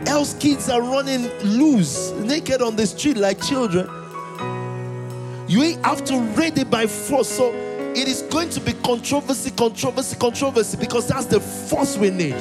[0.07, 3.89] Hell's kids are running loose, naked on the street like children.
[5.47, 7.29] You have to raid it by force.
[7.29, 7.53] So
[7.97, 12.35] it is going to be controversy, controversy, controversy because that's the force we need.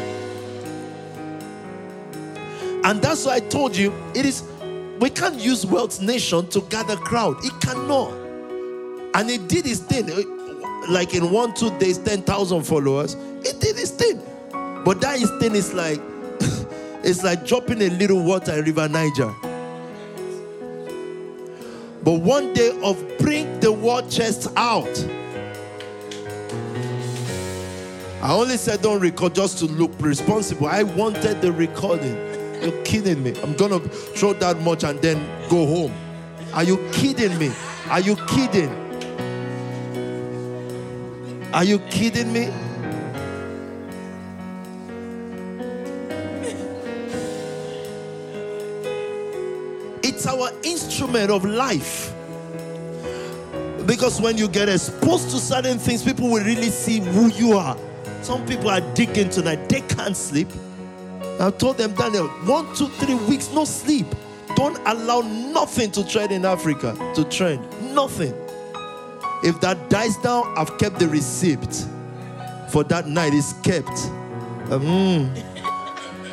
[2.84, 4.44] And that's why I told you it is
[5.00, 7.38] we can't use Wealth Nation to gather crowd.
[7.44, 8.12] It cannot.
[9.14, 10.08] And it did its thing.
[10.90, 13.14] Like in one, two days, 10,000 followers.
[13.14, 14.22] It did its thing.
[14.86, 16.00] But that is thing is like
[17.04, 19.34] it's like dropping a little water in River Niger.
[22.04, 24.88] But one day of bring the war chest out.
[28.28, 30.68] I only said don't record just to look responsible.
[30.68, 32.14] I wanted the recording.
[32.62, 33.34] You're kidding me.
[33.42, 35.94] I'm gonna throw that much and then go home.
[36.54, 37.54] Are you kidding me?
[37.90, 38.70] Are you kidding?
[41.54, 42.50] Are you kidding me?
[50.04, 52.14] It's our instrument of life.
[53.86, 57.78] Because when you get exposed to certain things, people will really see who you are.
[58.28, 60.50] Some people are digging tonight, they can't sleep.
[61.40, 64.06] I told them, Daniel, one, two, three weeks, no sleep.
[64.58, 67.62] Don't allow nothing to trend in Africa to trend.
[67.96, 68.34] Nothing.
[69.46, 71.86] If that dies down, I've kept the receipt
[72.70, 73.34] for that night.
[73.34, 73.98] It's kept.
[74.74, 75.34] Um,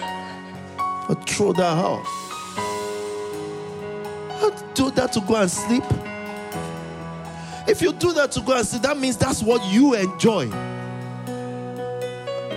[0.02, 2.02] I throw that out.
[4.42, 5.84] I do that to go and sleep.
[7.68, 10.50] If you do that to go and sleep, that means that's what you enjoy.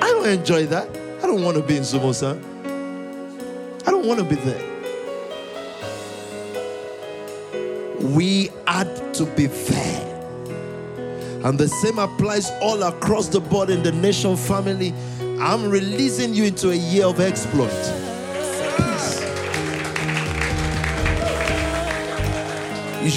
[0.08, 0.88] I don't enjoy that.
[1.22, 2.42] I don't want to be in Sumosan.
[3.86, 4.64] I don't want to be there.
[8.16, 10.06] We had to be fair.
[11.44, 14.94] And the same applies all across the board in the nation family.
[15.42, 17.70] I'm releasing you into a year of exploit.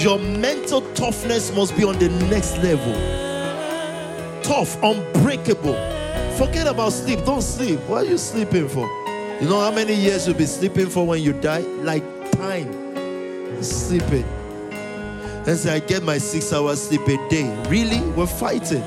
[0.02, 2.94] Your mental toughness must be on the next level.
[4.42, 5.99] Tough, unbreakable.
[6.40, 7.22] Forget about sleep.
[7.26, 7.80] Don't sleep.
[7.80, 8.86] What are you sleeping for?
[9.42, 11.58] You know how many years you'll be sleeping for when you die?
[11.58, 13.62] Like time.
[13.62, 14.24] Sleeping.
[14.72, 17.44] And say, I get my six hours sleep a day.
[17.68, 18.00] Really?
[18.12, 18.80] We're fighting.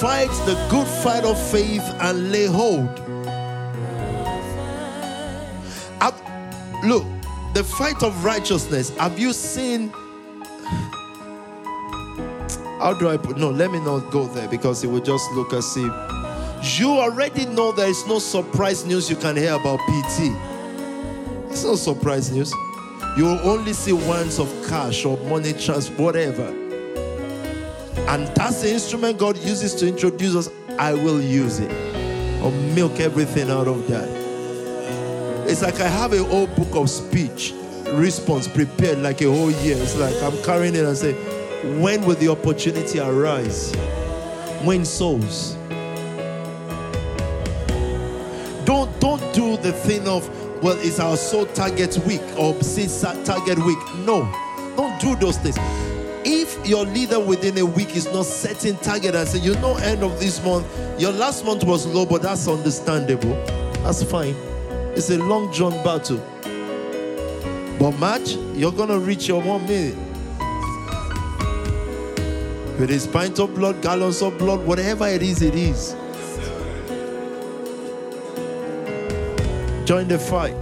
[0.00, 2.88] Fight the good fight of faith and lay hold.
[6.00, 6.18] I've,
[6.86, 7.04] look,
[7.52, 8.96] the fight of righteousness.
[8.96, 9.92] Have you seen?
[12.80, 13.36] How do I put?
[13.36, 17.44] No, let me not go there because it will just look as if you already
[17.44, 20.32] know there is no surprise news you can hear about PT.
[21.50, 22.52] It's no surprise news.
[23.18, 26.46] You will only see ones of cash or money transfer, whatever.
[28.08, 30.50] And that's the instrument God uses to introduce us.
[30.78, 31.70] I will use it.
[32.42, 34.08] Or milk everything out of that.
[35.46, 37.52] It's like I have a whole book of speech
[37.92, 39.76] response prepared like a whole year.
[39.76, 41.14] It's like I'm carrying it and say,
[41.62, 43.74] when will the opportunity arise?
[44.64, 45.56] Win souls.
[48.64, 50.28] Don't don't do the thing of
[50.62, 53.78] well, it's our soul target week or since target week.
[54.04, 54.30] No,
[54.76, 55.56] don't do those things.
[56.24, 60.02] If your leader within a week is not setting target and say, you know, end
[60.02, 60.66] of this month,
[61.00, 63.32] your last month was low, but that's understandable.
[63.82, 64.34] That's fine.
[64.94, 66.18] It's a long John battle.
[67.78, 70.09] But March, you're gonna reach your one minute.
[72.82, 75.94] It is pint of blood, gallons of blood, whatever it is, it is.
[79.86, 80.54] Join the fight.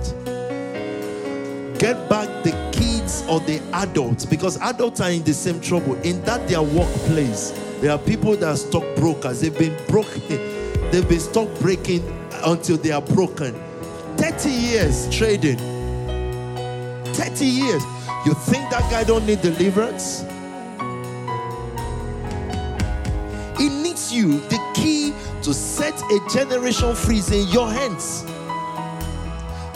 [1.78, 5.94] Get back the kids or the adults because adults are in the same trouble.
[6.02, 9.40] In that their workplace, there are people that are stockbrokers.
[9.40, 10.20] They've been broken.
[10.90, 12.02] They've been stock breaking
[12.44, 13.54] until they are broken.
[14.16, 15.58] 30 years trading.
[17.14, 17.82] 30 years.
[18.26, 20.24] You think that guy don't need deliverance?
[24.18, 24.40] You.
[24.48, 28.24] The key to set a generation free is in your hands.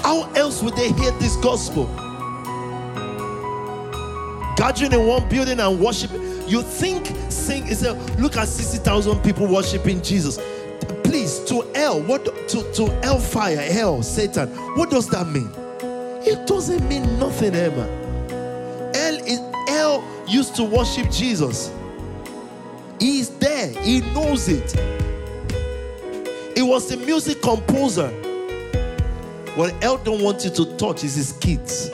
[0.03, 1.87] How else would they hear this gospel?
[4.57, 6.21] Gathering in one building and worshiping.
[6.49, 10.39] You think sing is a look at 60,000 people worshiping Jesus.
[11.05, 15.51] Please, to hell, what to, to hellfire, hell, Satan, what does that mean?
[16.25, 17.87] It doesn't mean nothing, eh, Emma.
[18.95, 21.71] Hell is hell used to worship Jesus.
[22.99, 23.31] He's
[23.71, 24.73] there, he knows it.
[26.57, 28.09] He was the music composer
[29.55, 31.91] What El don't want you to touch is his kids.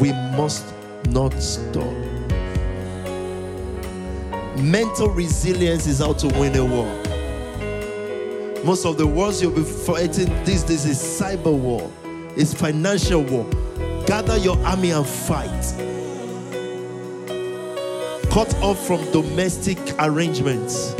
[0.00, 0.72] We must
[1.08, 1.92] not stop.
[4.58, 6.86] Mental resilience is how to win a war.
[8.64, 11.90] Most of the wars you'll be fighting these days is cyber war,
[12.36, 13.44] it's financial war.
[14.06, 15.87] Gather your army and fight.
[18.38, 20.92] Cut off from domestic arrangements.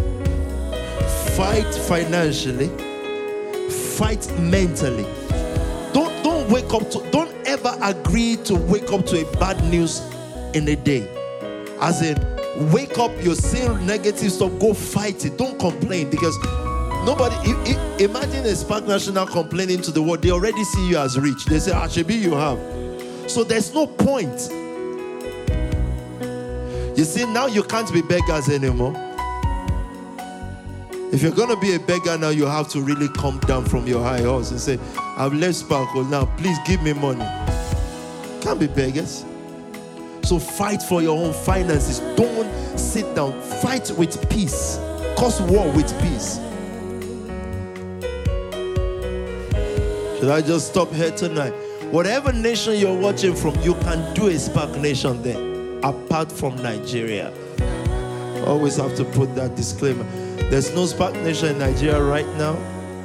[1.36, 2.66] Fight financially.
[3.70, 5.04] Fight mentally.
[5.92, 10.00] Don't don't wake up to don't ever agree to wake up to a bad news
[10.52, 11.08] in a day.
[11.80, 12.18] As in,
[12.72, 15.38] wake up, you're seeing negative stuff, go fight it.
[15.38, 16.36] Don't complain because
[17.06, 17.36] nobody
[18.02, 21.44] imagine a SPAC National complaining to the world, they already see you as rich.
[21.44, 22.58] They say, ah, Achebi, you have.
[23.30, 24.50] So there's no point.
[26.98, 28.92] You see, now you can't be beggars anymore.
[31.12, 34.02] If you're gonna be a beggar now, you have to really come down from your
[34.02, 34.80] high horse and say,
[35.16, 37.24] I've left Sparkle now, please give me money.
[38.40, 39.24] Can't be beggars.
[40.24, 42.00] So fight for your own finances.
[42.16, 43.40] Don't sit down.
[43.62, 44.80] Fight with peace.
[45.16, 46.40] Cause war with peace.
[50.18, 51.52] Should I just stop here tonight?
[51.92, 55.47] Whatever nation you're watching from, you can do a SPAC Nation there,
[55.82, 57.32] apart from Nigeria.
[58.46, 60.04] Always have to put that disclaimer.
[60.50, 62.56] There's no SPAC Nation in Nigeria right now.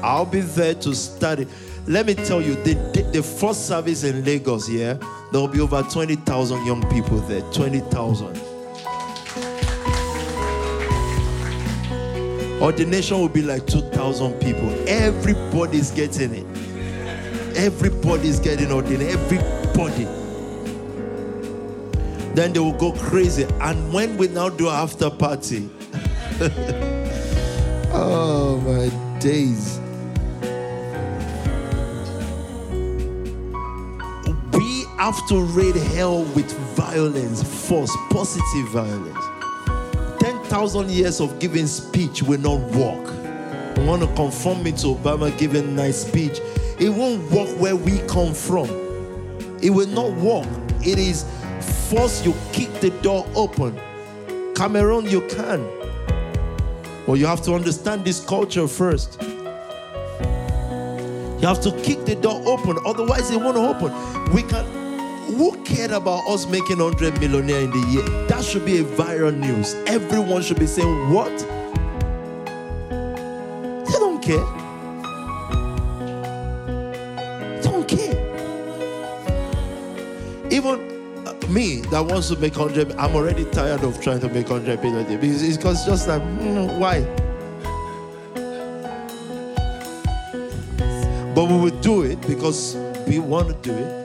[0.02, 1.48] I'll be there to study.
[1.86, 2.76] Let me tell you, the,
[3.12, 4.94] the, first service in Lagos, yeah,
[5.32, 7.41] there will be over 20,000 young people there.
[7.52, 8.38] 20,000.
[12.62, 14.70] Ordination will be like 2,000 people.
[14.88, 17.58] Everybody's getting it.
[17.58, 19.02] Everybody's getting ordained.
[19.04, 20.23] Everybody.
[22.34, 23.43] Then they will go crazy.
[23.61, 25.69] And when we now do after party,
[27.93, 29.80] oh my days.
[34.51, 39.26] We have to raid hell with violence, force, positive violence.
[40.19, 43.14] 10,000 years of giving speech will not work.
[43.77, 46.39] You want to conform me to Obama giving nice speech.
[46.80, 48.69] It won't work where we come from.
[49.61, 50.47] It will not work.
[50.81, 51.26] It is
[51.64, 53.80] force you kick the door open.
[54.56, 55.68] Cameroon, you can.
[57.06, 59.22] But you have to understand this culture first.
[61.41, 63.91] You have to kick the door open, otherwise it won't open.
[64.34, 64.65] We can.
[65.35, 68.27] Who cared about us making 100 millionaire in the year?
[68.27, 69.73] That should be a viral news.
[69.88, 71.38] Everyone should be saying, What?
[72.90, 74.62] They don't care.
[81.54, 85.06] Me that wants to make 100, I'm already tired of trying to make 100 million
[85.06, 87.02] a day because it's just like, mm, why?
[91.36, 92.76] But we will do it because
[93.08, 94.00] we want to do it.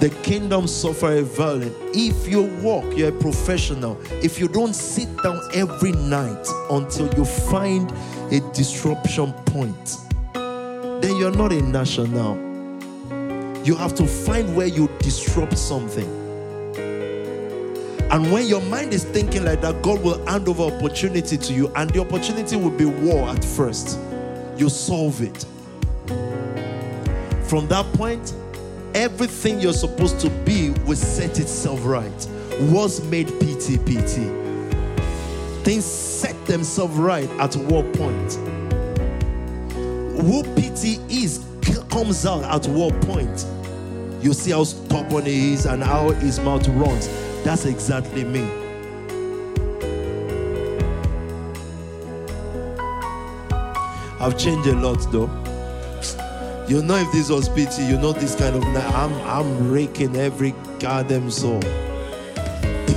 [0.00, 1.76] The kingdom suffer a violent.
[1.94, 4.00] If you walk, you're a professional.
[4.20, 7.88] If you don't sit down every night until you find
[8.32, 9.98] a disruption point,
[11.02, 12.36] then you're not a national.
[13.64, 16.08] You have to find where you disrupt something.
[18.10, 21.72] And when your mind is thinking like that, God will hand over opportunity to you,
[21.76, 23.98] and the opportunity will be war at first.
[24.56, 25.46] You solve it.
[27.48, 28.34] From that point,
[28.94, 32.28] everything you're supposed to be will set itself right.
[32.60, 34.40] Was made PTPT.
[35.64, 38.38] Things set themselves right at war point.
[40.22, 41.44] Who PT is
[41.92, 43.46] comes out at what point.
[44.22, 47.08] You see how stubborn he is and how his mouth runs.
[47.44, 48.42] That's exactly me.
[54.20, 55.28] I've changed a lot though.
[56.68, 58.64] You know if this was PT, you know this kind of.
[58.64, 61.60] I'm I'm raking every goddamn soul,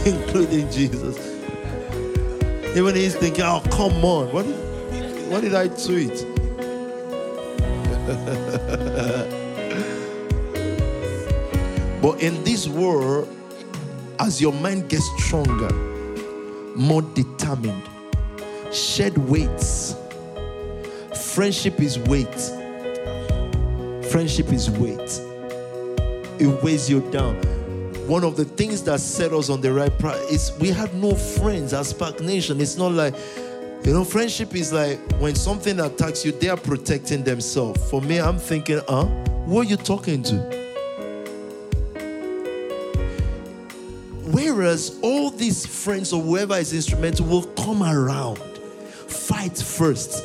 [0.06, 1.18] including Jesus.
[2.78, 4.46] Even he's thinking, oh come on, what
[5.32, 6.35] what did I tweet?
[12.02, 13.28] but in this world,
[14.20, 15.74] as your mind gets stronger,
[16.76, 17.82] more determined,
[18.72, 19.96] shed weights.
[21.34, 22.40] Friendship is weight.
[24.12, 25.22] Friendship is weight.
[26.40, 27.36] It weighs you down.
[28.08, 31.16] One of the things that set us on the right path is we have no
[31.16, 32.62] friends as SPAC Nation.
[32.62, 33.16] It's not like,
[33.86, 37.88] you know, friendship is like when something attacks you, they are protecting themselves.
[37.92, 39.06] For me, I'm thinking, huh?
[39.46, 40.38] Who are you talking to?
[44.32, 50.24] Whereas all these friends or whoever is instrumental will come around, fight first.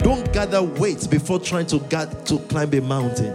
[0.00, 3.32] Don't gather weights before trying to get to climb a mountain.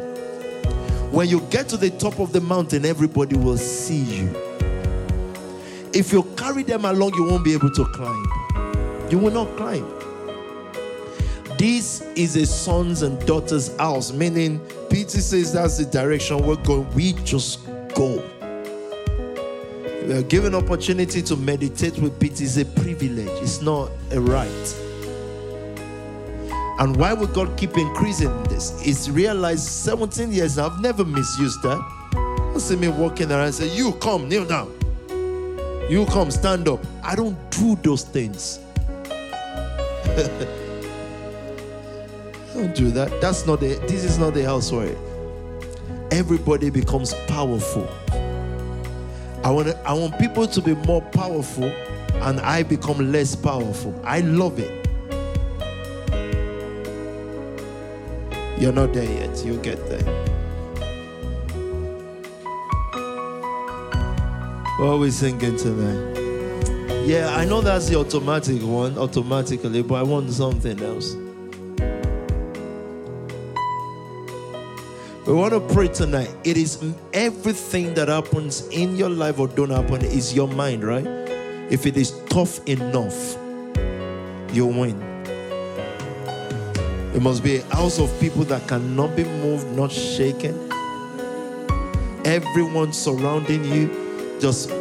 [1.11, 4.29] When you get to the top of the mountain, everybody will see you.
[5.91, 8.44] If you carry them along, you won't be able to climb.
[9.09, 9.85] You will not climb.
[11.57, 14.59] This is a sons and daughters' house, meaning
[14.89, 16.89] PT says that's the direction we're going.
[16.93, 18.23] We just go.
[20.05, 24.75] We are given opportunity to meditate with PT is a privilege, it's not a right.
[26.79, 28.85] And why would God keep increasing this?
[28.85, 31.79] Is realized 17 years I've never misused that.
[32.53, 34.73] You see me walking around and say, You come, kneel down.
[35.89, 36.83] You come, stand up.
[37.03, 38.59] I don't do those things.
[42.53, 43.19] don't do that.
[43.19, 44.95] That's not the this is not the house where
[46.11, 47.85] everybody becomes powerful.
[49.43, 53.93] I want I want people to be more powerful and I become less powerful.
[54.05, 54.87] I love it.
[58.57, 59.45] You're not there yet.
[59.45, 60.05] You'll get there.
[64.79, 66.14] What are we singing tonight?
[67.05, 71.13] Yeah, I know that's the automatic one, automatically, but I want something else.
[75.27, 76.35] We want to pray tonight.
[76.43, 76.83] It is
[77.13, 81.05] everything that happens in your life or don't happen is your mind, right?
[81.05, 83.37] If it is tough enough,
[84.51, 84.99] you win.
[87.13, 90.55] It must be a house of people that cannot be moved, not shaken.
[92.25, 94.71] Everyone surrounding you just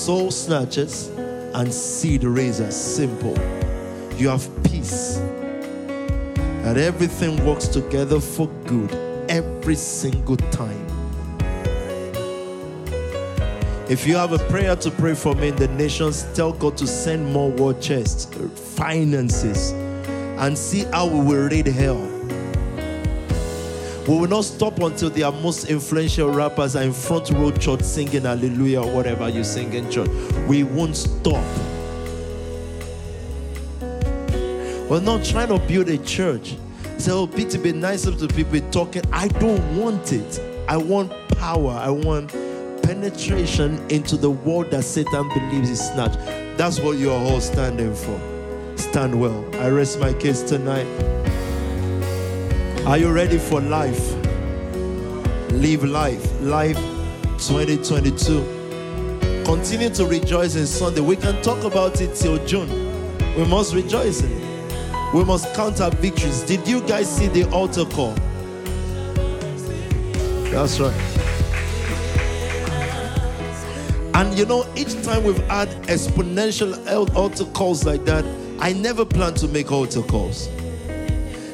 [0.00, 1.08] soul snatchers
[1.52, 2.74] and seed raisers.
[2.74, 3.36] Simple.
[4.16, 5.18] You have peace.
[6.64, 8.90] And everything works together for good
[9.28, 10.86] every single time.
[13.90, 16.86] If you have a prayer to pray for me in the nations, tell God to
[16.86, 18.24] send more war chests,
[18.76, 19.72] finances,
[20.38, 22.09] and see how we will raid hell.
[24.10, 28.22] We will not stop until the most influential rappers are in front row church singing
[28.22, 30.08] hallelujah or whatever you sing in church.
[30.48, 31.44] We won't stop.
[34.90, 36.56] We're not trying to build a church.
[37.06, 39.02] Oh, be to be nicer to people talking.
[39.12, 40.40] I don't want it.
[40.68, 41.70] I want power.
[41.70, 42.32] I want
[42.82, 46.18] penetration into the world that Satan believes is snatched.
[46.58, 48.20] That's what you are all standing for.
[48.76, 49.48] Stand well.
[49.58, 51.19] I rest my case tonight.
[52.90, 54.16] Are you ready for life?
[55.52, 56.40] Live life.
[56.40, 56.76] Life
[57.38, 59.44] 2022.
[59.44, 61.00] Continue to rejoice in Sunday.
[61.00, 62.68] We can talk about it till June.
[63.36, 65.14] We must rejoice in it.
[65.14, 66.42] We must count our victories.
[66.42, 68.14] Did you guys see the altar call?
[70.50, 70.92] That's right.
[74.14, 76.74] And you know, each time we've had exponential
[77.14, 78.24] altar calls like that,
[78.58, 80.48] I never plan to make altar calls.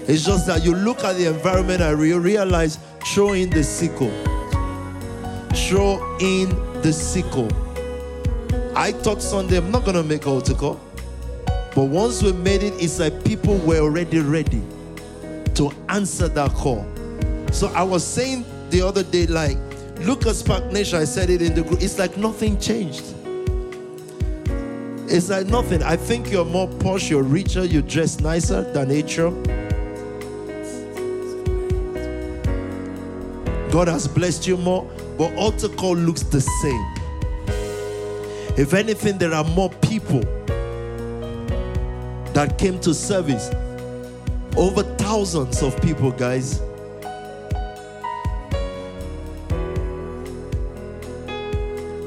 [0.09, 4.11] It's just that you look at the environment and you realize throw in the sickle.
[5.53, 6.51] Throw in
[6.83, 7.49] the sickle.
[8.77, 10.81] I thought Sunday I'm not gonna make altar call.
[11.75, 14.63] But once we made it, it's like people were already ready
[15.55, 16.87] to answer that call.
[17.51, 19.59] So I was saying the other day, like,
[20.01, 23.05] look at SPAC Nation, I said it in the group, it's like nothing changed.
[25.09, 25.83] It's like nothing.
[25.83, 29.43] I think you're more posh, you're richer, you dress nicer than Atrium.
[33.77, 36.95] God has blessed you more, but altar call looks the same.
[38.57, 40.21] If anything, there are more people
[42.33, 43.51] that came to service.
[44.57, 46.63] Over thousands of people, guys.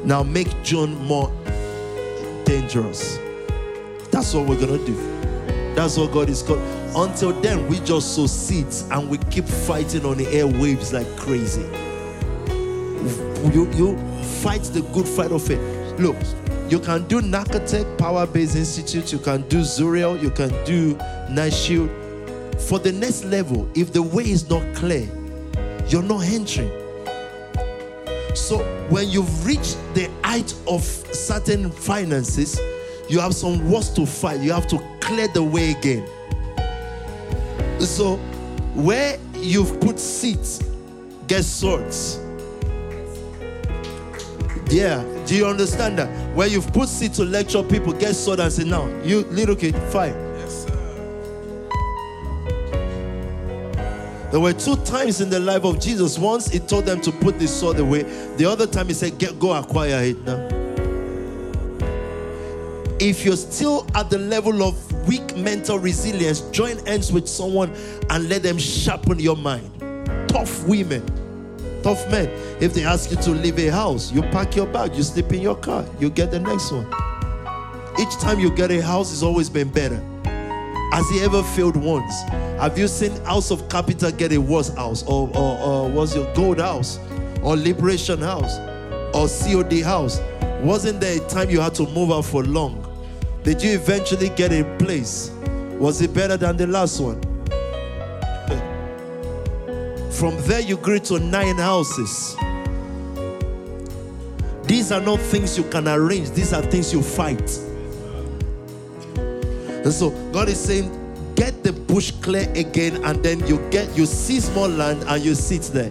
[0.03, 1.31] Now make June more
[2.45, 3.19] dangerous.
[4.09, 4.95] That's what we're gonna do.
[5.75, 6.78] That's what God is called.
[6.95, 11.61] Until then, we just sow seeds and we keep fighting on the airwaves like crazy.
[13.53, 13.97] You, you
[14.41, 15.59] fight the good fight of faith.
[15.99, 16.17] Look,
[16.69, 20.97] you can do Narcotech Power Base Institute, you can do Zuriel, you can do
[21.51, 21.89] Shield.
[22.59, 25.07] For the next level, if the way is not clear,
[25.87, 26.71] you're not entering.
[28.35, 28.59] So
[28.89, 32.59] when you've reached the height of certain finances,
[33.09, 34.41] you have some wars to fight.
[34.41, 36.07] You have to clear the way again.
[37.79, 38.17] So
[38.75, 40.63] where you've put seats,
[41.27, 42.19] get swords.
[44.69, 46.35] Yeah, do you understand that?
[46.35, 49.73] Where you've put seats to lecture people, get sword and say, now, you little kid.
[49.73, 50.79] Yes, sir.
[54.31, 56.19] There were two times in the life of Jesus.
[56.19, 58.03] Once he told them to put the sword away.
[58.37, 60.47] The other time he said, Get go acquire it now.
[62.99, 64.75] If you're still at the level of
[65.09, 67.73] weak mental resilience, join hands with someone
[68.11, 69.67] and let them sharpen your mind.
[70.29, 71.03] Tough women,
[71.81, 72.27] tough men.
[72.61, 75.41] If they ask you to leave a house, you pack your bag, you sleep in
[75.41, 76.85] your car, you get the next one.
[77.99, 79.99] Each time you get a house, it's always been better.
[80.91, 82.21] Has he ever failed once?
[82.61, 85.01] Have you seen House of Capital get a worse house?
[85.03, 86.99] Or, or, or was your gold house?
[87.41, 88.59] Or Liberation House?
[89.15, 90.21] Or COD house?
[90.61, 92.88] Wasn't there a time you had to move out for long?
[93.43, 95.31] Did you eventually get a place?
[95.79, 97.21] Was it better than the last one?
[100.11, 102.35] From there, you grew to nine houses.
[104.63, 107.57] These are not things you can arrange, these are things you fight.
[109.15, 110.91] And so, God is saying,
[111.35, 115.33] get the bush clear again, and then you get you see small land and you
[115.33, 115.89] sit there.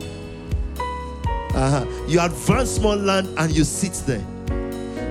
[1.55, 1.87] Uh-huh.
[2.07, 4.25] You advance small land and you sit there.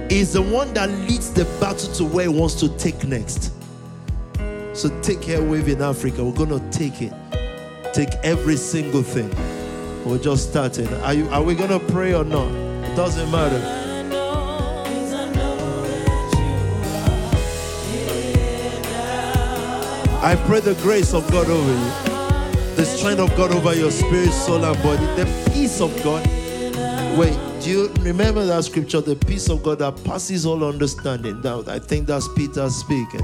[0.10, 3.52] Is the one that leads the battle to where he wants to take next.
[4.74, 6.24] So take Airwave in Africa.
[6.24, 7.14] We're gonna take it.
[7.94, 9.30] Take every single thing.
[10.06, 10.88] We're just starting.
[11.04, 12.48] Are you are we gonna pray or not?
[12.86, 13.62] It doesn't matter.
[20.24, 24.32] I pray the grace of God over you, the strength of God over your spirit,
[24.32, 26.26] soul, and body, the peace of God.
[27.18, 29.02] Wait, you remember that scripture?
[29.02, 31.42] The peace of God that passes all understanding.
[31.42, 33.22] Now, I think that's Peter speaking.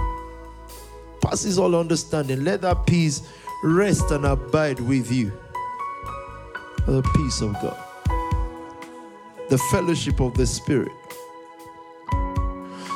[1.21, 2.43] Passes all understanding.
[2.43, 3.21] Let that peace
[3.63, 5.31] rest and abide with you.
[6.85, 7.77] The peace of God,
[9.49, 10.91] the fellowship of the Spirit.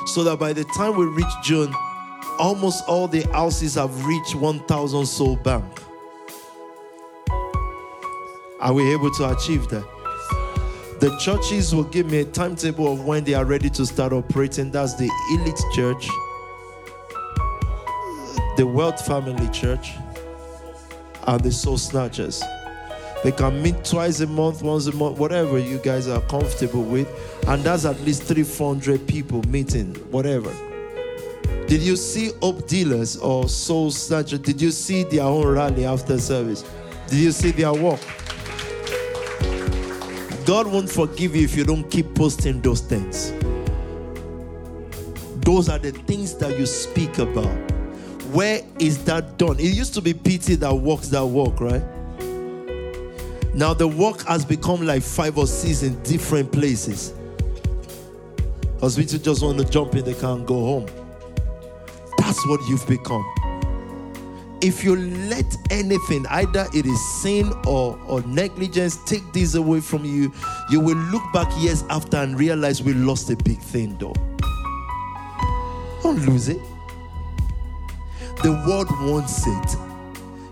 [0.07, 1.73] So that by the time we reach June,
[2.37, 5.81] almost all the houses have reached 1,000 soul bank.
[8.59, 9.96] Are we able to achieve that?
[10.99, 14.71] The churches will give me a timetable of when they are ready to start operating.
[14.71, 16.07] That's the Elite Church,
[18.57, 19.91] the Wealth Family Church,
[21.27, 22.41] and the Soul Snatchers.
[23.23, 27.07] They can meet twice a month, once a month, whatever you guys are comfortable with.
[27.47, 30.51] And that's at least 300 people meeting, whatever.
[31.67, 34.39] Did you see Hope Dealers or Soul Snatchers?
[34.39, 36.63] Did you see their own rally after service?
[37.07, 37.99] Did you see their walk?
[40.47, 43.33] God won't forgive you if you don't keep posting those things.
[45.43, 47.53] Those are the things that you speak about.
[48.31, 49.59] Where is that done?
[49.59, 51.83] It used to be PT that walks that walk, right?
[53.53, 57.13] Now the walk has become like five or six in different places.
[58.75, 60.85] Because we just want to jump in the car and go home.
[62.19, 63.25] That's what you've become
[64.61, 70.05] if you let anything, either it is sin or, or negligence, take this away from
[70.05, 70.31] you,
[70.69, 74.13] you will look back years after and realize we lost a big thing, though.
[76.03, 76.61] Don't lose it.
[78.43, 79.77] The world wants it.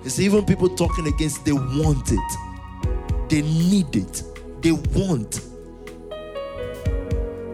[0.03, 3.30] It's even people talking against, they want it.
[3.30, 4.23] They need it.
[4.61, 5.41] They want.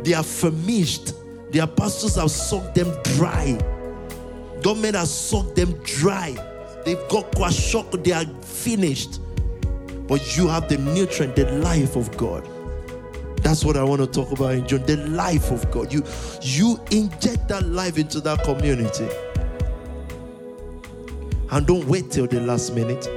[0.04, 1.14] They are famished.
[1.52, 3.58] Their pastors have sucked them dry.
[4.62, 6.36] Government has sucked them dry.
[6.86, 9.20] They've got kwashiorkor, they are finished.
[10.08, 12.48] But you have the nutrient, the life of God.
[13.38, 14.86] That's what I want to talk about in June.
[14.86, 15.92] The life of God.
[15.92, 16.04] You
[16.42, 19.08] you inject that life into that community.
[21.50, 23.10] And don't wait till the last minute.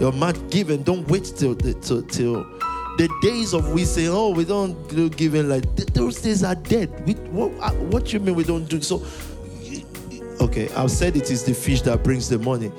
[0.00, 2.44] Your match giving, don't wait till the till, till
[2.98, 7.06] the days of we say, oh, we don't do giving like those days are dead.
[7.06, 9.02] We, what, what you mean we don't do so?
[10.40, 12.70] Okay, I've said it is the fish that brings the money.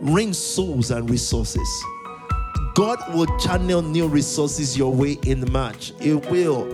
[0.00, 1.68] Ring souls and resources.
[2.74, 5.92] God will channel new resources your way in March.
[6.00, 6.64] It will.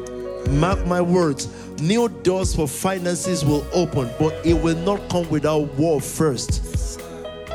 [0.51, 1.49] Mark my words.
[1.81, 6.63] New doors for finances will open, but it will not come without war first.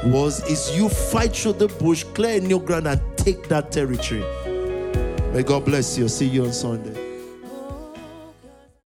[0.06, 4.24] Was is you fight through the bush, clear new ground, and take that territory.
[5.34, 6.08] May God bless you.
[6.08, 7.09] See you on Sunday.